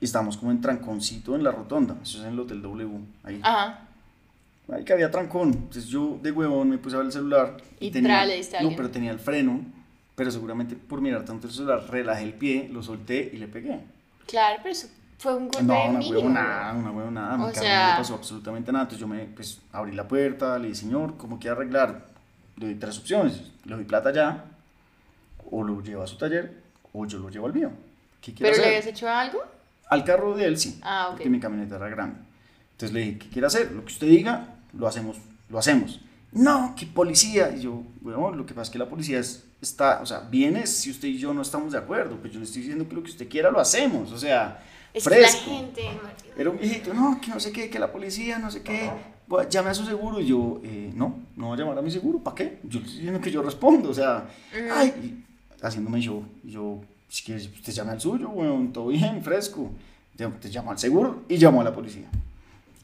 y 0.00 0.04
estábamos 0.04 0.36
como 0.36 0.50
en 0.50 0.60
tranconcito 0.60 1.36
en 1.36 1.44
la 1.44 1.52
rotonda. 1.52 1.96
Eso 2.02 2.18
es 2.18 2.24
en 2.24 2.32
el 2.32 2.40
Hotel 2.40 2.62
W. 2.62 2.90
Ahí. 3.22 3.40
Ajá. 3.42 3.86
Ahí 4.72 4.84
que 4.84 4.92
había 4.92 5.10
trancón. 5.10 5.48
Entonces 5.48 5.86
yo 5.86 6.18
de 6.22 6.32
huevón 6.32 6.70
me 6.70 6.78
puse 6.78 6.96
a 6.96 7.00
ver 7.00 7.06
el 7.06 7.12
celular. 7.12 7.56
Y 7.78 7.90
tra, 7.90 8.24
le 8.24 8.36
diste 8.36 8.56
a 8.56 8.62
No, 8.62 8.70
pero 8.74 8.90
tenía 8.90 9.10
el 9.10 9.20
freno. 9.20 9.60
Pero 10.16 10.30
seguramente 10.30 10.74
por 10.74 11.00
mirar 11.00 11.24
tanto 11.24 11.46
el 11.46 11.52
celular, 11.52 11.86
relajé 11.88 12.24
el 12.24 12.34
pie, 12.34 12.68
lo 12.72 12.82
solté 12.82 13.30
y 13.32 13.36
le 13.36 13.46
pegué. 13.46 13.80
Claro, 14.26 14.58
pero 14.62 14.72
eso 14.72 14.88
fue 15.20 15.34
un 15.34 15.48
golpe 15.48 15.62
No, 15.62 15.74
de 15.74 15.88
una 15.90 15.98
mínimo. 15.98 16.16
huevonada, 16.18 16.72
una 16.72 16.90
huevonada. 16.90 17.34
A 17.34 17.36
mi 17.36 17.44
O 17.44 17.46
no 17.48 17.52
sea- 17.54 17.90
le 17.92 17.96
pasó 17.98 18.14
absolutamente 18.14 18.72
nada. 18.72 18.84
Entonces 18.84 19.00
yo 19.00 19.06
me 19.06 19.24
pues, 19.26 19.60
abrí 19.72 19.92
la 19.92 20.08
puerta, 20.08 20.58
le 20.58 20.68
dije, 20.68 20.80
señor, 20.80 21.16
¿cómo 21.18 21.38
quiere 21.38 21.56
arreglar? 21.56 22.06
Le 22.56 22.66
doy 22.66 22.74
tres 22.76 22.98
opciones. 22.98 23.40
Le 23.64 23.74
doy 23.76 23.84
plata 23.84 24.12
ya, 24.12 24.44
o 25.50 25.62
lo 25.62 25.80
llevo 25.82 26.02
a 26.02 26.06
su 26.06 26.16
taller, 26.16 26.62
o 26.92 27.06
yo 27.06 27.18
lo 27.18 27.28
llevo 27.28 27.46
al 27.46 27.52
mío. 27.54 27.70
¿Qué 28.20 28.32
quiere 28.34 28.50
¿Pero 28.52 28.56
le 28.56 28.68
hacer? 28.68 28.78
habías 28.78 28.86
hecho 28.86 29.08
algo? 29.08 29.42
Al 29.88 30.04
carro 30.04 30.36
de 30.36 30.44
él 30.46 30.58
sí, 30.58 30.78
Ah, 30.82 31.06
ok. 31.08 31.12
porque 31.16 31.28
mi 31.30 31.40
camioneta 31.40 31.76
era 31.76 31.88
grande. 31.88 32.16
Entonces 32.72 32.92
le 32.94 33.00
dije, 33.00 33.18
¿qué 33.18 33.28
quiere 33.28 33.46
hacer? 33.46 33.72
Lo 33.72 33.80
que 33.84 33.92
usted 33.92 34.06
diga, 34.06 34.54
lo 34.72 34.86
hacemos, 34.86 35.16
lo 35.48 35.58
hacemos. 35.58 36.00
No, 36.32 36.74
¿qué 36.78 36.86
policía? 36.86 37.50
Y 37.56 37.60
yo, 37.62 37.82
bueno, 38.00 38.30
lo 38.32 38.46
que 38.46 38.54
pasa 38.54 38.64
es 38.64 38.70
que 38.70 38.78
la 38.78 38.88
policía 38.88 39.18
es- 39.18 39.44
está, 39.60 40.00
o 40.00 40.06
sea, 40.06 40.20
viene 40.20 40.66
si 40.66 40.90
usted 40.90 41.08
y 41.08 41.18
yo 41.18 41.34
no 41.34 41.42
estamos 41.42 41.72
de 41.72 41.78
acuerdo, 41.78 42.16
pues 42.16 42.32
yo 42.32 42.38
le 42.38 42.44
estoy 42.46 42.62
diciendo 42.62 42.88
que 42.88 42.94
lo 42.94 43.02
que 43.02 43.10
usted 43.10 43.28
quiera 43.28 43.50
lo 43.50 43.58
hacemos, 43.60 44.12
o 44.12 44.18
sea, 44.18 44.62
Es 44.92 45.04
que 45.04 45.10
la 45.10 45.28
fresco. 45.28 45.50
gente... 45.50 45.82
Era 46.36 46.50
un 46.50 46.58
viejito, 46.58 46.94
no, 46.94 47.20
que 47.20 47.28
no 47.28 47.40
sé 47.40 47.52
qué, 47.52 47.68
que 47.68 47.78
la 47.78 47.92
policía, 47.92 48.38
no 48.38 48.50
sé 48.50 48.62
qué, 48.62 48.90
bueno, 49.26 49.48
llame 49.48 49.70
a 49.70 49.74
su 49.74 49.84
seguro. 49.84 50.20
Y 50.20 50.26
yo, 50.26 50.60
eh, 50.64 50.90
no, 50.94 51.18
no 51.36 51.48
voy 51.48 51.56
a 51.56 51.60
llamar 51.60 51.78
a 51.78 51.82
mi 51.82 51.90
seguro, 51.90 52.18
¿para 52.18 52.34
qué? 52.34 52.58
Yo 52.64 52.78
le 52.80 52.86
estoy 52.86 52.98
diciendo 52.98 53.20
que 53.20 53.30
yo 53.30 53.42
respondo, 53.42 53.90
o 53.90 53.94
sea, 53.94 54.28
ay, 54.72 54.88
y 55.02 55.64
haciéndome 55.64 56.00
show. 56.00 56.24
Y 56.44 56.52
yo, 56.52 56.80
si 57.08 57.24
quieres, 57.24 57.46
usted 57.46 57.72
llame 57.72 57.92
al 57.92 58.00
suyo, 58.00 58.28
bueno, 58.28 58.70
todo 58.72 58.88
bien, 58.88 59.22
fresco. 59.22 59.70
Te, 60.16 60.26
te 60.26 60.48
llamo 60.48 60.70
al 60.70 60.78
seguro 60.78 61.22
y 61.28 61.36
llamo 61.36 61.60
a 61.60 61.64
la 61.64 61.72
policía. 61.72 62.08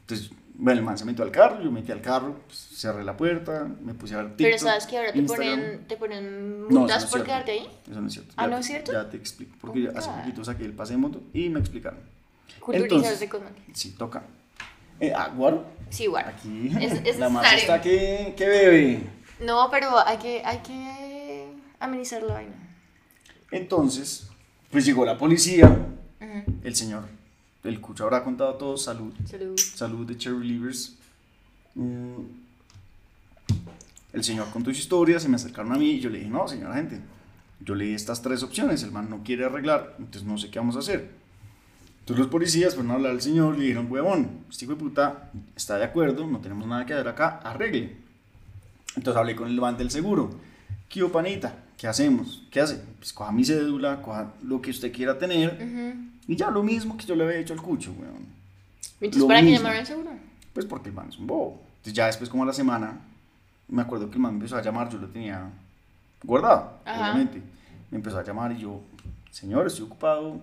Entonces, 0.00 0.30
bueno, 0.58 0.80
el 0.80 0.84
man 0.86 0.96
se 0.98 1.04
metió 1.04 1.24
al 1.24 1.30
carro, 1.30 1.62
yo 1.62 1.70
metí 1.70 1.92
al 1.92 2.00
carro, 2.00 2.40
pues, 2.46 2.58
cerré 2.74 3.04
la 3.04 3.16
puerta, 3.16 3.68
me 3.82 3.94
puse 3.94 4.14
a 4.14 4.18
ver 4.18 4.36
TikTok, 4.36 4.46
Pero 4.46 4.58
sabes 4.58 4.86
que 4.86 4.96
ahora 4.98 5.12
te 5.12 5.18
Instagram. 5.18 5.60
ponen, 5.60 5.86
te 5.88 5.96
ponen 5.96 6.60
No, 6.62 6.66
eso 6.68 6.78
multas 6.78 6.98
no 6.98 7.04
es 7.04 7.10
por 7.10 7.10
cierto. 7.20 7.24
quedarte 7.26 7.50
ahí. 7.52 7.68
Eso 7.90 8.00
no 8.00 8.06
es 8.06 8.12
cierto. 8.12 8.34
Ah, 8.36 8.46
¿no 8.46 8.54
te- 8.56 8.60
es 8.60 8.66
cierto? 8.66 8.92
Ya 8.92 9.10
te 9.10 9.16
explico, 9.16 9.56
porque 9.60 9.88
hace 9.94 10.08
Ok. 10.08 10.16
poquito 10.20 10.44
saqué 10.44 10.64
el 10.64 10.72
pase 10.72 10.92
de 10.94 10.98
moto 10.98 11.22
y 11.32 11.48
me 11.48 11.60
explicaron. 11.60 12.00
Culturizarse 12.60 13.24
Entonces, 13.24 13.28
con... 13.30 13.74
Sí, 13.74 13.90
toca. 13.92 14.22
Eh, 14.98 15.12
ah, 15.14 15.30
Guaro, 15.36 15.64
Sí. 15.90 16.06
Aquí 16.16 16.72
Es- 16.80 17.00
es 17.04 17.18
la 17.18 17.28
necesario. 17.28 17.58
está 17.60 17.80
que, 17.80 18.34
que 18.36 18.48
bebe. 18.48 19.00
No, 19.40 19.68
pero 19.70 19.98
hay 20.06 20.16
que, 20.16 20.42
hay 20.44 20.58
que 20.58 21.46
amenizar 21.78 22.22
la 22.22 22.34
vaina. 22.34 22.54
Entonces, 23.50 24.28
pues 24.70 24.84
llegó 24.84 25.04
la 25.04 25.16
policía, 25.18 25.68
Ujú. 25.68 26.52
el 26.64 26.74
señor, 26.74 27.04
el 27.68 27.80
cucho 27.80 28.04
habrá 28.04 28.22
contado 28.24 28.54
todo, 28.54 28.76
salud, 28.76 29.12
Salud. 29.28 29.56
salud 29.58 30.06
de 30.06 30.16
Cherry 30.16 30.46
Leavers. 30.48 30.96
Mm, 31.74 32.22
El 34.12 34.24
señor 34.24 34.48
contó 34.50 34.72
su 34.72 34.78
historia, 34.80 35.20
se 35.20 35.28
me 35.28 35.36
acercaron 35.36 35.72
a 35.72 35.76
mí 35.76 35.90
y 35.92 36.00
yo 36.00 36.08
le 36.08 36.18
dije, 36.18 36.30
no, 36.30 36.48
señora 36.48 36.74
gente, 36.76 37.00
yo 37.60 37.74
leí 37.74 37.92
estas 37.92 38.22
tres 38.22 38.42
opciones, 38.42 38.82
el 38.82 38.90
man 38.90 39.10
no 39.10 39.22
quiere 39.22 39.44
arreglar, 39.44 39.94
entonces 39.98 40.24
no 40.24 40.38
sé 40.38 40.48
qué 40.50 40.58
vamos 40.58 40.76
a 40.76 40.78
hacer. 40.78 41.10
Entonces 42.00 42.20
los 42.20 42.28
policías 42.28 42.74
fueron 42.74 42.92
a 42.92 42.94
hablar 42.94 43.12
al 43.12 43.20
señor 43.20 43.56
y 43.56 43.58
le 43.58 43.64
dijeron, 43.64 43.90
huevón, 43.90 44.30
este 44.48 44.64
hijo 44.64 44.74
de 44.74 44.80
puta 44.80 45.30
está 45.54 45.76
de 45.76 45.84
acuerdo, 45.84 46.26
no 46.26 46.38
tenemos 46.40 46.66
nada 46.66 46.86
que 46.86 46.94
hacer 46.94 47.08
acá, 47.08 47.40
arregle. 47.44 47.96
Entonces 48.96 49.18
hablé 49.18 49.36
con 49.36 49.48
el 49.48 49.60
man 49.60 49.76
del 49.76 49.90
seguro. 49.90 50.30
¿Qué 50.88 51.04
panita? 51.06 51.64
¿Qué 51.76 51.86
hacemos? 51.86 52.42
¿Qué 52.50 52.60
hace? 52.60 52.80
Pues 52.98 53.12
coja 53.12 53.32
mi 53.32 53.44
cédula, 53.44 54.00
coja 54.00 54.32
lo 54.44 54.62
que 54.62 54.70
usted 54.70 54.90
quiera 54.92 55.18
tener. 55.18 55.58
Ujú. 55.60 56.15
Y 56.28 56.36
ya 56.36 56.50
lo 56.50 56.62
mismo 56.62 56.96
que 56.96 57.04
yo 57.06 57.14
le 57.14 57.24
había 57.24 57.38
hecho 57.38 57.54
al 57.54 57.62
cucho, 57.62 57.92
weón. 57.92 58.26
Entonces, 59.00 59.20
Lo 59.22 59.28
¿para 59.28 59.40
qué 59.42 59.52
llamaron 59.52 59.78
al 59.78 59.86
seguro? 59.86 60.10
Pues 60.52 60.66
porque 60.66 60.88
el 60.88 60.94
man 60.94 61.08
es 61.08 61.18
un 61.18 61.26
bobo. 61.26 61.60
Entonces 61.78 61.92
ya 61.92 62.06
después 62.06 62.28
como 62.30 62.42
a 62.42 62.46
la 62.46 62.52
semana, 62.52 62.98
me 63.68 63.82
acuerdo 63.82 64.08
que 64.08 64.14
el 64.14 64.20
man 64.20 64.32
me 64.32 64.38
empezó 64.38 64.56
a 64.56 64.62
llamar, 64.62 64.88
yo 64.90 64.98
lo 64.98 65.08
tenía 65.08 65.50
guardado, 66.24 66.78
Ajá. 66.84 67.00
obviamente. 67.12 67.42
Me 67.90 67.98
empezó 67.98 68.18
a 68.18 68.24
llamar 68.24 68.52
y 68.52 68.58
yo, 68.58 68.80
señor, 69.30 69.66
estoy 69.66 69.84
ocupado. 69.84 70.40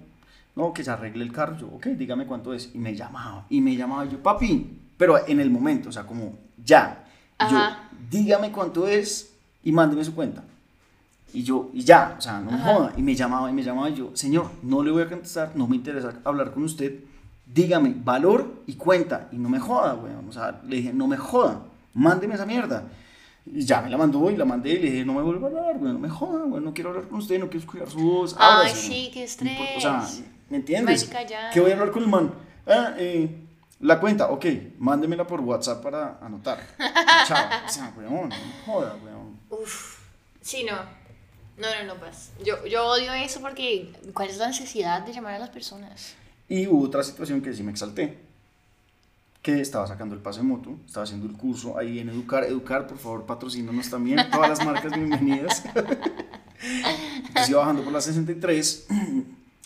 No, 0.56 0.72
que 0.72 0.84
se 0.84 0.92
arregle 0.92 1.24
el 1.24 1.32
carro. 1.32 1.58
Yo, 1.58 1.68
ok, 1.68 1.88
dígame 1.88 2.28
cuánto 2.28 2.54
es. 2.54 2.70
Y 2.76 2.78
me 2.78 2.96
llamaba, 2.96 3.46
y 3.50 3.60
me 3.60 3.76
llamaba. 3.76 4.06
Y 4.06 4.10
yo, 4.10 4.22
papi, 4.22 4.80
pero 4.98 5.28
en 5.28 5.40
el 5.40 5.50
momento, 5.50 5.90
o 5.90 5.92
sea, 5.92 6.04
como 6.04 6.38
ya. 6.64 7.04
Y 7.40 7.52
yo, 7.52 7.58
Ajá. 7.58 7.90
dígame 8.10 8.52
cuánto 8.52 8.88
es 8.88 9.34
y 9.64 9.72
mándeme 9.72 10.06
su 10.06 10.14
cuenta. 10.14 10.44
Y 11.34 11.44
yo, 11.44 11.70
y 11.74 11.84
ya, 11.84 12.16
o 12.18 12.22
sea, 12.22 12.40
no 12.40 12.52
me 12.52 12.58
Ajá. 12.58 12.74
joda. 12.74 12.94
Y 12.96 13.02
me 13.02 13.16
llamaba 13.16 13.50
y 13.50 13.54
me 13.54 13.64
llamaba 13.64 13.90
y 13.90 13.96
yo, 13.96 14.12
señor, 14.16 14.50
no 14.62 14.84
le 14.84 14.92
voy 14.92 15.02
a 15.04 15.10
contestar, 15.10 15.52
no 15.56 15.68
me 15.68 15.76
interesa 15.76 16.14
hablar 16.24 16.52
con 16.52 16.64
usted, 16.64 17.00
dígame 17.46 17.94
valor 17.98 18.62
y 18.68 18.74
cuenta. 18.76 19.30
Y 19.32 19.38
no 19.38 19.50
me 19.50 19.60
joda, 19.60 19.96
weón. 19.96 20.28
O 20.30 20.32
sea, 20.32 20.62
le 20.66 20.76
dije, 20.78 20.94
no 20.94 21.08
me 21.08 21.18
joda, 21.18 21.62
mándeme 21.94 22.36
esa 22.36 22.46
mierda. 22.46 22.84
Y 23.46 23.66
ya 23.66 23.82
me 23.82 23.90
la 23.90 23.98
mandó 23.98 24.30
y 24.32 24.38
la 24.38 24.46
mandé 24.46 24.70
y 24.70 24.80
le 24.80 24.92
dije, 24.92 25.06
no 25.06 25.14
me 25.16 25.22
vuelva 25.22 25.48
a 25.48 25.50
hablar, 25.50 25.78
weón, 25.78 25.94
no 25.96 26.00
me 26.00 26.10
joda, 26.10 26.46
weón, 26.46 26.64
no 26.64 26.74
quiero 26.74 26.92
hablar 26.92 27.08
con 27.08 27.18
usted, 27.20 27.40
no 27.40 27.50
quiero 27.50 27.60
escuchar 27.60 27.90
su 27.90 28.00
voz. 28.00 28.36
Ay, 28.38 28.58
ábrase, 28.68 28.76
sí, 28.88 29.10
qué 29.14 29.24
estrés. 29.24 29.52
importa, 29.52 29.78
O 29.78 29.82
sea, 29.82 30.26
¿me 30.50 30.58
entiendes? 30.58 31.12
¿Qué 31.52 31.60
voy 31.60 31.72
a 31.72 31.74
hablar 31.74 31.92
con 31.92 32.04
el 32.04 32.10
man? 32.10 32.32
Ah, 32.68 32.94
eh, 32.98 33.40
la 33.82 34.00
cuenta, 34.00 34.30
ok, 34.30 34.46
mándemela 34.78 35.28
por 35.28 35.42
WhatsApp 35.42 35.84
para 35.84 36.20
anotar. 36.22 36.60
Chao. 37.28 37.48
O 37.66 37.70
sea, 37.70 37.94
weón, 37.98 38.30
no 38.30 38.36
me 38.36 38.66
joda, 38.66 38.96
weón. 39.04 39.38
Uf, 39.50 39.98
sí, 40.40 40.64
no. 40.64 41.03
No, 41.58 41.68
no, 41.68 41.94
no, 41.94 42.00
pasa. 42.00 42.32
Yo, 42.44 42.66
yo 42.66 42.86
odio 42.86 43.14
eso 43.14 43.40
porque 43.40 43.94
¿cuál 44.14 44.30
es 44.30 44.38
la 44.38 44.48
necesidad 44.48 45.06
de 45.06 45.14
llamar 45.14 45.36
a 45.36 45.40
las 45.40 45.50
personas? 45.50 46.16
Y 46.50 46.68
hubo 46.68 46.84
otra 46.84 47.04
situación 47.04 47.42
que 47.42 47.54
sí 47.54 47.64
me 47.64 47.72
exalté. 47.72 48.18
Que 49.42 49.60
estaba 49.60 49.86
sacando 49.86 50.16
el 50.16 50.22
pase 50.22 50.42
moto, 50.42 50.78
estaba 50.86 51.04
haciendo 51.04 51.28
el 51.28 51.34
curso 51.34 51.78
ahí 51.78 52.00
en 52.00 52.10
Educar. 52.10 52.44
Educar, 52.46 52.88
por 52.88 52.98
favor, 52.98 53.26
patrocínanos 53.26 53.90
también. 53.90 54.20
Todas 54.32 54.50
las 54.50 54.66
marcas 54.66 54.94
bienvenidas. 54.96 55.64
Entonces 57.28 57.50
iba 57.50 57.60
bajando 57.60 57.84
por 57.84 57.92
la 57.92 58.02
63, 58.02 58.88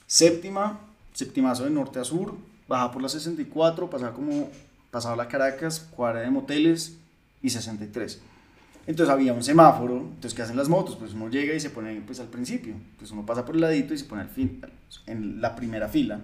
séptima, 0.08 0.80
septimazo 1.14 1.64
de 1.64 1.70
norte 1.70 2.00
a 2.00 2.04
sur, 2.04 2.36
bajaba 2.68 2.92
por 2.92 3.02
la 3.02 3.10
64, 3.10 3.90
pasaba 3.90 4.14
como, 4.14 4.50
pasaba 4.90 5.16
la 5.16 5.28
Caracas, 5.28 5.80
cuadra 5.80 6.22
de 6.22 6.32
moteles 6.32 6.98
y 7.42 7.52
63. 7.52 8.20
Entonces 8.88 9.14
había 9.14 9.34
un 9.34 9.44
semáforo, 9.44 9.98
entonces 9.98 10.34
¿qué 10.34 10.42
hacen 10.42 10.56
las 10.56 10.70
motos? 10.70 10.96
Pues 10.96 11.14
uno 11.14 11.30
llega 11.30 11.54
y 11.54 11.60
se 11.60 11.70
pone 11.70 12.02
pues 12.06 12.20
al 12.22 12.28
principio, 12.28 12.74
pues 12.98 13.12
uno 13.12 13.26
pasa 13.26 13.46
por 13.46 13.56
el 13.56 13.62
ladito 13.62 13.94
y 13.94 13.98
se 13.98 14.06
pone 14.06 14.22
al 14.22 14.30
fin, 14.30 14.62
en 15.06 15.42
la 15.42 15.56
primera 15.56 15.90
fila. 15.90 16.22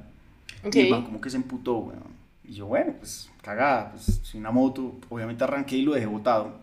Ok. 0.64 0.76
Y 0.76 0.80
el 0.80 0.90
man 0.90 1.04
como 1.04 1.20
que 1.20 1.30
se 1.30 1.36
emputó, 1.38 1.78
weón. 1.80 2.24
Y 2.46 2.54
yo, 2.54 2.66
bueno, 2.68 2.94
pues 2.98 3.30
cagada, 3.42 3.92
pues 3.92 4.22
soy 4.24 4.40
una 4.40 4.52
moto, 4.52 4.96
obviamente 5.10 5.44
arranqué 5.44 5.76
y 5.78 5.82
lo 5.84 5.94
dejé 5.94 6.06
botado. 6.08 6.56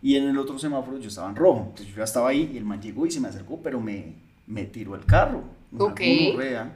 Y 0.00 0.16
en 0.16 0.28
el 0.28 0.38
otro 0.38 0.58
semáforo 0.58 0.98
yo 0.98 1.08
estaba 1.08 1.28
en 1.28 1.36
rojo, 1.36 1.60
entonces 1.68 1.88
yo 1.88 1.96
ya 1.96 2.04
estaba 2.04 2.28
ahí 2.28 2.50
y 2.54 2.56
el 2.56 2.64
man 2.64 2.80
llegó 2.80 3.04
y 3.06 3.10
se 3.10 3.20
me 3.20 3.28
acercó, 3.28 3.60
pero 3.62 3.80
me, 3.80 4.14
me 4.46 4.64
tiró 4.64 4.94
el 4.94 5.04
carro. 5.04 5.42
Una 5.72 5.84
Ok. 5.84 6.00
gonorrea. 6.00 6.72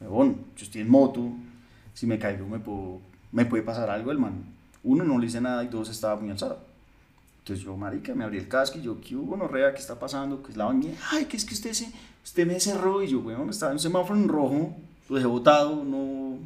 Weón, 0.00 0.36
yo 0.56 0.64
estoy 0.64 0.80
en 0.82 0.90
moto, 0.90 1.28
si 1.94 2.06
me 2.06 2.18
caigo 2.18 2.46
me, 2.46 2.58
puedo, 2.60 3.00
me 3.32 3.46
puede 3.46 3.62
pasar 3.64 3.90
algo, 3.90 4.12
el 4.12 4.18
man. 4.18 4.44
Uno, 4.84 5.02
no 5.02 5.18
le 5.18 5.26
hice 5.26 5.40
nada 5.40 5.64
y 5.64 5.68
dos, 5.68 5.88
estaba 5.88 6.20
muy 6.20 6.30
alzado. 6.30 6.60
Entonces 7.46 7.64
yo, 7.64 7.76
marica, 7.76 8.12
me 8.12 8.24
abrí 8.24 8.38
el 8.38 8.48
casco 8.48 8.76
y 8.76 8.82
yo, 8.82 9.00
¿qué 9.00 9.14
hubo, 9.14 9.36
gonorrea? 9.36 9.72
¿Qué 9.72 9.78
está 9.78 9.96
pasando? 9.96 10.42
¿Qué 10.42 10.50
es 10.50 10.56
la 10.56 10.64
bañera? 10.64 10.96
Ay, 11.12 11.26
que 11.26 11.36
es 11.36 11.44
que 11.44 11.54
usted, 11.54 11.74
se, 11.74 11.88
usted 12.24 12.44
me 12.44 12.58
cerró 12.58 13.04
y 13.04 13.06
yo, 13.06 13.20
weón, 13.20 13.48
estaba 13.50 13.70
en 13.70 13.76
un 13.76 13.78
semáforo 13.78 14.18
en 14.18 14.26
rojo, 14.26 14.76
lo 15.08 15.14
dejé 15.14 15.28
botado, 15.28 15.84
no... 15.84 16.38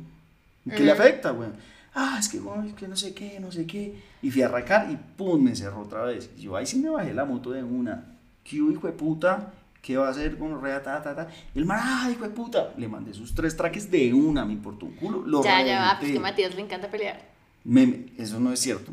¿Qué 0.77 0.85
le 0.85 0.93
afecta, 0.93 1.33
weón? 1.33 1.55
Ah, 1.95 2.19
es 2.21 2.29
que, 2.29 2.39
weón, 2.39 2.67
es 2.67 2.75
que 2.75 2.87
no 2.87 2.97
sé 2.99 3.15
qué, 3.15 3.41
no 3.41 3.51
sé 3.51 3.67
qué. 3.67 3.95
Y 4.21 4.31
fui 4.31 4.43
a 4.43 4.49
arrancar 4.49 4.91
y 4.91 4.99
pum, 5.17 5.43
me 5.43 5.57
cerró 5.57 5.81
otra 5.81 6.03
vez. 6.03 6.29
Y 6.37 6.43
yo, 6.43 6.55
ahí 6.55 6.67
sí 6.67 6.79
me 6.79 6.91
bajé 6.91 7.15
la 7.15 7.25
moto 7.25 7.51
de 7.53 7.63
una. 7.63 8.05
¿Qué 8.45 8.61
hubo, 8.61 8.71
hijo 8.71 8.87
de 8.87 8.93
puta? 8.93 9.55
¿Qué 9.81 9.97
va 9.97 10.09
a 10.09 10.11
hacer 10.11 10.37
con 10.37 10.63
rea, 10.63 10.83
ta, 10.83 11.03
ta, 11.03 11.17
ta? 11.17 11.29
Y 11.55 11.61
el 11.61 11.65
man, 11.65 11.81
ah, 11.83 12.11
hijo 12.13 12.25
de 12.25 12.31
puta. 12.31 12.75
Le 12.77 12.89
mandé 12.89 13.15
sus 13.15 13.35
tres 13.35 13.57
traques 13.57 13.91
de 13.91 14.13
una, 14.13 14.45
me 14.45 14.53
importó 14.53 14.85
un 14.85 14.93
culo. 14.97 15.23
Lo 15.25 15.43
ya, 15.43 15.65
ya 15.65 15.81
va, 15.81 15.99
pues 15.99 16.11
reventé. 16.11 16.13
que 16.13 16.19
a 16.19 16.21
Matías 16.21 16.55
le 16.55 16.61
encanta 16.61 16.91
pelear. 16.91 17.40
Me- 17.65 18.07
eso 18.19 18.39
no 18.39 18.53
es 18.53 18.61
cierto. 18.61 18.93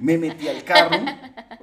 Me 0.00 0.18
metí 0.18 0.48
al 0.48 0.64
carro, 0.64 0.96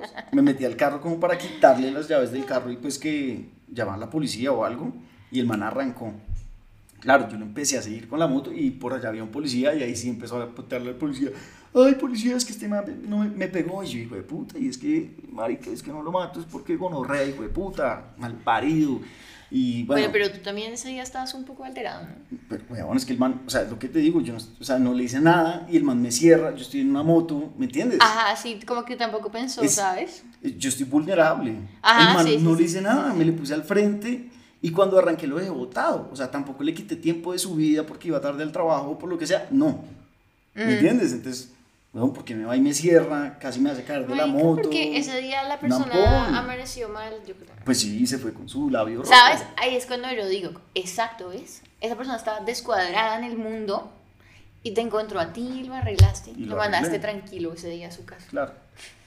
sea, 0.08 0.30
me 0.32 0.42
metí 0.42 0.64
al 0.66 0.76
carro 0.78 1.02
como 1.02 1.20
para 1.20 1.38
quitarle 1.38 1.92
las 1.92 2.08
llaves 2.08 2.32
del 2.32 2.46
carro 2.46 2.72
y 2.72 2.78
pues 2.78 2.98
que 2.98 3.46
llamaban 3.68 4.02
a 4.02 4.06
la 4.06 4.10
policía 4.10 4.52
o 4.52 4.64
algo 4.64 4.94
y 5.32 5.40
el 5.40 5.46
man 5.46 5.64
arrancó. 5.64 6.14
Claro, 7.02 7.30
yo 7.30 7.38
lo 7.38 7.46
empecé 7.46 7.78
a 7.78 7.82
seguir 7.82 8.08
con 8.10 8.20
la 8.20 8.28
moto 8.28 8.52
y 8.54 8.72
por 8.72 8.94
allá 8.94 9.10
había 9.10 9.24
un 9.24 9.30
policía 9.32 9.74
y 9.74 9.84
ahí 9.84 9.96
sí 9.96 10.10
empezó 10.10 10.42
a 10.42 10.48
putearle 10.50 10.90
al 10.90 10.96
policía. 10.96 11.30
Ay, 11.74 11.96
policía, 11.96 12.36
es 12.36 12.44
que 12.46 12.52
este 12.52 12.68
man 12.68 12.84
no 13.08 13.20
me, 13.20 13.30
me 13.30 13.48
pegó. 13.48 13.84
Y 13.84 13.88
yo, 13.88 14.00
hijo 14.00 14.16
de 14.16 14.24
puta, 14.24 14.58
y 14.58 14.68
es 14.68 14.78
que, 14.78 15.16
marica, 15.32 15.70
es 15.70 15.82
que 15.84 15.92
no 15.92 16.02
lo 16.02 16.12
mato, 16.12 16.40
es 16.40 16.46
porque 16.46 16.76
gonorrea, 16.76 17.26
hijo 17.26 17.44
de 17.44 17.50
puta, 17.50 18.14
mal 18.18 18.34
parido. 18.34 19.00
Y 19.52 19.84
Bueno, 19.84 20.08
bueno, 20.08 20.10
pero 20.14 20.32
tú 20.32 20.44
también 20.44 20.72
ese 20.74 20.90
día 20.90 21.02
estabas 21.02 21.34
un 21.34 21.44
poco 21.44 21.64
alterado, 21.64 22.04
¿no? 22.04 22.38
pero, 22.48 22.64
weón, 22.70 22.98
es 22.98 23.06
que 23.06 23.14
el 23.14 23.20
man, 23.20 23.42
o 23.48 23.50
sea, 23.50 23.64
lo 23.64 23.80
que 23.80 23.88
te 23.88 23.98
digo, 24.00 24.22
yo 24.22 24.34
no, 24.34 24.40
o 24.60 24.64
sea, 24.64 24.78
no 24.78 24.94
le 24.94 25.04
hice 25.06 25.20
nada 25.20 25.66
y 25.72 25.78
el 25.78 25.84
man 25.84 26.00
me 26.02 26.12
cierra, 26.12 26.52
yo 26.56 26.62
estoy 26.62 26.82
en 26.82 26.92
una 26.92 27.02
moto, 27.04 27.52
¿me 27.58 27.66
entiendes? 27.66 27.98
Ajá, 28.02 28.36
sí, 28.36 28.60
como 28.66 28.86
que 28.86 28.96
tampoco 28.96 29.32
pensó, 29.32 29.62
Es- 29.64 29.74
¿sabes? 29.76 30.24
Yo 30.44 30.70
estoy 30.70 30.86
vulnerable. 30.86 31.56
Ajá, 31.82 32.10
el 32.10 32.14
man 32.16 32.26
sí, 32.26 32.38
no 32.44 32.52
sí, 32.56 32.60
le 32.60 32.64
hice 32.66 32.78
sí, 32.80 32.84
nada, 32.84 33.14
me 33.14 33.26
le 33.26 33.32
puse 33.32 33.54
al 33.56 33.64
frente 33.64 34.30
y 34.62 34.72
cuando 34.72 35.00
arranqué 35.00 35.26
lo 35.26 35.38
dejé 35.38 35.50
botado. 35.50 36.10
O 36.12 36.16
sea, 36.16 36.30
tampoco 36.30 36.62
le 36.64 36.74
quité 36.74 36.96
tiempo 36.96 37.34
de 37.34 37.40
su 37.40 37.56
vida 37.56 37.86
porque 37.86 38.08
iba 38.10 38.22
tarde 38.22 38.44
al 38.44 38.52
trabajo 38.52 38.92
o 38.92 39.00
por 39.00 39.10
lo 39.10 39.18
que 39.18 39.26
sea. 39.26 39.48
No. 39.52 39.84
¿Me 40.54 40.66
Mm. 40.66 40.70
entiendes? 40.70 41.12
Entonces, 41.14 41.52
weón, 41.94 42.14
porque 42.14 42.36
me 42.36 42.46
va 42.46 42.56
y 42.56 42.62
me 42.62 42.74
cierra, 42.74 43.38
casi 43.40 43.60
me 43.60 43.72
hace 43.72 43.84
caer 43.84 44.08
de 44.08 44.16
la 44.16 44.28
moto. 44.28 44.64
Porque 44.64 44.98
ese 44.98 45.20
día 45.22 45.44
la 45.44 45.60
persona 45.60 46.38
amaneció 46.38 46.90
mal, 46.90 47.14
yo 47.28 47.36
creo. 47.36 47.50
Pues 47.66 47.80
sí, 47.80 48.06
se 48.08 48.18
fue 48.18 48.34
con 48.34 48.48
su 48.48 48.70
labio 48.70 49.02
rojo. 49.02 49.10
¿Sabes? 49.14 49.44
Ahí 49.58 49.76
es 49.76 49.86
cuando 49.86 50.12
yo 50.12 50.28
digo, 50.28 50.52
exacto, 50.76 51.30
¿ves? 51.30 51.62
Esa 51.82 51.96
persona 51.96 52.18
estaba 52.18 52.42
descuadrada 52.42 53.18
en 53.18 53.24
el 53.24 53.38
mundo 53.38 53.92
y 54.64 54.72
te 54.72 54.82
encontró 54.82 55.20
a 55.20 55.34
ti 55.34 55.62
y 55.62 55.64
lo 55.64 55.74
arreglaste. 55.74 56.32
Y 56.32 56.46
lo, 56.46 56.52
lo 56.52 56.58
mandaste 56.58 57.00
tranquilo 57.00 57.54
ese 57.54 57.70
día 57.70 57.88
a 57.88 57.92
su 57.92 58.06
casa. 58.06 58.28
Claro. 58.30 58.54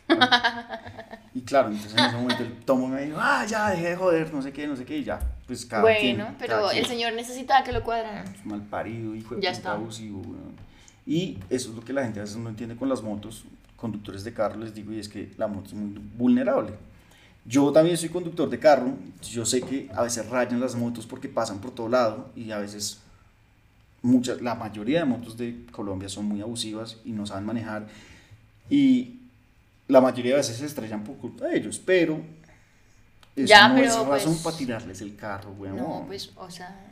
y 1.35 1.41
claro, 1.43 1.69
entonces 1.69 1.99
en 1.99 2.05
ese 2.05 2.17
momento 2.17 2.43
el 2.43 2.57
tomo 2.65 2.89
me 2.89 3.03
dijo, 3.03 3.19
ah, 3.21 3.45
ya, 3.47 3.71
dejé 3.71 3.91
de 3.91 3.97
joder, 3.97 4.33
no 4.35 4.43
sé 4.43 4.53
qué, 4.53 4.67
no 4.67 4.77
sé 4.77 4.85
qué, 4.85 4.99
y 4.99 5.05
ya. 5.05 5.21
Pues 5.47 5.65
cada 5.67 5.83
bueno, 5.83 5.99
quien, 6.27 6.37
pero 6.39 6.57
cada 6.57 6.67
el 6.73 6.79
quien. 6.79 6.87
señor 6.87 7.13
necesitaba 7.15 7.65
que 7.65 7.73
lo 7.73 7.83
cuadraran. 7.83 8.25
mal 8.45 8.63
parido, 8.63 9.15
hijo 9.15 9.35
de 9.37 9.43
Ya 9.43 9.51
puta 9.51 9.59
está. 9.59 9.73
abusivo, 9.73 10.21
weón. 10.21 10.52
Y 11.07 11.39
eso 11.51 11.71
es 11.71 11.77
lo 11.77 11.85
que 11.85 11.93
la 11.93 12.05
gente 12.05 12.21
a 12.21 12.23
veces 12.23 12.37
no 12.37 12.49
entiende 12.49 12.77
con 12.77 12.89
las 12.89 13.03
motos. 13.03 13.45
Conductores 13.77 14.23
de 14.25 14.33
carro 14.33 14.59
les 14.61 14.75
digo, 14.75 14.93
y 14.93 14.99
es 14.99 15.09
que 15.09 15.33
la 15.37 15.49
moto 15.49 15.69
es 15.69 15.75
muy 15.75 16.01
vulnerable. 16.17 16.73
Yo 17.45 17.73
también 17.73 17.97
soy 17.97 18.09
conductor 18.09 18.49
de 18.49 18.59
carro, 18.59 18.95
yo 19.23 19.45
sé 19.45 19.63
que 19.63 19.91
a 19.93 20.03
veces 20.03 20.29
rayan 20.29 20.61
las 20.61 20.77
motos 20.77 21.07
porque 21.07 21.29
pasan 21.29 21.61
por 21.61 21.73
todo 21.73 21.89
lado 21.89 22.31
y 22.37 22.53
a 22.53 22.59
veces 22.59 23.01
muchas, 24.01 24.41
la 24.41 24.55
mayoría 24.55 25.01
de 25.01 25.07
motos 25.07 25.37
de 25.37 25.67
Colombia 25.73 26.09
son 26.09 26.27
muy 26.27 26.41
abusivas 26.41 26.99
y 27.05 27.11
no 27.11 27.27
saben 27.27 27.45
manejar 27.45 27.89
y 28.71 29.19
la 29.89 30.01
mayoría 30.01 30.33
de 30.33 30.37
veces 30.39 30.57
se 30.57 30.67
estrellan 30.67 31.03
por 31.03 31.17
culpa 31.17 31.47
de 31.47 31.57
ellos, 31.59 31.81
pero 31.85 32.23
eso 33.35 33.47
Ya, 33.47 33.69
no 33.69 33.75
pero, 33.75 33.87
es 33.89 34.07
razón 34.07 34.33
pues, 34.35 34.43
para 34.45 34.57
tirarles 34.57 35.01
el 35.01 35.17
carro, 35.17 35.53
weón. 35.59 35.77
No, 35.77 36.05
pues, 36.07 36.31
o 36.37 36.51
sea, 36.51 36.87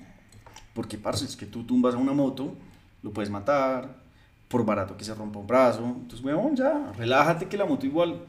Porque, 0.75 0.99
parce, 0.99 1.27
es 1.27 1.37
que 1.37 1.47
tú 1.47 1.65
tumbas 1.65 1.95
a 1.95 1.99
una 1.99 2.13
moto, 2.13 2.57
lo 3.03 3.13
puedes 3.13 3.31
matar, 3.31 4.00
por 4.51 4.65
barato 4.67 4.97
que 4.97 5.05
se 5.05 5.15
rompa 5.15 5.39
un 5.39 5.47
brazo. 5.47 5.85
Entonces, 5.85 6.21
weón, 6.23 6.55
ya, 6.57 6.93
relájate 6.99 7.47
que 7.47 7.57
la 7.57 7.65
moto 7.65 7.87
igual 7.87 8.21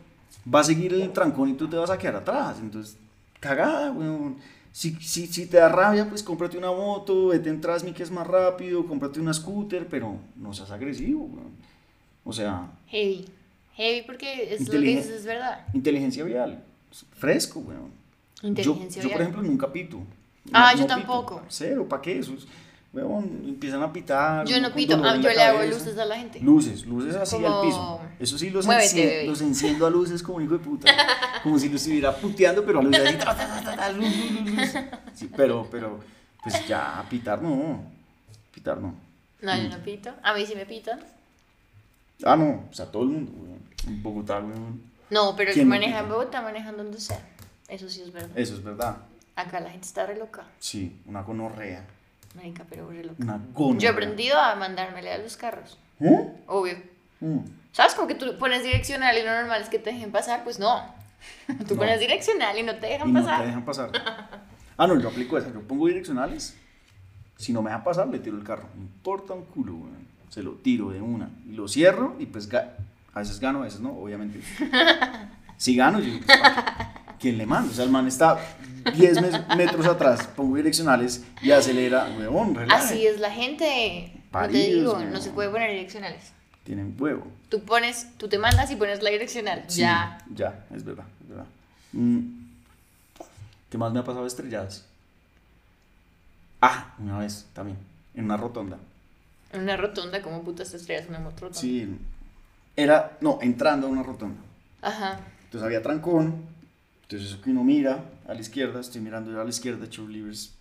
va 0.54 0.60
a 0.62 0.64
seguir 0.64 0.94
el 0.94 1.12
trancón 1.12 1.50
y 1.50 1.54
tú 1.54 1.68
te 1.68 1.76
vas 1.76 1.90
a 1.90 1.98
quedar 1.98 2.18
atrás. 2.18 2.58
Entonces, 2.62 2.98
cagada, 3.40 3.92
weón. 3.92 4.38
Si, 4.72 4.94
si, 5.02 5.28
si 5.28 5.48
te 5.48 5.58
da 5.58 5.68
rabia, 5.68 6.08
pues 6.08 6.24
cómprate 6.24 6.58
una 6.58 6.72
moto, 6.72 7.28
vete 7.28 7.50
en 7.50 7.60
Trasmi 7.60 7.92
que 7.92 8.04
es 8.04 8.12
más 8.12 8.26
rápido, 8.26 8.86
cómprate 8.86 9.20
una 9.20 9.34
scooter, 9.34 9.86
pero 9.90 10.16
no 10.38 10.54
seas 10.54 10.72
agresivo, 10.72 11.24
weón. 11.26 11.52
O 12.24 12.32
sea, 12.32 12.72
heavy. 12.88 13.26
Heavy 13.76 14.04
porque 14.06 14.54
es 14.54 14.66
lo 14.68 14.72
que 14.72 14.78
dices 14.80 15.10
es 15.10 15.26
verdad. 15.26 15.66
inteligencia 15.74 16.24
vial, 16.24 16.64
fresco, 17.18 17.60
weón. 17.60 17.90
Yo, 18.42 18.48
Inteligencia 18.48 19.02
yo, 19.04 19.10
por 19.10 19.18
vial. 19.18 19.30
ejemplo, 19.30 19.42
nunca 19.50 19.72
pito. 19.74 19.98
Ah, 20.54 20.72
No- 20.74 20.78
yo 20.80 20.88
no 20.88 20.88
pito. 20.88 20.88
tampoco. 20.88 21.42
Cero, 21.50 21.86
¿para 21.90 22.02
qué? 22.02 22.20
Eso 22.20 22.34
es, 22.34 22.48
weón, 22.94 23.44
empiezan 23.48 23.82
a 23.82 23.92
pitar. 23.94 24.46
Yo 24.46 24.60
no 24.62 24.74
pito, 24.74 24.96
ah, 25.04 25.16
yo 25.16 25.30
le 25.30 25.42
hago 25.42 25.64
luces 25.64 25.98
a 25.98 26.06
la 26.06 26.18
gente. 26.18 26.40
Luces, 26.42 26.86
luces 26.86 27.16
así 27.16 27.38
al 27.38 27.62
piso. 27.62 28.02
Eso 28.20 28.38
sí, 28.38 28.50
los, 28.50 28.66
Muévete, 28.66 28.88
encien- 28.90 29.06
bebé. 29.10 29.26
los 29.28 29.42
enciendo 29.42 29.86
a 29.88 29.90
luces 29.90 30.22
como 30.22 30.42
hijo 30.42 30.54
de 30.54 30.60
puta. 30.60 30.92
Como 31.44 31.58
si 31.58 31.70
lo 31.70 31.76
estuviera 31.78 32.16
puteando, 32.16 32.64
pero 32.66 32.80
a 32.80 32.84
luces 32.84 33.26
así. 33.28 34.78
Sí, 35.16 35.30
pero, 35.36 35.68
pero, 35.72 36.00
pues 36.44 36.68
ya, 36.68 37.04
pitar 37.10 37.42
no. 37.42 37.84
Pitar 38.54 38.78
no. 38.78 38.94
No, 39.42 39.56
Mm. 39.56 39.58
yo 39.64 39.70
no 39.70 39.78
pito. 39.84 40.12
A 40.24 40.34
mí 40.34 40.46
sí 40.46 40.56
me 40.56 40.66
pitan. 40.66 41.00
Ah, 42.24 42.36
no, 42.36 42.66
o 42.70 42.74
sea, 42.74 42.86
todo 42.86 43.04
el 43.04 43.10
mundo, 43.10 43.32
weón. 43.36 43.60
En 43.88 44.04
Bogotá, 44.04 44.40
weón. 44.40 44.82
No, 45.10 45.36
pero 45.36 45.50
el 45.50 45.54
que 45.56 45.62
¿Quién 45.62 45.68
no 45.70 45.76
maneja 45.76 46.00
en? 46.00 46.10
Bogotá 46.10 46.42
maneja 46.42 46.72
donde 46.72 47.00
sea. 47.00 47.20
Eso 47.68 47.90
sí 47.90 48.02
es 48.02 48.12
verdad. 48.14 48.38
Eso 48.38 48.54
es 48.56 48.64
verdad. 48.64 48.98
Acá 49.36 49.60
la 49.60 49.70
gente 49.72 49.88
está 49.88 50.06
re 50.06 50.18
loca. 50.18 50.44
Sí, 50.60 51.02
una 51.08 51.22
gonorrea. 51.24 51.84
Marica, 52.36 52.66
pero 52.70 52.90
re 52.90 53.04
loca. 53.04 53.16
Una 53.20 53.40
gonorrea. 53.54 53.80
Yo 53.80 53.88
he 53.90 53.92
aprendido 53.92 54.40
a 54.40 54.56
mandármele 54.56 55.12
a 55.12 55.18
los 55.18 55.36
carros. 55.38 55.78
¿Eh? 56.00 56.32
Obvio. 56.48 56.78
Mm. 57.20 57.40
¿Sabes? 57.74 57.94
Como 57.94 58.08
que 58.08 58.16
tú 58.16 58.38
pones 58.38 58.64
direccional 58.64 59.18
y 59.18 59.24
lo 59.24 59.32
normal 59.32 59.62
es 59.62 59.70
que 59.70 59.80
te 59.80 59.92
dejen 59.92 60.12
pasar. 60.12 60.44
Pues 60.44 60.60
no. 60.60 60.84
Tú 61.68 61.76
No. 61.76 61.82
pones 61.82 62.00
direccional 62.00 62.58
y 62.58 62.64
no 62.64 62.76
te 62.76 62.88
Y 62.88 62.92
dejan 62.94 63.14
no 63.14 63.22
pasar. 63.22 63.40
te 63.42 63.46
dejan 63.48 63.66
pasar. 63.66 63.92
Ah, 64.78 64.88
no, 64.88 65.00
yo 65.00 65.10
aplico 65.10 65.38
esa. 65.38 65.54
Yo 65.54 65.62
pongo 65.62 65.86
direccionales. 65.88 66.58
Si 67.38 67.54
no 67.54 67.62
me 67.62 67.70
dejan 67.70 67.84
pasar, 67.84 68.08
le 68.08 68.18
tiro 68.18 68.36
el 68.38 68.44
carro. 68.44 68.68
No 68.76 68.82
importa 68.82 69.34
un 69.34 69.46
culo, 69.46 69.76
weón. 69.76 70.08
Se 70.30 70.42
lo 70.42 70.54
tiro 70.54 70.90
de 70.90 71.02
una. 71.02 71.30
Y 71.46 71.52
lo 71.52 71.68
cierro 71.68 72.16
y 72.18 72.26
pues 72.26 72.50
a 72.54 73.20
veces 73.20 73.40
gano, 73.40 73.60
a 73.60 73.64
veces 73.66 73.80
no, 73.82 73.92
obviamente. 73.92 74.40
Si 75.58 75.76
gano, 75.76 76.00
yo 76.00 76.06
digo, 76.06 76.26
pues. 76.26 76.40
¿Quién 77.22 77.38
le 77.38 77.46
manda? 77.46 77.72
O 77.72 77.74
sea, 77.74 77.86
el 77.86 77.92
man 77.92 78.08
está 78.08 78.38
10 78.96 79.22
mes- 79.22 79.48
metros 79.58 79.86
atrás, 79.86 80.28
pongo 80.36 80.56
direccionales 80.58 81.24
y 81.42 81.52
acelera, 81.52 82.10
huevón, 82.18 82.56
relaje. 82.56 82.84
Así 82.84 83.06
es 83.08 83.20
la 83.20 83.32
gente. 83.32 84.12
No 84.16 84.22
te 84.22 84.28
Paridos, 84.32 85.00
digo, 85.00 85.00
no 85.12 85.22
se 85.22 85.30
puede 85.32 85.50
poner 85.50 85.72
direccionales. 85.72 86.32
Tienen 86.64 86.96
huevo. 86.98 87.26
Tú 87.50 87.64
pones, 87.64 88.08
tú 88.18 88.28
te 88.30 88.38
mandas 88.40 88.72
y 88.72 88.76
pones 88.76 89.02
la 89.04 89.10
direccional. 89.10 89.64
Sí, 89.68 89.82
Ya. 89.82 90.18
Ya, 90.34 90.66
es 90.74 90.84
verdad, 90.84 91.06
es 91.22 91.30
verdad. 91.30 91.46
Mm. 91.94 92.20
¿Qué 93.70 93.78
más 93.78 93.92
me 93.94 94.00
ha 94.00 94.04
pasado 94.04 94.26
estrelladas? 94.26 94.86
Ah, 96.62 96.94
una 97.00 97.20
vez 97.20 97.46
también, 97.54 97.78
en 98.16 98.26
una 98.26 98.38
rotonda. 98.38 98.78
En 99.52 99.62
una 99.62 99.76
rotonda, 99.78 100.22
como 100.22 100.44
putas 100.44 100.72
te 100.72 100.78
estrellas 100.78 101.06
en 101.08 101.16
una 101.16 101.24
rotonda? 101.26 101.54
Sí, 101.58 101.98
era, 102.76 103.18
no, 103.22 103.40
entrando 103.42 103.88
a 103.88 103.90
una 103.90 104.04
rotonda. 104.04 104.40
Ajá. 104.82 105.20
Entonces 105.46 105.66
había 105.66 105.82
trancón, 105.82 106.46
entonces 107.16 107.38
que 107.44 107.50
uno 107.50 107.64
mira 107.64 108.06
a 108.26 108.34
la 108.34 108.40
izquierda, 108.40 108.80
estoy 108.80 109.02
mirando 109.02 109.32
yo 109.32 109.42
a 109.42 109.44
la 109.44 109.50
izquierda, 109.50 109.90
Cheerleaders, 109.90 110.54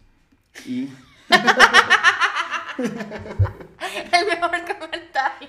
y 0.67 0.89
El 2.79 4.27
mejor 4.27 4.51
comentario. 4.79 5.49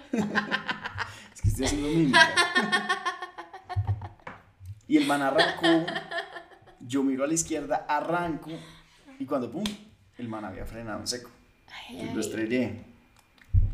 es 1.33 1.41
que 1.41 1.47
estoy 1.47 1.65
haciendo 1.65 1.87
mímica. 1.87 2.29
Y 4.87 4.97
el 4.97 5.07
man 5.07 5.21
arrancó, 5.23 5.85
yo 6.81 7.01
miro 7.01 7.23
a 7.23 7.27
la 7.27 7.33
izquierda, 7.33 7.85
arranco, 7.87 8.51
y 9.17 9.25
cuando 9.25 9.49
pum, 9.49 9.63
el 10.19 10.27
man 10.27 10.45
había 10.45 10.65
frenado 10.65 10.99
en 10.99 11.07
seco. 11.07 11.31
Ay, 11.67 11.99
Entonces 12.01 12.13
lo 12.13 12.21
ay. 12.21 12.27
estrellé. 12.27 12.81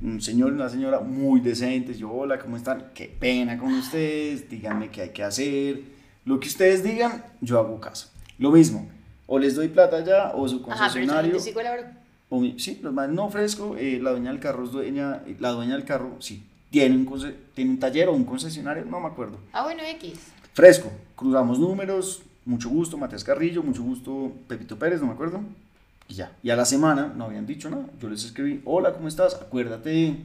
Un 0.02 0.22
señor 0.22 0.52
y 0.52 0.56
una 0.56 0.70
señora 0.70 1.00
muy 1.02 1.42
decentes. 1.42 1.98
Yo, 1.98 2.10
hola, 2.12 2.38
¿cómo 2.40 2.56
están? 2.56 2.92
Qué 2.94 3.08
pena 3.20 3.58
con 3.58 3.74
ustedes. 3.74 4.48
Díganme 4.50 4.90
qué 4.92 5.02
hay 5.02 5.10
que 5.10 5.24
hacer. 5.24 5.97
Lo 6.28 6.40
que 6.40 6.48
ustedes 6.48 6.84
digan, 6.84 7.24
yo 7.42 7.58
hago 7.58 7.80
caso. 7.80 8.10
Lo 8.38 8.52
mismo. 8.52 8.88
O 9.26 9.40
les 9.40 9.56
doy 9.56 9.70
plata 9.70 10.04
ya, 10.04 10.32
o 10.36 10.48
su 10.48 10.58
Ajá, 10.58 10.66
pero 10.66 10.78
concesionario. 10.78 11.32
gente 11.32 11.44
sí 11.44 11.54
colaboró. 11.54 11.84
o 12.30 12.40
mi- 12.42 12.60
sí, 12.60 12.80
los 12.84 12.94
más 12.94 13.10
no 13.10 13.26
ofrezco. 13.26 13.76
eh, 13.78 14.00
la 14.02 14.12
dueña 14.12 14.32
del 14.32 14.40
carro 14.42 14.66
es 14.66 14.72
dueña. 14.72 15.24
La 15.40 15.52
dueña 15.52 15.74
del 15.76 15.86
carro, 15.86 16.18
sí. 16.20 16.44
Tiene 16.70 16.96
un, 16.98 17.34
tiene 17.56 17.72
un 17.72 17.80
taller 17.80 18.10
o 18.10 18.14
un 18.14 18.26
concesionario, 18.26 18.84
no 18.86 19.00
me 19.00 19.08
acuerdo. 19.08 19.38
Ah, 19.54 19.64
bueno, 19.64 19.82
X. 19.84 20.20
Fresco. 20.54 20.92
Cruzamos 21.16 21.58
números. 21.60 22.22
Mucho 22.46 22.70
gusto, 22.70 22.98
Matías 22.98 23.24
Carrillo. 23.24 23.64
Mucho 23.64 23.82
gusto, 23.84 24.34
Pepito 24.50 24.78
Pérez, 24.78 25.00
no 25.02 25.08
me 25.08 25.14
acuerdo. 25.14 25.42
Y 26.10 26.16
ya. 26.16 26.32
Y 26.44 26.50
a 26.50 26.56
la 26.58 26.66
semana 26.66 27.14
no 27.16 27.26
habían 27.26 27.46
dicho 27.48 27.70
nada. 27.70 27.86
Yo 28.02 28.10
les 28.10 28.24
escribí, 28.26 28.62
hola, 28.66 28.94
¿cómo 28.94 29.08
estás? 29.08 29.36
Acuérdate. 29.36 30.18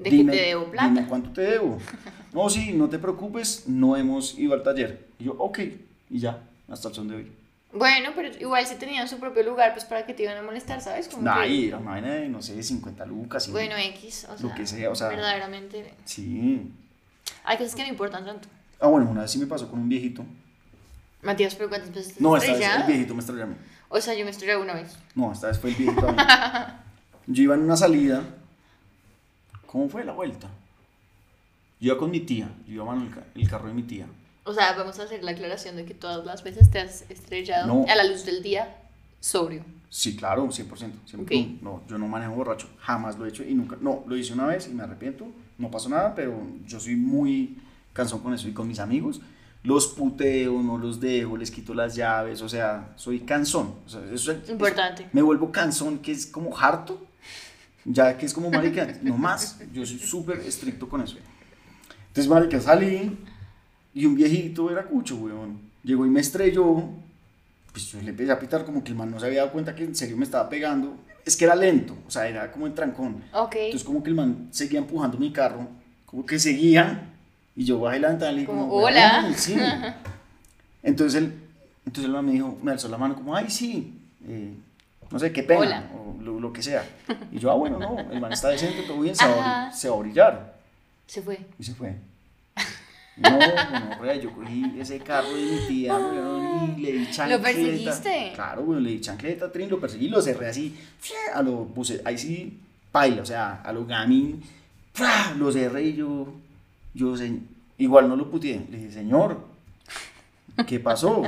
De 0.00 0.10
que 0.10 0.24
te 0.24 0.36
debo 0.36 0.64
plata. 0.70 0.88
Dime 0.88 1.06
cuánto 1.06 1.30
te 1.30 1.42
debo. 1.42 1.78
no, 2.32 2.48
sí, 2.50 2.72
no 2.72 2.88
te 2.88 2.98
preocupes, 2.98 3.64
no 3.68 3.96
hemos 3.96 4.38
ido 4.38 4.54
al 4.54 4.62
taller. 4.62 5.06
Y 5.18 5.24
yo, 5.24 5.32
ok. 5.38 5.58
Y 6.10 6.18
ya, 6.18 6.42
hasta 6.68 6.88
el 6.88 6.94
son 6.94 7.08
de 7.08 7.16
hoy. 7.16 7.32
Bueno, 7.72 8.10
pero 8.16 8.28
igual 8.40 8.66
si 8.66 8.74
tenían 8.76 9.06
su 9.06 9.18
propio 9.20 9.44
lugar, 9.44 9.72
pues 9.74 9.84
para 9.84 10.04
que 10.04 10.12
te 10.14 10.24
iban 10.24 10.36
a 10.36 10.42
molestar, 10.42 10.80
¿sabes? 10.80 11.06
Como 11.08 11.22
Nah, 11.22 11.42
que- 11.42 11.48
y 11.48 11.68
era 11.68 11.78
una 11.78 11.90
vaina 11.92 12.12
de, 12.14 12.28
no 12.28 12.42
sé, 12.42 12.60
50 12.62 13.06
lucas. 13.06 13.46
y- 13.46 13.52
Bueno, 13.52 13.76
X, 13.76 14.26
o 14.28 14.36
sea, 14.36 14.48
Lo 14.48 14.54
que 14.56 14.66
sea, 14.66 14.90
o 14.90 14.94
sea- 14.96 15.08
verdaderamente. 15.08 15.94
Sí. 16.04 16.72
Hay 17.44 17.58
cosas 17.58 17.74
que 17.76 17.82
no 17.82 17.88
importan 17.88 18.24
tanto. 18.24 18.48
Ah, 18.80 18.88
bueno, 18.88 19.08
una 19.08 19.20
vez 19.22 19.30
sí 19.30 19.38
me 19.38 19.46
pasó 19.46 19.70
con 19.70 19.78
un 19.78 19.88
viejito. 19.88 20.24
Matías, 21.22 21.54
¿pero 21.54 21.68
cuántas 21.68 21.92
veces 21.94 22.14
te 22.14 22.22
No, 22.22 22.36
esta 22.36 22.52
vez 22.54 22.66
el 22.80 22.86
viejito 22.86 23.14
me 23.14 23.20
estrelló 23.20 23.42
a 23.44 23.46
mí. 23.46 23.54
O 23.90 24.00
sea, 24.00 24.14
yo 24.14 24.24
me 24.24 24.30
estrellé 24.30 24.56
una 24.56 24.72
vez. 24.74 24.96
No, 25.14 25.30
esta 25.32 25.48
vez 25.48 25.58
fue 25.58 25.70
el 25.70 25.76
viejito 25.76 26.08
a 26.08 26.12
mí. 26.12 26.18
Yo 27.26 27.42
iba 27.44 27.54
en 27.54 27.60
una 27.62 27.76
salida. 27.76 28.22
¿Cómo 29.70 29.88
fue 29.88 30.04
la 30.04 30.12
vuelta? 30.12 30.48
Yo 31.80 31.92
iba 31.92 31.98
con 31.98 32.10
mi 32.10 32.20
tía. 32.20 32.50
Yo 32.66 32.74
iba 32.82 32.94
en 32.94 33.02
el, 33.02 33.10
ca- 33.14 33.24
el 33.34 33.48
carro 33.48 33.68
de 33.68 33.74
mi 33.74 33.82
tía. 33.82 34.06
O 34.44 34.52
sea, 34.52 34.72
vamos 34.72 34.98
a 34.98 35.04
hacer 35.04 35.22
la 35.22 35.30
aclaración 35.32 35.76
de 35.76 35.84
que 35.84 35.94
todas 35.94 36.24
las 36.26 36.42
veces 36.42 36.70
te 36.70 36.80
has 36.80 37.04
estrellado 37.10 37.66
No. 37.66 37.84
a 37.90 37.94
la 37.94 38.04
luz 38.04 38.24
del 38.24 38.42
día 38.42 38.76
sobrio. 39.20 39.64
Sí, 39.88 40.16
claro, 40.16 40.46
100%. 40.46 40.52
siempre. 41.04 41.36
Ok. 41.42 41.62
No, 41.62 41.82
yo 41.88 41.98
no 41.98 42.06
manejo 42.08 42.32
borracho. 42.34 42.68
Jamás 42.80 43.18
lo 43.18 43.26
he 43.26 43.28
hecho 43.28 43.42
y 43.44 43.54
nunca. 43.54 43.76
No, 43.80 44.02
lo 44.06 44.16
hice 44.16 44.32
una 44.32 44.46
vez 44.46 44.68
y 44.68 44.70
me 44.74 44.82
arrepiento. 44.82 45.26
No 45.58 45.70
pasó 45.70 45.88
nada, 45.88 46.14
pero 46.14 46.40
yo 46.66 46.80
soy 46.80 46.96
muy 46.96 47.58
cansón 47.92 48.20
con 48.20 48.32
eso. 48.34 48.48
Y 48.48 48.52
con 48.52 48.66
mis 48.68 48.78
amigos, 48.78 49.20
los 49.62 49.88
puteo, 49.88 50.62
no 50.62 50.78
los 50.78 51.00
dejo, 51.00 51.36
les 51.36 51.50
quito 51.50 51.74
las 51.74 51.94
llaves. 51.96 52.40
O 52.42 52.48
sea, 52.48 52.92
soy 52.96 53.20
cansón. 53.20 53.74
O 53.86 53.88
sea, 53.88 54.00
eso, 54.12 54.32
eso- 54.32 54.52
Importante. 54.52 55.08
me 55.12 55.22
vuelvo 55.22 55.50
cansón, 55.52 55.98
que 55.98 56.12
es 56.12 56.26
como 56.26 56.56
harto. 56.58 57.06
Ya 57.84 58.16
que 58.16 58.26
es 58.26 58.34
como 58.34 58.50
marica, 58.50 58.86
no 59.02 59.16
más. 59.16 59.58
Yo 59.72 59.84
soy 59.86 59.98
súper 59.98 60.40
estricto 60.40 60.88
con 60.88 61.00
eso. 61.02 61.16
Entonces, 62.08 62.28
marica, 62.30 62.60
salí 62.60 63.16
y 63.94 64.06
un 64.06 64.14
viejito 64.14 64.70
era 64.70 64.84
cucho, 64.84 65.16
weón. 65.16 65.58
Llegó 65.82 66.04
y 66.06 66.10
me 66.10 66.20
estrelló. 66.20 66.84
Pues 67.72 67.86
yo 67.92 68.00
le 68.02 68.10
empecé 68.10 68.32
a 68.32 68.38
pitar 68.38 68.64
como 68.64 68.82
que 68.82 68.90
el 68.90 68.96
man 68.96 69.10
no 69.10 69.20
se 69.20 69.26
había 69.26 69.40
dado 69.40 69.52
cuenta 69.52 69.74
que 69.74 69.84
en 69.84 69.94
serio 69.94 70.16
me 70.16 70.24
estaba 70.24 70.48
pegando. 70.48 70.96
Es 71.24 71.36
que 71.36 71.44
era 71.44 71.54
lento, 71.54 71.96
o 72.06 72.10
sea, 72.10 72.26
era 72.28 72.50
como 72.50 72.66
en 72.66 72.74
trancón. 72.74 73.22
Ok. 73.32 73.54
Entonces, 73.56 73.84
como 73.84 74.02
que 74.02 74.10
el 74.10 74.16
man 74.16 74.48
seguía 74.50 74.78
empujando 74.80 75.18
mi 75.18 75.32
carro, 75.32 75.68
como 76.06 76.26
que 76.26 76.38
seguían. 76.38 77.10
Y 77.54 77.64
yo 77.64 77.78
bajé 77.78 78.00
la 78.00 78.08
ventana 78.08 78.32
y 78.32 78.34
le 78.34 78.40
dije, 78.40 78.52
Como, 78.52 78.72
"Hola". 78.72 79.20
"Weón, 79.22 79.34
Sí. 79.34 79.54
Entonces 80.82 81.20
él, 81.22 81.34
entonces 81.84 82.04
el 82.06 82.12
man 82.12 82.24
me 82.24 82.32
dijo, 82.32 82.58
me 82.62 82.70
alzó 82.72 82.88
la 82.88 82.96
mano 82.96 83.14
como, 83.14 83.36
ay, 83.36 83.50
sí, 83.50 83.94
eh, 84.26 84.54
no 85.10 85.18
sé, 85.18 85.32
qué 85.32 85.42
pena, 85.42 85.60
Hola. 85.60 85.90
o 85.94 86.22
lo, 86.22 86.40
lo 86.40 86.52
que 86.52 86.62
sea. 86.62 86.84
Y 87.32 87.38
yo, 87.38 87.50
ah, 87.50 87.54
bueno, 87.54 87.78
no, 87.78 87.98
el 87.98 88.20
man 88.20 88.32
está 88.32 88.48
decente, 88.48 88.82
todo 88.82 89.00
bien, 89.00 89.14
se 89.14 89.26
va, 89.26 89.72
se 89.72 89.88
va 89.88 89.96
a 89.96 89.98
brillar. 89.98 90.54
Se 91.06 91.22
fue. 91.22 91.38
Y 91.58 91.64
se 91.64 91.74
fue. 91.74 91.96
No, 93.16 93.30
no, 93.38 94.02
rea, 94.02 94.14
yo 94.16 94.32
cogí 94.32 94.76
ese 94.78 94.98
carro 95.00 95.28
de 95.28 95.42
mi 95.42 95.66
tía, 95.68 95.94
weón, 95.94 96.74
y 96.78 96.80
le 96.80 96.92
di 96.92 97.10
chancleta. 97.10 97.42
perseguiste? 97.42 98.32
Claro, 98.34 98.62
weón, 98.62 98.82
le 98.82 98.90
di 98.90 99.00
chancleta, 99.00 99.52
trin, 99.52 99.68
lo 99.68 99.78
perseguí, 99.78 100.08
lo 100.08 100.22
cerré 100.22 100.48
así, 100.48 100.78
a 101.34 101.42
lo 101.42 101.66
puse, 101.66 102.00
ahí 102.04 102.16
sí, 102.16 102.58
paila, 102.90 103.20
o 103.22 103.26
sea, 103.26 103.60
a 103.62 103.72
lo 103.72 103.84
gamín, 103.84 104.42
lo 105.36 105.52
cerré 105.52 105.82
y 105.82 105.96
yo, 105.96 106.32
yo, 106.94 107.14
igual 107.76 108.08
no 108.08 108.16
lo 108.16 108.30
puteé, 108.30 108.66
le 108.70 108.78
dije, 108.78 108.92
señor, 108.92 109.44
¿qué 110.66 110.80
pasó? 110.80 111.22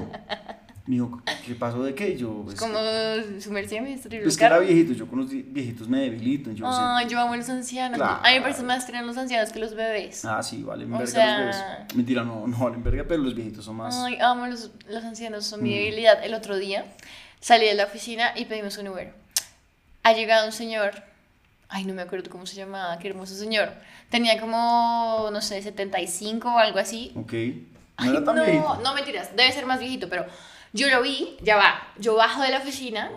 Me 0.85 0.95
dijo, 0.97 1.23
¿qué 1.47 1.55
pasó 1.55 1.85
de 1.85 1.95
qué? 1.95 2.17
Yo, 2.17 2.45
Es 2.49 2.55
"Es 2.55 2.61
como 2.61 2.75
que- 2.75 3.41
su 3.41 3.53
merced 3.53 3.81
me 3.81 3.93
estrelló 3.95 4.25
pues 4.25 4.37
que 4.37 4.45
era 4.45 4.59
viejito, 4.59 4.93
yo 4.95 5.07
con 5.07 5.21
los 5.21 5.31
vi- 5.31 5.43
viejitos 5.43 5.89
me 5.89 6.01
debilito, 6.01 6.51
yo 6.51 6.65
Ay, 6.67 7.07
yo 7.09 7.21
amo 7.21 7.35
a 7.35 7.37
los 7.37 7.49
ancianos. 7.49 7.99
Claro. 7.99 8.19
A 8.25 8.29
mí 8.31 8.35
me 8.35 8.41
parece 8.41 8.65
más 8.65 8.85
tren 8.85 9.07
los 9.07 9.17
ancianos 9.17 9.53
que 9.53 9.61
los 9.61 9.75
bebés. 9.75 10.25
Ah, 10.25 10.43
sí, 10.43 10.63
valen 10.65 10.91
verga 10.91 11.07
sea- 11.07 11.39
los 11.39 11.57
bebés. 11.57 11.95
Mentira, 11.95 12.25
no, 12.25 12.49
no 12.49 12.59
valen 12.59 12.83
verga, 12.83 13.05
pero 13.07 13.23
los 13.23 13.33
viejitos 13.35 13.65
son 13.65 13.77
más... 13.77 13.95
Ay, 13.97 14.19
amo 14.21 14.47
los, 14.49 14.73
los 14.89 15.05
ancianos, 15.05 15.45
son 15.47 15.63
mi 15.63 15.71
Mm. 15.71 15.73
debilidad. 15.75 16.25
El 16.25 16.35
otro 16.35 16.57
día 16.57 16.85
salí 17.39 17.67
de 17.67 17.75
la 17.75 17.85
oficina 17.85 18.33
y 18.35 18.47
pedimos 18.47 18.77
un 18.79 18.89
Uber. 18.89 19.15
Ha 20.03 20.13
llegado 20.15 20.47
un 20.47 20.53
señor, 20.53 20.91
ay, 21.69 21.85
no 21.85 21.95
me 21.95 22.03
acuerdo 22.03 22.29
cómo 22.29 22.45
se 22.45 22.57
llamaba, 22.57 22.99
qué 22.99 23.07
hermoso 23.07 23.37
señor. 23.37 23.73
Tenía 24.11 24.41
como, 24.41 25.29
no 25.33 25.41
sé, 25.43 25.63
75 25.63 26.53
o 26.53 26.59
algo 26.59 26.81
así. 26.81 27.13
Ok. 27.15 27.33
Ay, 27.35 28.09
No 28.09 28.11
era 28.17 28.25
tan 28.25 28.35
no, 28.35 28.43
viejito. 28.45 28.81
no 28.83 28.95
mentiras, 28.95 29.37
debe 29.37 29.53
ser 29.53 29.65
más 29.65 29.79
viejito, 29.79 30.09
pero 30.09 30.27
yo 30.73 30.89
lo 30.89 31.03
vi, 31.03 31.37
ya 31.43 31.57
va, 31.57 31.87
yo 31.99 32.15
bajo 32.15 32.41
de 32.43 32.51
la 32.51 32.59
oficina, 32.59 33.11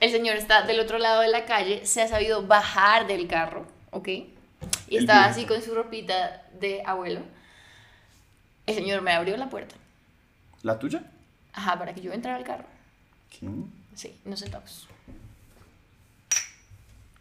el 0.00 0.10
señor 0.10 0.36
está 0.36 0.62
del 0.62 0.80
otro 0.80 0.98
lado 0.98 1.20
de 1.22 1.28
la 1.28 1.44
calle, 1.44 1.84
se 1.86 2.02
ha 2.02 2.08
sabido 2.08 2.46
bajar 2.46 3.06
del 3.06 3.26
carro, 3.26 3.66
¿ok? 3.90 4.08
Y 4.88 4.96
estaba 4.96 5.24
así 5.24 5.46
con 5.46 5.62
su 5.62 5.74
ropita 5.74 6.42
de 6.60 6.82
abuelo. 6.84 7.20
El 8.66 8.74
señor 8.74 9.02
me 9.02 9.12
abrió 9.12 9.36
la 9.36 9.48
puerta, 9.48 9.74
¿La 10.62 10.78
tuya? 10.78 11.02
ajá, 11.52 11.78
para 11.78 11.94
que 11.94 12.00
yo 12.00 12.12
entrara 12.12 12.36
al 12.36 12.44
carro. 12.44 12.64
¿Qué? 13.30 13.46
Sí, 13.94 14.14
nos 14.24 14.40
sentamos. 14.40 14.88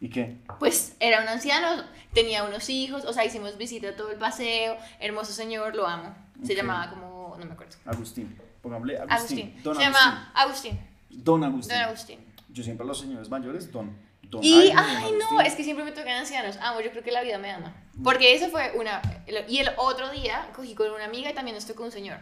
¿Y 0.02 0.10
qué? 0.10 0.38
Pues 0.60 0.94
era 1.00 1.22
un 1.22 1.28
anciano, 1.28 1.84
tenía 2.14 2.44
unos 2.44 2.70
hijos, 2.70 3.04
o 3.06 3.12
sea, 3.14 3.26
hicimos 3.26 3.58
visita 3.58 3.90
a 3.90 3.96
todo 3.96 4.12
el 4.12 4.18
paseo, 4.18 4.78
hermoso 5.00 5.34
señor, 5.34 5.76
lo 5.76 5.88
amo. 5.88 6.16
Se 6.46 6.56
llamaba 6.56 6.90
como, 6.90 7.36
no 7.38 7.46
me 7.46 7.52
acuerdo. 7.54 7.76
Agustín. 7.86 8.38
Pongámosle 8.62 8.98
Agustín. 8.98 9.14
Agustín. 9.54 9.64
Don 9.64 9.76
Se 9.76 9.84
Agustín. 9.84 10.02
llama 10.04 10.32
Agustín. 10.36 10.80
Don 11.10 11.44
Agustín. 11.44 11.76
Don 11.78 11.84
Agustín. 11.86 12.20
Yo 12.50 12.64
siempre 12.64 12.84
a 12.84 12.88
los 12.88 13.00
señores 13.00 13.30
mayores, 13.30 13.72
Don. 13.72 13.96
don 14.24 14.44
Y, 14.44 14.54
Ay, 14.54 14.68
don 14.70 14.78
ay, 14.80 15.12
no, 15.20 15.26
Agustín. 15.26 15.42
es 15.46 15.56
que 15.56 15.64
siempre 15.64 15.86
me 15.86 15.92
tocan 15.92 16.10
ancianos. 16.16 16.58
Amo, 16.62 16.82
yo 16.82 16.92
creo 16.92 17.04
que 17.04 17.12
la 17.12 17.22
vida 17.22 17.38
me 17.38 17.52
ama. 17.52 17.74
Porque 18.04 18.34
eso 18.34 18.50
fue 18.50 18.74
una. 18.78 19.02
Y 19.48 19.58
el 19.60 19.70
otro 19.78 20.10
día 20.12 20.50
cogí 20.56 20.74
con 20.76 20.92
una 20.92 21.06
amiga 21.06 21.30
y 21.30 21.34
también 21.34 21.56
nos 21.56 21.66
tocó 21.66 21.84
un 21.84 21.92
señor. 21.92 22.18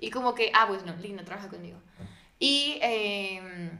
Y 0.00 0.10
como 0.10 0.34
que, 0.34 0.50
ah, 0.54 0.66
pues 0.68 0.84
no, 0.84 0.94
Lina 0.96 1.24
trabaja 1.24 1.48
conmigo. 1.48 1.78
Y 2.38 2.78
eh, 2.82 3.70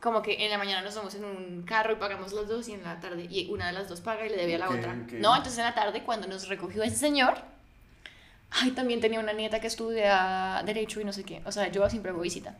como 0.00 0.22
que 0.22 0.44
en 0.44 0.50
la 0.50 0.58
mañana 0.58 0.82
nos 0.82 0.94
vamos 0.94 1.14
en 1.16 1.24
un 1.24 1.62
carro 1.64 1.92
y 1.92 1.96
pagamos 1.96 2.32
las 2.32 2.46
dos 2.46 2.68
y 2.68 2.72
en 2.74 2.82
la 2.84 3.00
tarde, 3.00 3.26
y 3.28 3.50
una 3.50 3.66
de 3.66 3.72
las 3.72 3.88
dos 3.88 4.00
paga 4.00 4.24
y 4.26 4.28
le 4.28 4.36
debe 4.36 4.54
a 4.54 4.58
la 4.58 4.68
Ok, 4.68 4.76
otra. 4.76 4.92
ok. 4.92 5.12
No, 5.14 5.34
entonces 5.34 5.58
en 5.58 5.64
la 5.64 5.74
tarde, 5.74 6.02
cuando 6.04 6.28
nos 6.28 6.46
recogió 6.48 6.82
ese 6.84 6.96
señor, 6.96 7.38
ay, 8.50 8.70
también 8.72 9.00
tenía 9.00 9.20
una 9.20 9.32
nieta 9.32 9.60
que 9.60 9.66
estudia 9.66 10.62
Derecho 10.64 11.00
y 11.00 11.04
no 11.04 11.12
sé 11.12 11.24
qué. 11.24 11.42
O 11.44 11.52
sea, 11.52 11.68
yo 11.68 11.88
siempre 11.90 12.10
hago 12.10 12.20
visita. 12.20 12.56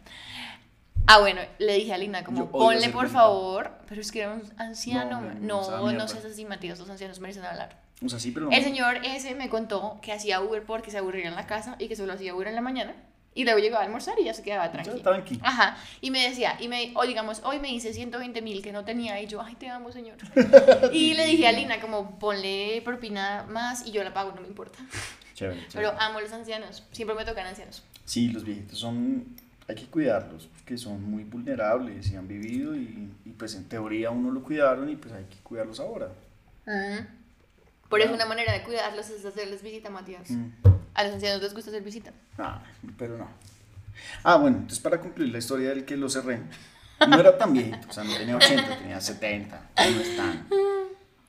Ah, 1.08 1.20
bueno, 1.20 1.40
le 1.58 1.74
dije 1.74 1.94
a 1.94 1.98
Lina, 1.98 2.24
como, 2.24 2.50
ponle 2.50 2.88
por 2.88 3.08
favor, 3.08 3.70
pero 3.88 4.00
es 4.00 4.10
que 4.10 4.22
era 4.22 4.32
un 4.32 4.42
anciano. 4.58 5.20
No, 5.20 5.34
No, 5.70 5.76
no, 5.78 5.86
mierda. 5.86 6.08
seas 6.08 6.24
así, 6.24 6.44
Matías, 6.44 6.78
los 6.80 6.90
ancianos 6.90 7.20
merecen 7.20 7.44
hablar. 7.44 7.80
O 8.04 8.08
sea, 8.08 8.18
sí, 8.18 8.32
pero 8.32 8.46
no. 8.46 8.52
El 8.52 8.62
señor 8.64 8.96
ese 9.04 9.34
me 9.36 9.48
contó 9.48 9.98
que 10.02 10.12
hacía 10.12 10.40
Uber 10.40 10.64
porque 10.64 10.90
se 10.90 10.98
aburría 10.98 11.28
en 11.28 11.34
la 11.36 11.46
casa 11.46 11.76
y 11.78 11.86
que 11.88 11.96
solo 11.96 12.12
hacía 12.12 12.34
Uber 12.34 12.48
en 12.48 12.56
la 12.56 12.60
mañana 12.60 12.94
Y 13.36 13.44
luego 13.44 13.58
llegaba 13.58 13.82
a 13.82 13.86
almorzar 13.86 14.18
y 14.18 14.24
ya 14.24 14.32
se 14.32 14.42
quedaba 14.42 14.72
tranquilo. 14.72 15.02
tranqui. 15.02 15.38
Ajá, 15.42 15.76
y 16.00 16.10
me 16.10 16.26
decía, 16.26 16.56
y 16.58 16.68
me, 16.68 16.92
o 16.94 17.04
digamos, 17.04 17.42
hoy 17.44 17.60
me 17.60 17.68
dice 17.68 17.92
120 17.92 18.40
mil 18.40 18.62
que 18.62 18.72
no 18.72 18.82
tenía, 18.82 19.20
y 19.20 19.26
yo, 19.26 19.42
ay, 19.42 19.54
te 19.56 19.68
amo, 19.68 19.92
señor. 19.92 20.16
y 20.92 21.12
le 21.12 21.26
dije 21.26 21.46
a 21.46 21.52
Lina, 21.52 21.78
como, 21.78 22.18
ponle 22.18 22.80
propina 22.82 23.44
más 23.46 23.86
y 23.86 23.92
yo 23.92 24.02
la 24.02 24.14
pago, 24.14 24.32
no 24.34 24.40
me 24.40 24.48
importa. 24.48 24.78
Chévere, 25.34 25.68
chévere. 25.68 25.90
Pero 25.90 26.00
amo 26.00 26.18
a 26.18 26.22
los 26.22 26.32
ancianos, 26.32 26.82
siempre 26.92 27.14
me 27.14 27.26
tocan 27.26 27.46
ancianos. 27.46 27.84
Sí, 28.06 28.28
los 28.28 28.42
viejitos 28.42 28.78
son, 28.78 29.36
hay 29.68 29.74
que 29.74 29.84
cuidarlos 29.84 30.46
porque 30.46 30.78
son 30.78 31.04
muy 31.04 31.24
vulnerables 31.24 32.10
y 32.10 32.16
han 32.16 32.26
vivido 32.26 32.74
y, 32.74 33.12
y, 33.26 33.30
pues 33.32 33.54
en 33.54 33.68
teoría 33.68 34.10
uno 34.10 34.30
lo 34.30 34.42
cuidaron 34.42 34.88
y 34.88 34.96
pues 34.96 35.12
hay 35.12 35.24
que 35.24 35.36
cuidarlos 35.42 35.78
ahora. 35.78 36.08
Por 37.90 38.00
eso 38.00 38.14
una 38.14 38.24
manera 38.24 38.54
de 38.54 38.62
cuidarlos 38.62 39.10
es 39.10 39.26
hacerles 39.26 39.62
visita, 39.62 39.90
Matías. 39.90 40.30
Mm. 40.30 40.75
A 40.96 41.04
los 41.04 41.12
ancianos 41.12 41.42
les 41.42 41.52
gusta 41.52 41.70
hacer 41.70 41.82
visita. 41.82 42.10
Ah, 42.38 42.62
pero 42.96 43.18
no. 43.18 43.28
Ah, 44.22 44.36
bueno, 44.36 44.56
entonces 44.56 44.80
para 44.80 44.98
concluir 44.98 45.30
la 45.30 45.38
historia 45.38 45.68
del 45.68 45.84
que 45.84 45.94
lo 45.94 46.08
cerré, 46.08 46.40
no 47.06 47.20
era 47.20 47.36
tan 47.36 47.52
viejito, 47.52 47.86
o 47.88 47.92
sea, 47.92 48.02
no 48.02 48.16
tenía 48.16 48.36
80, 48.36 48.78
tenía 48.78 49.00
70, 49.00 49.70
no 49.76 50.00
es 50.00 50.16
tan. 50.16 50.46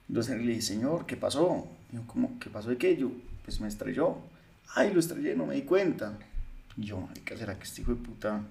Entonces 0.08 0.38
le 0.38 0.48
dije, 0.48 0.62
señor, 0.62 1.06
¿qué 1.06 1.18
pasó? 1.18 1.68
Dijo, 1.92 2.06
¿cómo? 2.08 2.40
¿Qué 2.40 2.50
pasó 2.50 2.70
de 2.70 2.78
qué? 2.78 2.96
Yo, 2.96 3.12
pues 3.44 3.60
me 3.60 3.68
estrelló. 3.68 4.18
Ay, 4.74 4.94
lo 4.94 5.02
estrellé, 5.02 5.36
no 5.36 5.46
me 5.46 5.56
di 5.56 5.64
cuenta. 5.64 6.14
Y 6.78 6.86
yo, 6.86 7.02
marica, 7.02 7.36
¿será 7.36 7.58
que 7.58 7.66
este 7.66 7.82
hijo 7.82 7.94
de 7.94 8.02
puta 8.02 8.42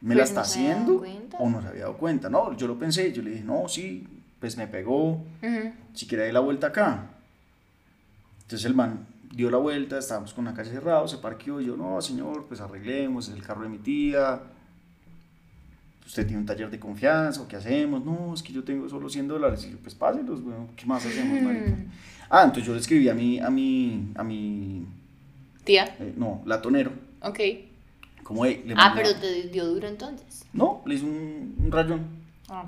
me 0.00 0.14
la 0.14 0.20
Pues 0.20 0.30
está 0.30 0.40
no 0.40 0.46
haciendo? 0.46 1.04
O 1.38 1.50
no 1.50 1.62
se 1.62 1.66
había 1.68 1.82
dado 1.82 1.96
cuenta. 1.96 2.28
No, 2.28 2.56
yo 2.56 2.68
lo 2.68 2.78
pensé, 2.78 3.12
yo 3.12 3.22
le 3.22 3.30
dije, 3.30 3.44
no, 3.44 3.68
sí, 3.68 4.06
pues 4.38 4.56
me 4.56 4.68
pegó, 4.68 5.24
si 5.94 6.06
quiere 6.06 6.26
dar 6.26 6.34
la 6.34 6.40
vuelta 6.40 6.68
acá. 6.68 7.06
Entonces 8.42 8.66
el 8.66 8.74
man 8.74 9.11
dio 9.32 9.50
la 9.50 9.56
vuelta, 9.58 9.98
estábamos 9.98 10.32
con 10.34 10.44
la 10.44 10.54
calle 10.54 10.70
cerrada, 10.70 11.06
se 11.08 11.18
parqueó 11.18 11.60
y 11.60 11.66
yo, 11.66 11.76
no, 11.76 12.00
señor, 12.00 12.44
pues 12.46 12.60
arreglemos, 12.60 13.28
es 13.28 13.34
el 13.34 13.42
carro 13.42 13.62
de 13.62 13.68
mi 13.70 13.78
tía. 13.78 14.40
Usted 16.06 16.26
tiene 16.26 16.40
un 16.40 16.46
taller 16.46 16.70
de 16.70 16.78
confianza, 16.78 17.40
¿o 17.40 17.48
qué 17.48 17.56
hacemos? 17.56 18.04
No, 18.04 18.34
es 18.34 18.42
que 18.42 18.52
yo 18.52 18.62
tengo 18.62 18.88
solo 18.88 19.08
100 19.08 19.28
dólares. 19.28 19.64
Y 19.66 19.72
yo, 19.72 19.78
pues 19.78 19.94
páselos, 19.94 20.40
weón, 20.42 20.68
¿qué 20.76 20.84
más 20.84 21.04
hacemos, 21.06 21.40
marica? 21.42 21.76
Ah, 22.28 22.42
entonces 22.44 22.66
yo 22.66 22.74
le 22.74 22.80
escribí 22.80 23.08
a 23.08 23.14
mi, 23.14 23.38
a 23.40 23.50
mi, 23.50 24.10
a 24.14 24.22
mi, 24.22 24.86
Tía, 25.64 25.96
eh, 26.00 26.12
no, 26.16 26.42
latonero, 26.44 26.90
ok. 27.20 27.38
como, 28.24 28.44
hey, 28.44 28.62
le 28.66 28.74
Ah, 28.76 28.92
pero 28.96 29.14
te 29.14 29.48
dio 29.48 29.64
duro 29.66 29.86
entonces. 29.86 30.44
No, 30.52 30.82
le 30.86 30.94
hice 30.96 31.04
un, 31.04 31.54
un 31.58 31.70
rayón. 31.72 32.00
Ah. 32.48 32.64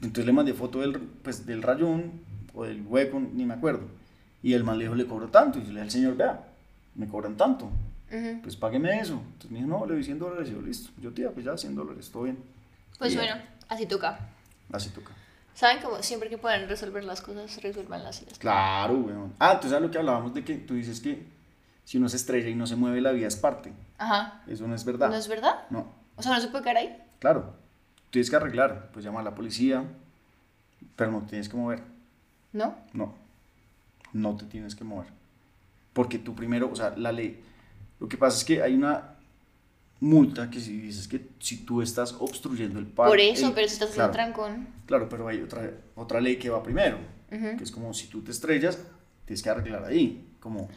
Entonces 0.00 0.26
le 0.26 0.32
mandé 0.32 0.52
foto 0.54 0.80
del, 0.80 0.98
pues, 0.98 1.44
del 1.46 1.62
rayón 1.62 2.12
o 2.54 2.64
del 2.64 2.82
hueco, 2.86 3.20
ni 3.20 3.44
me 3.44 3.54
acuerdo. 3.54 3.82
Y 4.46 4.54
el 4.54 4.62
man 4.62 4.78
le 4.78 4.84
dijo, 4.84 4.94
le 4.94 5.06
cobro 5.06 5.26
tanto. 5.26 5.58
Y 5.58 5.62
yo 5.62 5.66
le 5.68 5.72
dije 5.72 5.82
al 5.82 5.90
señor, 5.90 6.16
vea, 6.16 6.40
me 6.94 7.08
cobran 7.08 7.36
tanto. 7.36 7.64
Ujú. 7.64 8.42
Pues 8.42 8.54
págueme 8.54 9.00
eso. 9.00 9.14
Entonces 9.14 9.50
me 9.50 9.58
dijo, 9.58 9.68
no, 9.68 9.84
le 9.86 9.94
doy 9.94 10.04
100 10.04 10.18
dólares. 10.20 10.48
Y 10.48 10.52
yo, 10.52 10.62
listo. 10.62 10.90
Yo, 11.00 11.12
tía, 11.12 11.30
pues 11.32 11.44
ya 11.44 11.56
100 11.56 11.74
dólares, 11.74 12.08
todo 12.12 12.22
bien. 12.22 12.38
Pues 12.96 13.12
Bien. 13.16 13.26
bueno, 13.26 13.42
así 13.68 13.86
toca. 13.86 14.20
Así 14.70 14.90
toca. 14.90 15.10
¿Saben 15.52 15.82
cómo 15.82 16.00
siempre 16.00 16.28
que 16.30 16.38
puedan 16.38 16.68
resolver 16.68 17.02
las 17.02 17.22
cosas, 17.22 17.60
resuelvanlas 17.60 18.22
y 18.22 18.26
ya 18.26 18.30
está? 18.30 18.40
Claro, 18.40 18.94
weón. 18.98 19.32
Ah, 19.40 19.54
entonces 19.54 19.72
a 19.76 19.80
lo 19.80 19.90
que 19.90 19.98
hablábamos 19.98 20.32
de 20.32 20.44
que 20.44 20.54
tú 20.58 20.74
dices 20.74 21.00
que 21.00 21.26
si 21.84 21.98
uno 21.98 22.08
se 22.08 22.16
estrella 22.16 22.48
y 22.48 22.54
no 22.54 22.68
se 22.68 22.76
mueve, 22.76 23.00
la 23.00 23.10
vida 23.10 23.26
es 23.26 23.34
parte. 23.34 23.72
Ajá. 23.98 24.42
Eso 24.46 24.68
no 24.68 24.76
es 24.76 24.84
verdad. 24.84 25.08
¿No 25.08 25.16
es 25.16 25.26
verdad? 25.26 25.64
No, 25.70 25.88
O 26.14 26.22
sea, 26.22 26.32
no 26.36 26.40
se 26.40 26.46
puede 26.48 26.62
quedar 26.62 26.76
ahí. 26.76 27.02
claro. 27.18 27.52
Tienes 28.10 28.30
que 28.30 28.36
arreglar. 28.36 28.90
Pues 28.92 29.04
llama 29.04 29.18
a 29.20 29.24
la 29.24 29.34
policía, 29.34 29.82
pero 30.94 31.10
no 31.10 31.22
tienes 31.22 31.48
que 31.48 31.56
mover. 31.56 31.82
¿No? 32.52 32.76
No, 32.92 33.12
no 34.12 34.36
te 34.36 34.46
tienes 34.46 34.74
que 34.74 34.84
mover. 34.84 35.08
Porque 35.92 36.18
tú 36.18 36.34
primero, 36.34 36.70
o 36.70 36.76
sea, 36.76 36.94
la 36.96 37.12
ley, 37.12 37.40
lo 37.98 38.08
que 38.08 38.16
pasa 38.16 38.38
es 38.38 38.44
que 38.44 38.62
hay 38.62 38.74
una 38.74 39.16
multa 40.00 40.50
que 40.50 40.60
si 40.60 40.78
dices 40.78 41.08
que 41.08 41.28
si 41.38 41.64
tú 41.64 41.80
estás 41.80 42.14
obstruyendo 42.18 42.78
el 42.78 42.86
pago. 42.86 43.08
Por 43.08 43.20
eso, 43.20 43.52
pero 43.54 43.66
si 43.66 43.74
estás 43.74 43.90
claro, 43.90 44.10
haciendo 44.10 44.34
trancón. 44.34 44.68
Claro, 44.86 45.08
pero 45.08 45.28
hay 45.28 45.40
otra, 45.40 45.70
otra 45.94 46.20
ley 46.20 46.36
que 46.36 46.50
va 46.50 46.62
primero, 46.62 46.98
que 47.30 47.62
es 47.62 47.70
como 47.70 47.92
si 47.94 48.08
tú 48.08 48.22
te 48.22 48.30
estrellas, 48.30 48.78
tienes 49.24 49.42
que 49.42 49.50
arreglar 49.50 49.84
ahí, 49.84 50.28
como... 50.40 50.68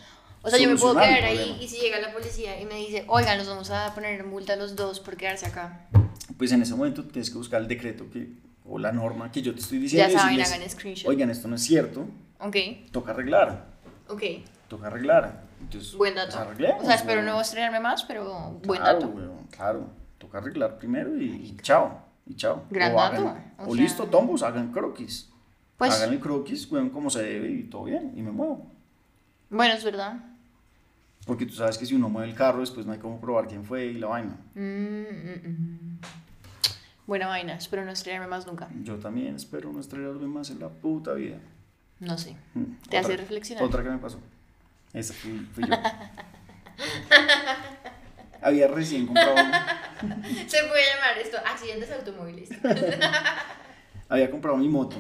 O 0.42 0.50
sea, 0.50 0.58
yo 0.58 0.70
me 0.70 0.78
puedo 0.78 0.94
quedar 0.94 1.24
ahí 1.24 1.58
y 1.62 1.68
si 1.68 1.82
llega 1.82 2.00
la 2.00 2.14
policía 2.14 2.62
y 2.62 2.66
me 2.66 2.76
dice, 2.76 3.04
oigan, 3.08 3.38
nos 3.38 3.48
vamos 3.48 3.70
a 3.72 3.94
poner 3.94 4.22
en 4.22 4.30
multa 4.30 4.56
los 4.56 4.76
dos 4.76 5.02
por 5.02 5.18
quedarse 5.18 5.46
acá. 5.46 5.90
Pues 6.38 6.54
en 6.54 6.62
ese 6.62 6.74
momento 6.76 7.04
tienes 7.04 7.30
que 7.30 7.38
buscar 7.38 7.62
el 7.62 7.68
decreto 7.68 8.10
que, 8.10 8.30
o 8.64 8.80
la 8.80 8.94
norma 8.94 9.30
que 9.34 9.42
yo 9.42 9.54
te 9.54 9.60
estoy 9.60 9.80
diciendo. 9.80 10.08
Ya 10.08 10.14
y 10.14 10.18
saben, 10.18 10.38
decirles, 10.38 10.58
hagan 10.58 10.70
screenshot. 10.70 11.10
Oigan, 11.10 11.30
esto 11.30 11.50
no 11.50 11.58
es 11.58 11.64
cierto, 11.64 12.08
Ok, 12.40 12.56
toca 12.92 13.12
arreglar, 13.12 13.66
ok. 14.08 14.24
toca 14.68 14.88
arreglar. 14.88 15.44
Entonces, 15.62 15.94
Buen 15.96 16.14
pues, 16.14 16.28
dato. 16.28 16.40
arreglemos, 16.40 16.84
o 16.84 16.86
sea, 16.86 16.96
espero 16.96 17.22
no 17.22 17.42
estrenarme 17.42 17.80
más, 17.82 18.04
pero 18.04 18.60
buen 18.64 18.80
claro, 18.82 19.00
dato. 19.00 19.08
weón, 19.10 19.48
claro. 19.52 19.88
Toca 20.18 20.38
arreglar 20.38 20.78
primero 20.78 21.18
y, 21.18 21.26
y 21.26 21.58
chao. 21.62 22.02
Y 22.26 22.36
chao. 22.36 22.64
Gran 22.70 22.94
o 22.94 22.96
dato, 22.98 23.16
hagan- 23.30 23.54
o 23.58 23.64
o 23.64 23.76
sea- 23.76 23.84
listo, 23.84 24.06
tombos, 24.06 24.42
hagan 24.44 24.72
croquis. 24.72 25.30
Pues, 25.78 25.94
Hagan 25.94 26.14
el 26.14 26.20
croquis, 26.20 26.70
weón, 26.72 26.90
como 26.90 27.10
se 27.10 27.24
debe 27.24 27.50
y 27.50 27.64
todo 27.64 27.86
bien. 27.86 28.12
Y 28.16 28.22
me 28.22 28.32
muevo. 28.32 28.70
bueno, 29.50 29.74
es 29.74 29.84
verdad. 29.84 30.18
Porque 31.26 31.46
tú 31.46 31.54
sabes 31.54 31.78
que 31.78 31.86
si 31.86 31.96
uno 31.96 32.10
mueve 32.10 32.30
el 32.30 32.36
carro, 32.36 32.60
después 32.62 32.86
no 32.86 32.92
hay 32.94 33.00
cómo 33.00 33.20
probar 33.20 33.48
quién 33.48 33.64
fue 33.64 33.86
y 33.86 33.94
la 33.94 34.08
vaina. 34.08 34.38
Mm, 34.56 34.62
mm, 34.62 35.48
mm. 35.48 36.00
Buena 37.08 37.28
vaina, 37.28 37.56
espero 37.56 37.84
no 37.86 37.92
estrellarme 37.92 38.28
más 38.28 38.46
nunca. 38.48 38.68
Yo 38.84 38.96
también 38.98 39.36
espero 39.36 39.72
no 39.72 39.80
estrellarme 39.80 40.28
más 40.28 40.50
en 40.52 40.60
la 40.60 40.70
puta 40.70 41.14
vida. 41.14 41.38
No 42.00 42.18
sé. 42.18 42.36
Mm, 42.54 42.64
Te 42.90 42.98
hace 42.98 43.14
otra- 43.14 43.18
reflexionar. 43.22 43.64
Otra 43.64 43.84
que 43.84 43.90
me 43.90 43.98
pasó. 43.98 44.20
Esa 44.94 45.14
fui, 45.14 45.40
fui 45.54 45.64
yo. 45.68 45.74
Había 48.42 48.68
recién 48.68 49.06
comprado. 49.06 49.36
Se 50.48 50.64
puede 50.64 50.84
llamar 50.96 51.18
esto 51.22 51.38
accidentes 51.46 51.92
automovilísticos. 51.92 52.72
había 54.10 54.32
comprado 54.32 54.58
mi 54.58 54.70
moto. 54.70 54.96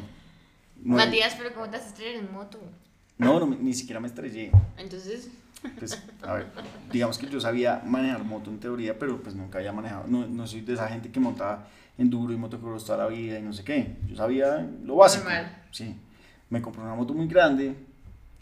No, 0.83 0.95
Matías, 0.97 1.35
pero 1.37 1.53
¿cómo 1.53 1.65
te 1.69 1.77
vas 1.77 1.85
a 1.85 1.89
estrellar 1.89 2.15
en 2.23 2.31
moto? 2.33 2.59
no, 3.17 3.39
no, 3.39 3.45
ni 3.47 3.73
siquiera 3.73 3.99
me 3.99 4.07
estrellé. 4.07 4.51
Entonces, 4.77 5.29
Pues, 5.77 6.01
a 6.21 6.33
ver, 6.35 6.47
digamos 6.91 7.17
que 7.17 7.27
yo 7.27 7.39
sabía 7.41 7.81
manejar 7.85 8.23
moto 8.23 8.49
en 8.49 8.59
teoría, 8.59 8.97
pero 8.97 9.21
pues 9.21 9.35
nunca 9.35 9.57
había 9.59 9.71
manejado. 9.73 10.05
No, 10.07 10.25
no 10.27 10.47
soy 10.47 10.61
de 10.61 10.73
esa 10.73 10.87
gente 10.87 11.11
que 11.11 11.19
montaba 11.19 11.67
enduro 11.97 12.33
y 12.33 12.37
motocross 12.37 12.85
toda 12.85 12.99
la 12.99 13.07
vida 13.07 13.37
y 13.39 13.41
no 13.41 13.51
sé 13.53 13.63
qué. 13.65 13.97
Yo 14.07 14.15
sabía 14.15 14.65
lo 14.83 14.95
básico. 14.95 15.25
Normal. 15.25 15.63
Sí. 15.71 15.95
Me 16.49 16.61
compré 16.61 16.81
una 16.81 16.95
moto 16.95 17.13
muy 17.13 17.27
grande 17.27 17.75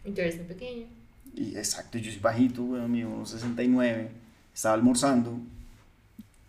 y 0.05 0.11
tú 0.11 0.21
eres 0.21 0.37
muy 0.37 0.45
pequeño. 0.45 0.85
y 1.35 1.55
exacto, 1.57 1.97
yo 1.97 2.09
soy 2.11 2.19
bajito, 2.21 2.63
bueno, 2.63 2.87
mío, 2.87 3.09
unos 3.09 3.29
69. 3.31 4.09
Estaba 4.53 4.75
almorzando 4.75 5.37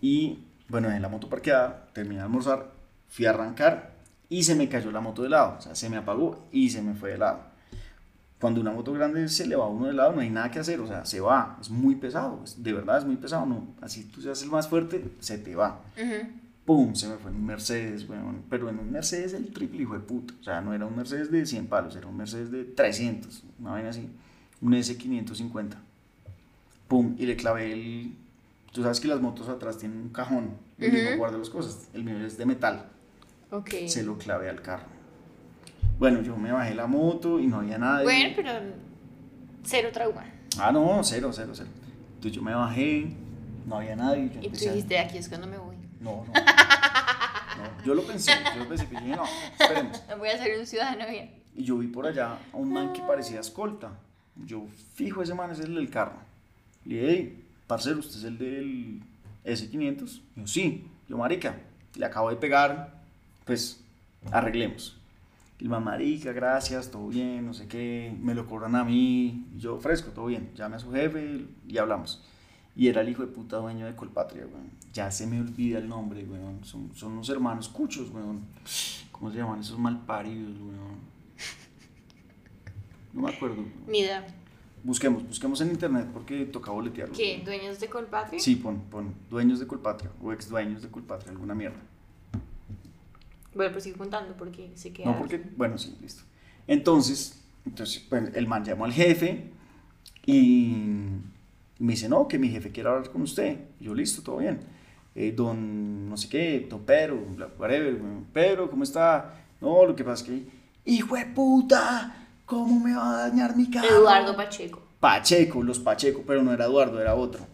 y, 0.01 0.39
bueno, 0.69 0.91
en 0.91 1.03
la 1.03 1.09
moto 1.09 1.29
parqueada, 1.29 1.87
terminé 1.93 2.17
de 2.17 2.23
almorzar, 2.23 2.71
fui 3.09 3.27
a 3.27 3.31
arrancar 3.31 3.93
y 4.29 4.43
se 4.45 4.55
me 4.55 4.69
cayó 4.69 4.91
la 4.91 5.01
moto 5.01 5.23
de 5.23 5.29
lado. 5.31 5.57
O 5.59 5.61
sea, 5.61 5.75
se 5.75 5.91
me 5.91 5.97
apagó 5.97 6.47
y 6.53 6.71
se 6.71 6.81
me 6.83 6.95
fue 6.95 7.11
de 7.13 7.19
lado. 7.19 7.41
Cuando 8.41 8.61
una 8.61 8.71
moto 8.71 8.93
grande 8.93 9.29
se 9.29 9.47
le 9.49 9.57
va 9.57 9.65
a 9.65 9.69
uno 9.69 9.87
de 9.87 9.95
lado, 9.95 10.13
no 10.13 10.21
hay 10.21 10.31
nada 10.31 10.51
que 10.51 10.61
hacer, 10.61 10.79
o 10.81 10.87
sea, 10.87 11.05
se 11.05 11.21
va, 11.21 11.59
es 11.61 11.71
muy 11.71 11.97
pesado, 11.97 12.41
es- 12.45 12.63
de 12.63 12.73
verdad 12.73 12.99
es 12.99 13.05
muy 13.05 13.17
pesado, 13.17 13.45
no, 13.47 13.67
así 13.81 14.05
tú 14.05 14.23
seas 14.23 14.41
el 14.43 14.49
más 14.51 14.69
fuerte, 14.69 15.05
se 15.19 15.39
te 15.39 15.57
va. 15.57 15.81
Ujú. 16.01 16.29
¡Pum! 16.69 16.95
Se 16.95 17.09
me 17.09 17.16
fue 17.16 17.31
en 17.31 17.39
un 17.39 17.47
Mercedes, 17.47 18.07
weón, 18.07 18.43
pero 18.51 18.69
en 18.69 18.79
un 18.79 18.93
Mercedes 18.93 19.33
el 19.33 19.51
triple 19.55 19.81
hijo 19.85 19.95
de 19.95 20.01
puta, 20.01 20.35
o 20.39 20.45
sea, 20.45 20.61
no 20.61 20.75
era 20.75 20.85
un 20.85 20.95
Mercedes 20.95 21.31
de 21.31 21.47
100 21.47 21.66
palos, 21.66 21.97
era 21.97 22.07
un 22.07 22.14
Mercedes 22.19 22.51
de 22.51 22.62
300, 22.64 23.43
una 23.59 23.71
vaina 23.71 23.89
así, 23.89 24.07
un 24.61 24.75
S550. 24.75 25.77
¡Pum! 26.87 27.14
Y 27.19 27.25
le 27.25 27.37
clavé 27.37 27.73
el, 27.73 28.12
tú 28.71 28.83
sabes 28.83 29.01
que 29.01 29.09
las 29.09 29.19
motos 29.23 29.49
atrás 29.49 29.79
tienen 29.79 29.97
un 29.99 30.09
cajón, 30.11 30.51
donde 30.77 31.01
uno 31.01 31.09
Ujú. 31.09 31.19
guarda 31.19 31.39
las 31.39 31.49
cosas, 31.49 31.89
el 31.95 32.05
mío 32.05 32.19
es 32.19 32.37
de 32.37 32.45
metal, 32.45 32.85
Ok. 33.51 33.71
se 33.87 34.03
lo 34.03 34.19
clavé 34.19 34.51
al 34.51 34.61
carro. 34.61 34.89
Bueno, 35.99 36.21
yo 36.21 36.37
me 36.37 36.53
bajé 36.53 36.75
la 36.75 36.87
moto 36.87 37.41
y 37.41 37.47
no 37.47 37.61
había 37.61 37.79
nadie. 37.79 38.05
Bueno, 38.05 38.35
pero 38.37 38.51
cero 39.64 39.89
trauma. 39.91 40.23
Ah, 40.59 40.71
no, 40.71 41.01
cero, 41.03 41.31
cero, 41.33 41.53
cero. 41.55 41.69
Entonces 42.16 42.33
yo 42.33 42.43
me 42.43 42.53
bajé, 42.55 43.11
no 43.66 43.77
había 43.79 43.97
nadie. 43.97 44.25
Yo 44.29 44.35
Y 44.35 44.39
tú 44.41 44.47
empecé 44.49 44.69
a- 44.69 44.73
dijiste, 44.75 44.99
aquí 44.99 45.16
es 45.16 45.29
cuando 45.31 45.47
me 45.47 45.57
voy. 45.57 45.68
No, 46.01 46.25
no. 46.27 46.33
No, 47.59 47.85
Yo 47.85 47.95
lo 47.95 48.03
pensé, 48.05 48.31
yo 48.55 48.63
lo 48.63 48.69
pensé, 48.69 48.87
pero 48.89 49.01
dije, 49.01 49.17
no, 49.17 49.25
esperemos. 49.59 50.01
Voy 50.17 50.29
a 50.29 50.39
ser 50.39 50.61
un 50.61 50.65
ciudadano 50.65 51.09
bien. 51.09 51.33
Y 51.57 51.65
yo 51.65 51.79
vi 51.79 51.89
por 51.89 52.07
allá 52.07 52.39
a 52.53 52.57
un 52.57 52.73
man 52.73 52.93
que 52.93 53.03
parecía 53.03 53.41
escolta. 53.41 53.99
Yo 54.37 54.67
fijo, 54.95 55.23
ese 55.23 55.35
man 55.35 55.51
es 55.51 55.59
el 55.59 55.75
del 55.75 55.91
carro. 55.91 56.19
Le 56.85 56.95
dije, 56.95 57.11
hey, 57.11 57.45
parcero, 57.67 57.99
¿usted 57.99 58.19
es 58.19 58.25
el 58.25 58.39
del 58.39 59.03
S500? 59.45 60.21
Yo, 60.37 60.47
sí. 60.47 60.87
Yo, 61.09 61.17
marica, 61.17 61.57
le 61.97 62.07
acabo 62.07 62.31
de 62.31 62.37
pegar, 62.37 62.95
pues, 63.45 63.83
arreglemos. 64.31 64.97
El 65.59 65.69
man, 65.69 65.83
marica, 65.83 66.33
gracias, 66.33 66.91
todo 66.93 67.09
bien, 67.09 67.45
no 67.45 67.55
sé 67.55 67.67
qué, 67.67 68.15
me 68.21 68.35
lo 68.35 68.47
cobran 68.47 68.77
a 68.77 68.85
mí. 68.85 69.49
Yo, 69.57 69.81
fresco, 69.81 70.11
todo 70.13 70.27
bien. 70.27 70.53
Llame 70.55 70.77
a 70.77 70.79
su 70.79 70.93
jefe 70.93 71.47
y 71.67 71.79
hablamos. 71.79 72.23
Y 72.79 72.87
era 72.87 73.01
el 73.01 73.09
hijo 73.09 73.22
de 73.22 73.29
puta 73.29 73.57
dueño 73.57 73.87
de 73.87 73.97
Colpatria, 73.97 74.47
weón. 74.47 74.70
Ya 74.93 75.11
se 75.11 75.26
me 75.26 75.41
olvida 75.41 75.79
el 75.79 75.89
nombre, 75.89 76.22
weón. 76.22 76.64
Son, 76.64 76.95
son 76.95 77.14
unos 77.14 77.29
hermanos 77.29 77.68
cuchos, 77.68 78.09
weón. 78.11 78.43
¿Cómo 79.11 79.33
se 79.33 79.39
llaman 79.39 79.59
esos 79.59 79.76
malparidos, 79.81 80.57
weón? 80.61 81.01
No 83.12 83.22
me 83.22 83.31
acuerdo. 83.35 83.64
Ni 83.89 83.99
idea. 83.99 84.24
Busquemos, 84.85 85.26
busquemos 85.26 85.61
en 85.61 85.70
internet 85.70 86.07
porque 86.12 86.47
toca 86.47 86.70
boletearlo. 86.70 87.16
¿Qué? 87.16 87.43
¿Dueños 87.45 87.81
de 87.81 87.89
Colpatria? 87.89 88.39
Sí, 88.39 88.55
pon, 88.55 88.81
pon 88.89 89.12
dueños 89.29 89.59
de 89.59 89.66
Colpatria 89.66 90.12
o 90.22 90.33
ex 90.33 90.49
dueños 90.49 90.81
de 90.81 90.89
Colpatria, 90.89 91.33
alguna 91.33 91.57
mierda. 91.57 91.81
Bueno, 93.57 93.72
pues 93.72 93.83
sigue 93.83 93.97
contando 93.97 94.37
porque 94.37 94.70
se 94.76 94.93
queda. 94.93 95.07
No, 95.07 95.18
porque, 95.18 95.43
bueno, 95.57 95.79
sí, 95.79 95.99
listo. 96.01 96.22
Entonces, 96.68 97.43
entonces 97.66 98.07
pues, 98.09 98.33
el 98.37 98.47
man 98.47 98.64
llamó 98.64 98.85
al 98.85 98.93
jefe 98.93 99.51
y 100.24 100.76
me 101.79 101.93
dice, 101.93 102.09
no, 102.09 102.26
que 102.26 102.39
mi 102.39 102.49
jefe 102.49 102.70
quiere 102.70 102.89
hablar 102.89 103.11
con 103.11 103.22
usted. 103.22 103.59
Y 103.81 103.85
yo, 103.85 103.95
listo, 103.95 104.22
todo 104.22 104.39
bien. 104.39 104.61
Eh, 105.14 105.33
don, 105.33 106.09
no 106.09 106.16
sé 106.16 106.29
qué, 106.29 106.66
don 106.68 106.85
Pedro, 106.85 107.18
whatever, 107.59 107.99
Pedro, 108.33 108.70
¿cómo 108.70 108.85
está? 108.85 109.35
No, 109.61 109.85
lo 109.85 109.97
que 109.97 110.05
pasa 110.05 110.22
es 110.22 110.31
que, 110.31 110.47
hijo 110.85 111.16
de 111.16 111.26
puta, 111.26 112.29
¿cómo 112.47 112.79
me 112.79 112.95
va 112.95 113.11
a 113.24 113.29
dañar 113.29 113.57
mi 113.57 113.68
carro? 113.68 113.89
Eduardo 113.89 114.37
Pacheco. 114.37 114.81
Pacheco, 115.01 115.62
los 115.62 115.79
Pacheco, 115.81 116.22
pero 116.26 116.43
no 116.43 116.53
era 116.53 116.66
Eduardo, 116.66 117.01
era 117.01 117.14
otro. 117.14 117.45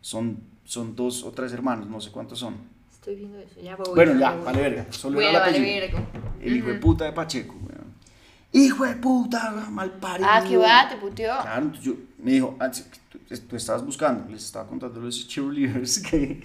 Son, 0.00 0.38
son 0.64 0.96
dos 0.96 1.22
o 1.24 1.32
tres 1.32 1.52
hermanos, 1.52 1.88
no 1.88 2.00
sé 2.00 2.10
cuántos 2.10 2.38
son. 2.38 2.56
Estoy 2.90 3.16
viendo 3.16 3.38
eso. 3.38 3.60
Ya 3.60 3.76
voy. 3.76 3.94
Bueno, 3.94 4.18
ya, 4.18 4.32
voy. 4.32 4.44
vale 4.44 4.60
verga. 4.62 4.86
Solo 4.90 5.16
Bueno, 5.16 5.30
era 5.30 5.40
vale 5.40 5.60
verga. 5.60 6.02
El 6.40 6.56
hijo 6.56 6.68
de 6.68 6.74
puta 6.74 7.04
de 7.04 7.12
Pacheco, 7.12 7.54
weón. 7.54 7.94
Hijo 8.52 8.84
de 8.84 8.96
puta, 8.96 9.50
mal 9.70 9.90
parido. 9.92 10.28
Ah, 10.30 10.42
que 10.46 10.56
va, 10.56 10.88
te 10.88 10.96
puteó. 10.96 11.32
Claro, 11.40 11.72
yo, 11.80 11.94
me 12.22 12.32
dijo, 12.32 12.56
ah, 12.60 12.70
tú, 12.70 13.18
tú 13.48 13.56
estabas 13.56 13.84
buscando, 13.84 14.30
les 14.30 14.44
estaba 14.44 14.66
contando 14.68 15.00
los 15.00 15.26
cheerleaders 15.28 15.98
que... 16.10 16.42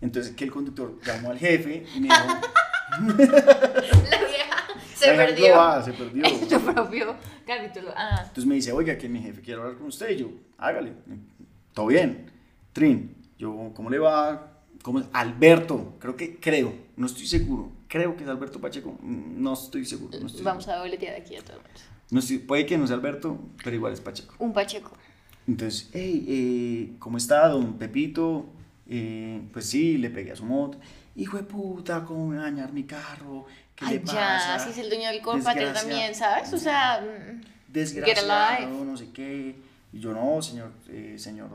Entonces 0.00 0.34
que 0.34 0.44
el 0.44 0.50
conductor 0.50 0.98
llamó 1.06 1.30
al 1.30 1.38
jefe 1.38 1.86
y 1.96 2.00
me 2.00 2.08
dijo... 2.08 2.24
La 4.10 4.18
vieja 4.18 4.66
se 4.94 5.16
"La 5.16 5.26
perdió. 5.26 5.82
se 5.84 5.92
perdió. 5.92 6.24
En 6.24 6.48
su 6.50 6.60
propio 6.60 7.16
capítulo. 7.46 7.90
Ah. 7.96 8.16
Entonces 8.20 8.46
me 8.46 8.54
dice, 8.56 8.72
oiga, 8.72 8.96
que 8.98 9.08
mi 9.08 9.20
jefe 9.20 9.40
quiere 9.40 9.60
hablar 9.60 9.76
con 9.78 9.86
usted. 9.88 10.10
Y 10.10 10.16
yo, 10.18 10.28
hágale, 10.58 10.92
todo 11.72 11.86
bien. 11.86 12.30
Trin, 12.72 13.16
yo, 13.38 13.72
¿cómo 13.74 13.90
le 13.90 13.98
va? 13.98 14.50
¿Cómo 14.82 15.00
es? 15.00 15.06
Alberto, 15.12 15.96
creo 15.98 16.16
que, 16.16 16.38
creo, 16.38 16.74
no 16.96 17.06
estoy 17.06 17.26
seguro. 17.26 17.72
Creo 17.88 18.16
que 18.16 18.24
es 18.24 18.28
Alberto 18.28 18.60
Pacheco, 18.60 18.98
no 19.02 19.54
estoy 19.54 19.84
seguro. 19.86 20.18
No 20.20 20.26
estoy 20.26 20.42
Vamos 20.42 20.64
seguro. 20.64 20.80
a 20.80 20.84
boletear 20.84 21.14
aquí 21.20 21.36
a 21.36 21.40
todo 21.42 21.56
el 21.56 21.62
mundo. 21.62 21.80
No 22.10 22.20
estoy- 22.20 22.38
puede 22.38 22.66
que 22.66 22.76
no 22.76 22.86
sea 22.86 22.96
Alberto, 22.96 23.38
pero 23.62 23.74
igual 23.76 23.92
es 23.92 24.00
Pacheco. 24.00 24.34
Un 24.38 24.52
Pacheco. 24.52 24.92
Entonces, 25.46 25.90
hey, 25.92 26.24
eh, 26.28 26.96
¿cómo 26.98 27.18
está 27.18 27.48
don 27.48 27.74
Pepito? 27.74 28.46
Eh, 28.88 29.42
pues 29.52 29.66
sí, 29.66 29.98
le 29.98 30.10
pegué 30.10 30.32
a 30.32 30.36
su 30.36 30.44
moto. 30.44 30.78
Hijo 31.16 31.36
de 31.36 31.44
puta, 31.44 32.04
¿cómo 32.04 32.28
me 32.28 32.36
va 32.36 32.42
a 32.42 32.44
dañar 32.46 32.72
mi 32.72 32.84
carro? 32.84 33.46
¿Qué 33.76 33.84
Ay, 33.86 33.94
le 33.94 34.00
pasa? 34.00 34.56
ya, 34.56 34.58
si 34.58 34.70
es 34.70 34.78
el 34.78 34.88
dueño 34.88 35.08
del 35.08 35.20
Colpatria 35.20 35.72
también, 35.72 36.14
¿sabes? 36.14 36.52
O 36.52 36.58
sea, 36.58 37.00
mm, 37.00 37.72
desgraciado, 37.72 38.84
no 38.84 38.96
sé 38.96 39.10
qué. 39.12 39.54
Y 39.92 40.00
yo, 40.00 40.12
no, 40.12 40.42
señor, 40.42 40.72
eh, 40.88 41.14
señor, 41.18 41.50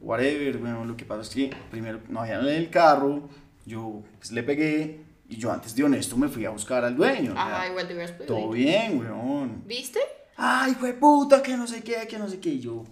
whatever. 0.00 0.58
Bueno, 0.58 0.84
lo 0.84 0.96
que 0.96 1.04
pasa 1.04 1.22
es 1.22 1.30
que 1.30 1.50
primero 1.70 2.00
no 2.08 2.20
había 2.20 2.40
en 2.40 2.46
el 2.46 2.70
carro, 2.70 3.28
yo 3.64 4.02
pues, 4.18 4.30
le 4.32 4.42
pegué 4.42 5.00
y 5.28 5.36
yo 5.36 5.52
antes 5.52 5.74
de 5.74 5.84
honesto 5.84 6.16
me 6.16 6.28
fui 6.28 6.44
a 6.44 6.50
buscar 6.50 6.84
al 6.84 6.96
dueño. 6.96 7.34
ah, 7.36 7.66
igual 7.68 7.86
te 7.86 7.94
hubieras 7.94 8.12
podido 8.12 8.34
todo 8.34 8.50
bien, 8.50 8.98
weón. 8.98 9.62
¿Viste? 9.66 10.00
Ay, 10.36 10.74
fue 10.74 10.92
puta, 10.92 11.42
que 11.42 11.56
no 11.56 11.66
sé 11.66 11.82
qué, 11.82 12.06
que 12.08 12.18
no 12.18 12.28
sé 12.28 12.38
qué. 12.38 12.50
Y 12.50 12.60
yo, 12.60 12.84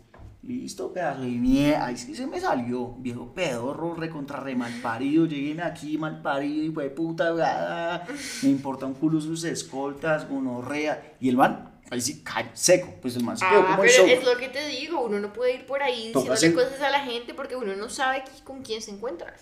listo, 0.46 0.92
pedazo 0.92 1.22
de 1.22 1.28
mierda. 1.28 1.86
Ay, 1.86 1.96
sí 1.96 2.14
se 2.14 2.26
me 2.26 2.40
salió, 2.40 2.94
viejo 2.98 3.32
pedorro, 3.34 3.94
recontra 3.94 4.40
re 4.40 4.54
mal 4.54 4.72
parido. 4.82 5.26
Lleguen 5.26 5.60
aquí 5.60 5.98
mal 5.98 6.22
parido 6.22 6.64
y 6.64 6.70
fue 6.70 6.90
puta, 6.90 8.06
me 8.42 8.48
importa 8.50 8.86
un 8.86 8.94
culo 8.94 9.20
sus 9.20 9.44
escoltas, 9.44 10.28
gonorrea. 10.28 11.14
Y 11.20 11.28
el 11.28 11.36
man, 11.36 11.70
ahí 11.90 12.00
sí, 12.00 12.22
ca- 12.22 12.50
seco. 12.54 12.94
Pues 13.02 13.16
el 13.16 13.24
man 13.24 13.36
se 13.36 13.46
quedó 13.48 13.60
Ah, 13.60 13.66
como 13.66 13.82
pero 13.82 13.92
shock. 13.92 14.08
es 14.08 14.24
lo 14.24 14.36
que 14.36 14.48
te 14.48 14.66
digo, 14.68 15.00
uno 15.04 15.18
no 15.18 15.32
puede 15.32 15.54
ir 15.54 15.66
por 15.66 15.82
ahí 15.82 16.10
Toca 16.12 16.32
diciéndole 16.32 16.66
cosas 16.68 16.82
a 16.82 16.90
la 16.90 17.00
gente 17.00 17.34
porque 17.34 17.56
uno 17.56 17.74
no 17.76 17.88
sabe 17.88 18.22
con 18.44 18.62
quién 18.62 18.80
se 18.82 18.90
encuentra. 18.92 19.34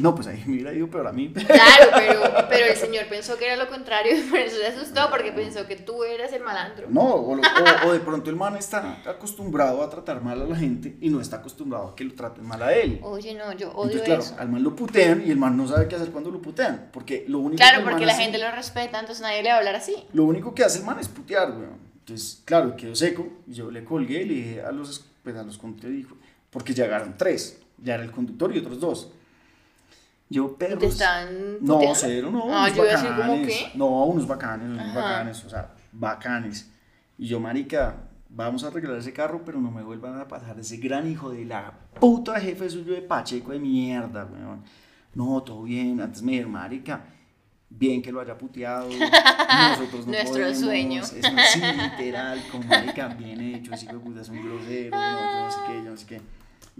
No, 0.00 0.14
pues 0.14 0.26
ahí 0.28 0.42
me 0.46 0.54
hubiera 0.54 0.72
ido 0.74 0.86
peor 0.88 1.06
a 1.06 1.12
mí. 1.12 1.32
Claro, 1.46 1.90
pero, 1.96 2.20
pero 2.48 2.66
el 2.66 2.76
señor 2.76 3.06
pensó 3.08 3.36
que 3.38 3.46
era 3.46 3.56
lo 3.56 3.68
contrario 3.68 4.16
y 4.16 4.20
por 4.30 4.38
eso 4.38 4.56
se 4.56 4.66
asustó 4.66 5.08
porque 5.10 5.32
pensó 5.32 5.66
que 5.66 5.76
tú 5.76 6.04
eras 6.04 6.32
el 6.32 6.42
malandro. 6.42 6.86
No, 6.90 7.02
o, 7.14 7.34
lo- 7.34 7.42
o- 7.42 7.88
o 7.88 7.92
de 7.92 8.00
pronto 8.00 8.28
el 8.30 8.36
man 8.36 8.56
está 8.56 9.00
acostumbrado 9.06 9.82
a 9.82 9.88
tratar 9.90 10.22
mal 10.22 10.40
a 10.40 10.44
la 10.44 10.56
gente 10.56 10.96
y 11.00 11.08
no 11.08 11.20
está 11.20 11.36
acostumbrado 11.38 11.88
a 11.88 11.96
que 11.96 12.04
lo 12.04 12.14
traten 12.14 12.44
mal 12.44 12.62
a 12.62 12.72
él. 12.74 13.00
Oye, 13.02 13.34
no, 13.34 13.52
yo 13.52 13.70
odio 13.70 13.92
Entonces, 13.98 14.02
claro, 14.02 14.20
eso. 14.22 14.36
al 14.38 14.48
man 14.50 14.62
lo 14.62 14.76
putean 14.76 15.22
y 15.26 15.30
el 15.30 15.36
man 15.38 15.56
no 15.56 15.66
sabe 15.66 15.88
qué 15.88 15.96
hacer 15.96 16.10
cuando 16.10 16.30
lo 16.30 16.40
putean. 16.42 16.90
Porque 16.92 17.24
lo 17.26 17.38
único 17.38 17.52
que 17.56 17.62
Claro, 17.64 17.80
man 17.82 17.90
porque 17.92 18.06
la 18.06 18.12
hace- 18.12 18.22
gente 18.22 18.38
lo 18.38 18.50
respeta, 18.50 19.00
entonces 19.00 19.22
nadie 19.22 19.42
le 19.42 19.48
va 19.48 19.54
a 19.56 19.58
hablar 19.58 19.74
así. 19.74 19.96
Lo 20.12 20.24
único 20.24 20.54
que 20.54 20.64
hace 20.64 20.80
el 20.80 20.84
man 20.84 20.98
es 21.00 21.08
putear, 21.08 21.50
weón. 21.50 21.78
Entonces, 22.00 22.42
claro, 22.44 22.76
quedó 22.76 22.94
seco. 22.94 23.26
Y 23.46 23.54
yo 23.54 23.70
le 23.70 23.84
colgué 23.84 24.22
y 24.22 24.24
le 24.26 24.34
dije 24.34 24.62
a 24.62 24.70
los, 24.72 25.04
pues, 25.22 25.34
a 25.36 25.42
los 25.42 25.58
conductores, 25.58 26.06
porque 26.50 26.72
llegaron 26.74 27.14
tres. 27.16 27.58
Ya 27.82 27.94
era 27.94 28.02
el 28.02 28.10
conductor 28.10 28.54
y 28.54 28.58
otros 28.58 28.80
dos. 28.80 29.12
Yo, 30.30 30.46
¿Te 30.58 30.66
perros. 30.66 30.84
están 30.84 31.58
No, 31.60 31.74
puteando? 31.74 31.94
cero, 31.98 32.30
no. 32.30 32.42
Ah, 32.54 32.64
unos 32.64 32.74
yo 32.76 32.84
iba 32.84 32.92
a 32.92 32.96
decir 32.96 33.10
bacanes. 33.10 33.46
qué. 33.48 33.70
No, 33.78 34.04
unos 34.04 34.26
bacanes, 34.26 34.68
unos 34.68 34.80
Ajá. 34.86 35.00
bacanes, 35.00 35.44
o 35.44 35.48
sea, 35.50 35.70
bacanes. 35.92 36.70
Y 37.16 37.26
yo, 37.28 37.40
marica, 37.40 37.96
vamos 38.28 38.62
a 38.64 38.68
arreglar 38.68 38.96
ese 38.98 39.12
carro, 39.12 39.42
pero 39.44 39.58
no 39.60 39.70
me 39.70 39.82
vuelvan 39.82 40.20
a 40.20 40.28
pasar 40.28 40.58
ese 40.60 40.76
gran 40.76 41.10
hijo 41.10 41.30
de 41.30 41.44
la 41.46 41.72
puta 41.98 42.38
jefe 42.40 42.68
suyo 42.68 42.92
de 42.92 43.02
Pacheco 43.02 43.52
de 43.52 43.58
mierda, 43.58 44.24
weón. 44.26 44.62
No, 45.14 45.42
todo 45.42 45.62
bien. 45.62 46.00
Antes 46.00 46.20
me 46.22 46.32
dijeron, 46.32 46.52
marica, 46.52 47.04
bien 47.70 48.02
que 48.02 48.12
lo 48.12 48.20
haya 48.20 48.36
puteado. 48.36 48.88
Nosotros 48.90 50.06
no 50.06 50.12
Nuestro 50.12 50.32
podemos. 50.34 50.58
sueño. 50.58 51.02
Es 51.02 51.12
un- 51.12 51.20
sí, 51.52 51.60
literal, 51.60 52.40
como 52.52 52.64
marica, 52.64 53.08
bien 53.08 53.40
hecho, 53.40 53.72
hijo 53.74 53.92
de 53.94 53.98
puta 53.98 54.20
es 54.20 54.28
un 54.28 54.44
grosero, 54.44 54.96
no, 54.96 55.18
yo 55.20 55.44
no 55.44 55.50
sé 55.50 55.58
qué, 55.66 55.74
yo 55.84 55.90
no 55.90 55.96
sé 55.96 56.06
qué. 56.06 56.20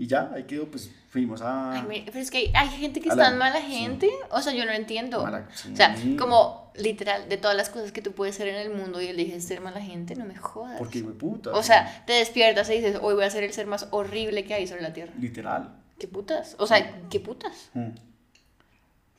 Y 0.00 0.06
ya, 0.06 0.30
ahí 0.32 0.44
quedó, 0.44 0.70
pues 0.70 0.92
fuimos 1.10 1.42
a... 1.42 1.72
Ay, 1.72 1.82
me- 1.82 2.02
pero 2.06 2.20
es 2.20 2.30
que 2.30 2.52
hay, 2.54 2.68
gente 2.68 3.00
que 3.00 3.08
es 3.08 3.16
la- 3.16 3.24
tan 3.24 3.38
mala 3.38 3.58
sí. 3.60 3.66
gente, 3.66 4.08
o 4.30 4.40
sea, 4.40 4.52
yo 4.52 4.64
no 4.64 4.70
entiendo. 4.70 5.24
Mala- 5.24 5.48
sí. 5.52 5.72
O 5.72 5.76
sea, 5.76 5.96
como 6.16 6.70
literal, 6.76 7.28
de 7.28 7.36
todas 7.36 7.56
las 7.56 7.68
cosas 7.68 7.90
que 7.90 8.00
tú 8.00 8.12
puedes 8.12 8.36
ser 8.36 8.46
en 8.46 8.54
el 8.54 8.70
mundo 8.70 9.02
y 9.02 9.08
eliges 9.08 9.42
ser 9.44 9.60
mala 9.60 9.80
gente, 9.80 10.14
no 10.14 10.24
me 10.24 10.36
jodas. 10.36 10.78
Porque, 10.78 11.02
de 11.02 11.08
puta. 11.10 11.50
O 11.50 11.64
sea, 11.64 12.04
te 12.06 12.12
despiertas 12.12 12.70
y 12.70 12.74
dices, 12.74 13.00
hoy 13.02 13.14
voy 13.16 13.24
a 13.24 13.30
ser 13.30 13.42
el 13.42 13.52
ser 13.52 13.66
más 13.66 13.88
horrible 13.90 14.44
que 14.44 14.54
hay 14.54 14.68
sobre 14.68 14.82
la 14.82 14.92
tierra. 14.92 15.12
Literal. 15.18 15.74
¿Qué 15.98 16.06
putas? 16.06 16.54
O 16.60 16.68
sea, 16.68 17.00
¿qué 17.10 17.18
putas? 17.18 17.70
Mm. 17.74 17.88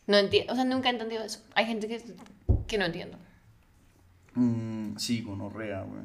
No 0.08 0.18
entiendo, 0.18 0.54
o 0.54 0.56
sea, 0.56 0.64
nunca 0.64 0.88
he 0.88 0.94
entendido 0.94 1.24
eso. 1.26 1.42
Hay 1.56 1.66
gente 1.66 1.90
que, 1.90 2.02
que 2.68 2.78
no 2.78 2.86
entiendo. 2.86 3.18
Mm, 4.36 4.96
sí, 4.98 5.22
gonorrea, 5.24 5.82
güey. 5.82 6.04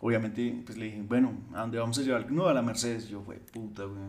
Obviamente, 0.00 0.62
pues 0.64 0.76
le 0.78 0.86
dije, 0.86 1.02
bueno, 1.02 1.32
¿a 1.54 1.60
dónde 1.60 1.78
vamos 1.78 1.98
a 1.98 2.02
llevar? 2.02 2.30
No, 2.30 2.46
a 2.48 2.54
la 2.54 2.62
Mercedes. 2.62 3.08
Yo, 3.08 3.22
fue 3.22 3.36
puta, 3.36 3.84
güey. 3.84 4.00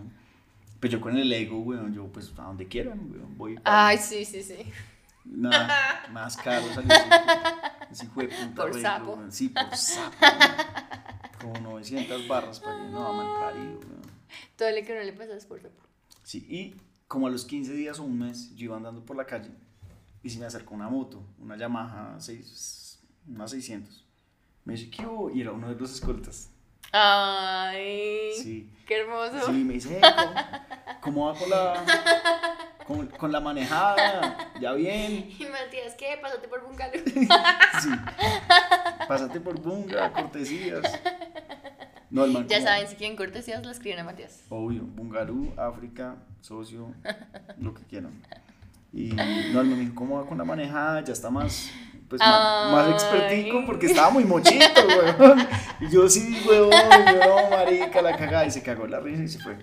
Pues 0.79 0.91
yo 0.91 1.01
con 1.01 1.17
el 1.17 1.31
ego, 1.33 1.59
güey, 1.61 1.79
yo, 1.93 2.07
pues 2.07 2.31
a 2.37 2.43
donde 2.43 2.67
quieran, 2.67 3.07
güey. 3.09 3.21
Voy. 3.35 3.55
para- 3.55 3.87
Ay, 3.87 3.97
sí, 3.97 4.25
sí, 4.25 4.43
sí. 4.43 4.57
Nada, 5.25 6.05
más 6.11 6.37
caro 6.37 6.65
salió 6.73 6.93
hijo 8.03 8.21
de 8.21 8.27
puta 8.27 8.55
Por 8.55 8.65
arreglo, 8.69 8.81
sapo. 8.81 9.15
güey. 9.15 9.31
Sí, 9.31 9.49
por 9.49 9.75
sapo. 9.75 10.15
güey. 10.19 10.31
Como 11.53 11.69
900 11.71 12.27
barras 12.27 12.59
para 12.59 12.75
que 12.77 12.89
no, 12.89 13.13
mal 13.13 13.39
parido, 13.39 13.75
güey. 13.77 13.99
Todo 14.55 14.69
lo 14.71 14.85
que 14.85 14.95
no 14.95 15.03
le 15.03 15.13
pasa 15.13 15.35
es 15.35 15.45
por 15.45 15.61
sapo. 15.61 15.81
Sí, 16.23 16.45
y 16.49 16.75
como 17.07 17.27
a 17.27 17.29
los 17.29 17.45
15 17.45 17.73
días 17.73 17.99
o 17.99 18.03
un 18.03 18.19
mes, 18.19 18.53
yo 18.55 18.65
iba 18.65 18.77
andando 18.77 19.03
por 19.05 19.15
la 19.15 19.25
calle 19.25 19.49
y 20.23 20.29
se 20.29 20.39
me 20.39 20.45
acercó 20.45 20.75
una 20.75 20.89
moto, 20.89 21.23
una 21.39 21.55
Yamaha 21.57 22.15
6, 22.19 22.99
una 23.27 23.47
600. 23.47 24.05
Me 24.67 24.73
dice, 24.73 24.89
¿qué 24.89 25.05
hubo? 25.05 25.29
Y 25.29 25.39
era 25.39 25.53
uno 25.53 25.69
de 25.69 25.75
los 25.79 25.93
escoltas. 25.93 26.49
Ay, 26.91 28.31
Sí. 28.43 28.69
qué 28.85 28.99
hermoso. 28.99 29.45
Sí, 29.45 29.63
me 29.63 29.75
dice, 29.75 29.97
"Eh, 29.97 30.01
¿cómo, 30.01 30.33
cómo 31.01 31.25
va 31.27 31.39
con 31.39 31.49
la, 31.49 31.83
con, 32.85 33.07
con 33.07 33.31
la 33.31 33.39
manejada? 33.39 34.51
¿Ya 34.59 34.73
bien? 34.73 35.29
Y 35.39 35.45
Matías, 35.45 35.95
¿qué? 35.97 36.19
Pásate 36.21 36.49
por 36.49 36.63
Bungalow. 36.67 36.91
Sí. 37.81 37.89
Pásate 39.07 39.39
por 39.39 39.57
Bunga, 39.61 40.11
cortesías. 40.11 40.81
No, 42.09 42.25
el 42.25 42.31
man 42.33 42.47
Ya 42.49 42.57
como, 42.57 42.67
saben, 42.69 42.87
si 42.89 42.95
quieren 42.95 43.15
cortesías, 43.15 43.63
lo 43.65 43.71
escriben 43.71 43.99
a 43.99 44.03
Matías. 44.03 44.43
Obvio, 44.49 44.81
Bungarú, 44.83 45.53
África, 45.55 46.15
socio, 46.41 46.93
lo 47.57 47.73
que 47.73 47.83
quieran. 47.83 48.21
Y 48.91 49.09
no, 49.13 49.21
el 49.23 49.53
man 49.53 49.69
me 49.69 49.75
dijo, 49.77 49.95
¿cómo 49.95 50.21
va 50.21 50.27
con 50.27 50.37
la 50.37 50.43
manejada? 50.43 51.01
Ya 51.05 51.13
está 51.13 51.29
más, 51.29 51.69
pues, 52.09 52.21
más, 52.21 52.89
expertico 52.91 53.65
porque 53.65 53.87
estaba 53.87 54.09
muy 54.09 54.23
mochito, 54.23 54.65
weón. 54.87 55.47
Y 55.81 55.89
yo 55.89 56.09
sí, 56.09 56.41
weón, 56.47 56.69
no, 56.69 57.49
marica, 57.49 58.01
la 58.01 58.15
cagada. 58.15 58.45
Y 58.45 58.51
se 58.51 58.61
cagó 58.61 58.87
la 58.87 58.99
risa 58.99 59.23
y 59.23 59.27
se 59.27 59.39
fue. 59.39 59.57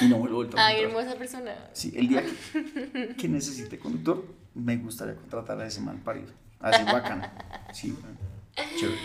Y, 0.00 0.08
no 0.08 0.16
vuelto 0.18 0.56
a 0.56 0.66
Ay, 0.66 0.82
hermosa 0.82 1.16
persona. 1.16 1.54
Sí, 1.72 1.92
el 1.96 2.08
día 2.08 2.22
que, 2.22 3.14
que 3.18 3.28
necesite 3.28 3.78
conductor, 3.78 4.24
me 4.54 4.76
gustaría 4.76 5.14
contratar 5.14 5.60
a 5.60 5.66
ese 5.66 5.80
mal 5.80 5.96
parido. 5.96 6.32
Así 6.60 6.84
bacana. 6.84 7.32
Sí, 7.72 7.94
chévere. 8.78 8.98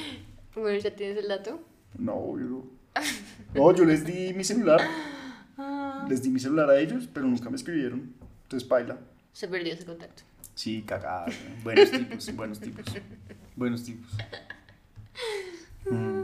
Bueno, 0.54 0.80
¿ya 0.80 0.96
tienes 0.96 1.18
el 1.18 1.28
dato? 1.28 1.60
No, 1.98 2.38
yo 2.38 2.64
no, 3.54 3.74
yo 3.74 3.86
les 3.86 4.06
di 4.06 4.34
mi 4.34 4.44
celular. 4.44 4.82
Les 6.08 6.22
di 6.22 6.30
mi 6.30 6.40
celular 6.40 6.70
a 6.70 6.80
ellos, 6.80 7.10
pero 7.12 7.26
nunca 7.26 7.50
me 7.50 7.58
escribieron. 7.58 8.14
Entonces, 8.44 8.70
baila. 8.70 8.98
Se 9.34 9.48
perdió 9.48 9.74
ese 9.74 9.86
contacto. 9.86 10.24
Sí, 10.58 10.82
cagada. 10.82 11.28
Buenos 11.64 11.92
tipos, 11.92 12.36
buenos 12.36 12.60
tipos. 12.60 12.84
Buenos 13.56 13.84
tipos. 13.84 14.12
Mm. 15.86 16.24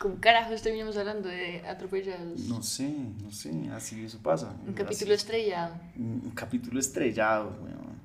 ¿Cómo 0.00 0.16
carajos 0.20 0.62
terminamos 0.62 0.96
hablando 0.96 1.28
de 1.28 1.60
atropellados? 1.66 2.40
No 2.48 2.60
sé, 2.60 2.88
no 3.22 3.30
sé, 3.30 3.52
así 3.72 4.04
eso 4.04 4.18
pasa. 4.18 4.48
Un 4.64 4.70
Así- 4.70 4.74
capítulo 4.74 5.14
estrellado. 5.14 5.74
un, 5.96 6.32
capítulo 6.34 6.80
estrellado, 6.80 7.56
weón. 7.62 7.98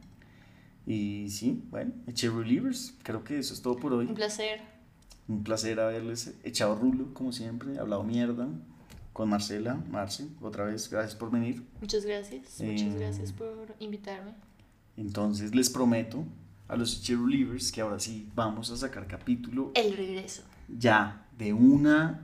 Y 0.85 1.27
sí, 1.31 1.63
bueno, 1.71 1.91
eché 2.05 2.29
relievers. 2.29 2.93
Creo 3.01 3.23
que 3.23 3.39
eso 3.39 3.55
es 3.55 3.63
todo 3.63 3.75
por 3.77 3.93
hoy. 3.93 4.05
Un 4.05 4.13
placer. 4.13 4.61
Un 5.27 5.43
placer 5.43 5.79
haberles 5.79 6.35
echado 6.43 6.75
rulo, 6.75 7.15
como 7.15 7.31
siempre, 7.31 7.79
hablado 7.79 8.03
mierda 8.03 8.47
con 9.11 9.29
Marcela, 9.29 9.75
Marce, 9.89 10.27
otra 10.41 10.65
vez, 10.65 10.87
gracias 10.89 11.15
por 11.15 11.31
venir. 11.31 11.63
Muchas 11.81 12.05
gracias. 12.05 12.59
Muchas 12.61 12.93
Eh, 12.93 12.95
gracias 12.99 13.31
por 13.31 13.73
invitarme. 13.79 14.33
Entonces 14.97 15.55
les 15.55 15.69
prometo 15.69 16.25
a 16.67 16.75
los 16.75 17.07
relievers 17.07 17.71
que 17.71 17.81
ahora 17.81 17.99
sí 17.99 18.29
vamos 18.35 18.71
a 18.71 18.77
sacar 18.77 19.07
capítulo 19.07 19.71
El 19.75 19.95
regreso. 19.95 20.43
ya, 20.67 21.25
de 21.37 21.53
una, 21.53 22.21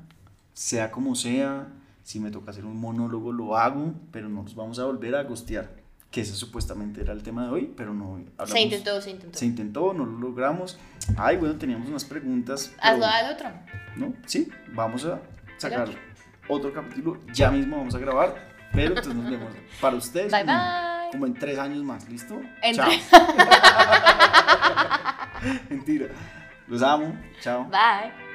sea 0.54 0.92
como 0.92 1.16
sea. 1.16 1.68
Si 2.04 2.20
me 2.20 2.32
toca 2.32 2.52
hacer 2.52 2.66
un 2.66 2.80
monólogo, 2.80 3.32
lo 3.32 3.56
hago, 3.56 3.94
pero 4.12 4.30
no 4.30 4.42
nos 4.42 4.56
vamos 4.56 4.80
a 4.80 4.86
volver 4.86 5.16
a 5.16 5.24
gostear. 5.24 5.70
Que 6.10 6.22
ese 6.22 6.34
supuestamente 6.34 7.02
era 7.02 7.14
el 7.14 7.22
tema 7.22 7.44
de 7.46 7.52
hoy, 7.52 7.74
pero 7.78 7.94
no 7.94 8.16
hablamos. 8.38 8.50
Se 8.50 8.62
intentó, 8.62 9.00
se 9.00 9.12
intentó. 9.12 9.38
Se 9.38 9.46
intentó, 9.46 9.94
no 9.94 10.06
lo 10.06 10.18
logramos. 10.18 10.80
Ay, 11.18 11.38
bueno, 11.38 11.56
teníamos 11.58 11.88
unas 11.88 12.04
preguntas. 12.04 12.74
Hazlo 12.82 13.06
al 13.06 13.36
otro. 13.36 13.50
¿No? 13.96 14.14
Sí, 14.26 14.50
vamos 14.74 15.06
a 15.06 15.22
sacar 15.58 15.90
otro 16.48 16.74
capítulo. 16.74 17.20
Ya 17.32 17.52
mismo 17.52 17.78
vamos 17.78 17.94
a 17.94 18.00
grabar. 18.00 18.36
Pero 18.74 18.90
entonces 18.90 19.14
nos 19.14 19.30
vemos 19.30 19.54
para 19.80 19.96
ustedes. 19.96 20.32
Bye, 20.32 20.44
bye. 20.46 20.89
Como 21.12 21.26
en 21.26 21.34
tres 21.34 21.58
años 21.58 21.84
más, 21.84 22.08
¿listo? 22.10 22.42
En 22.62 22.76
Chao. 22.76 22.90
Mentira. 25.70 26.08
Los 26.68 26.84
amo. 26.84 27.18
Chao. 27.42 27.66
Bye. 27.66 28.29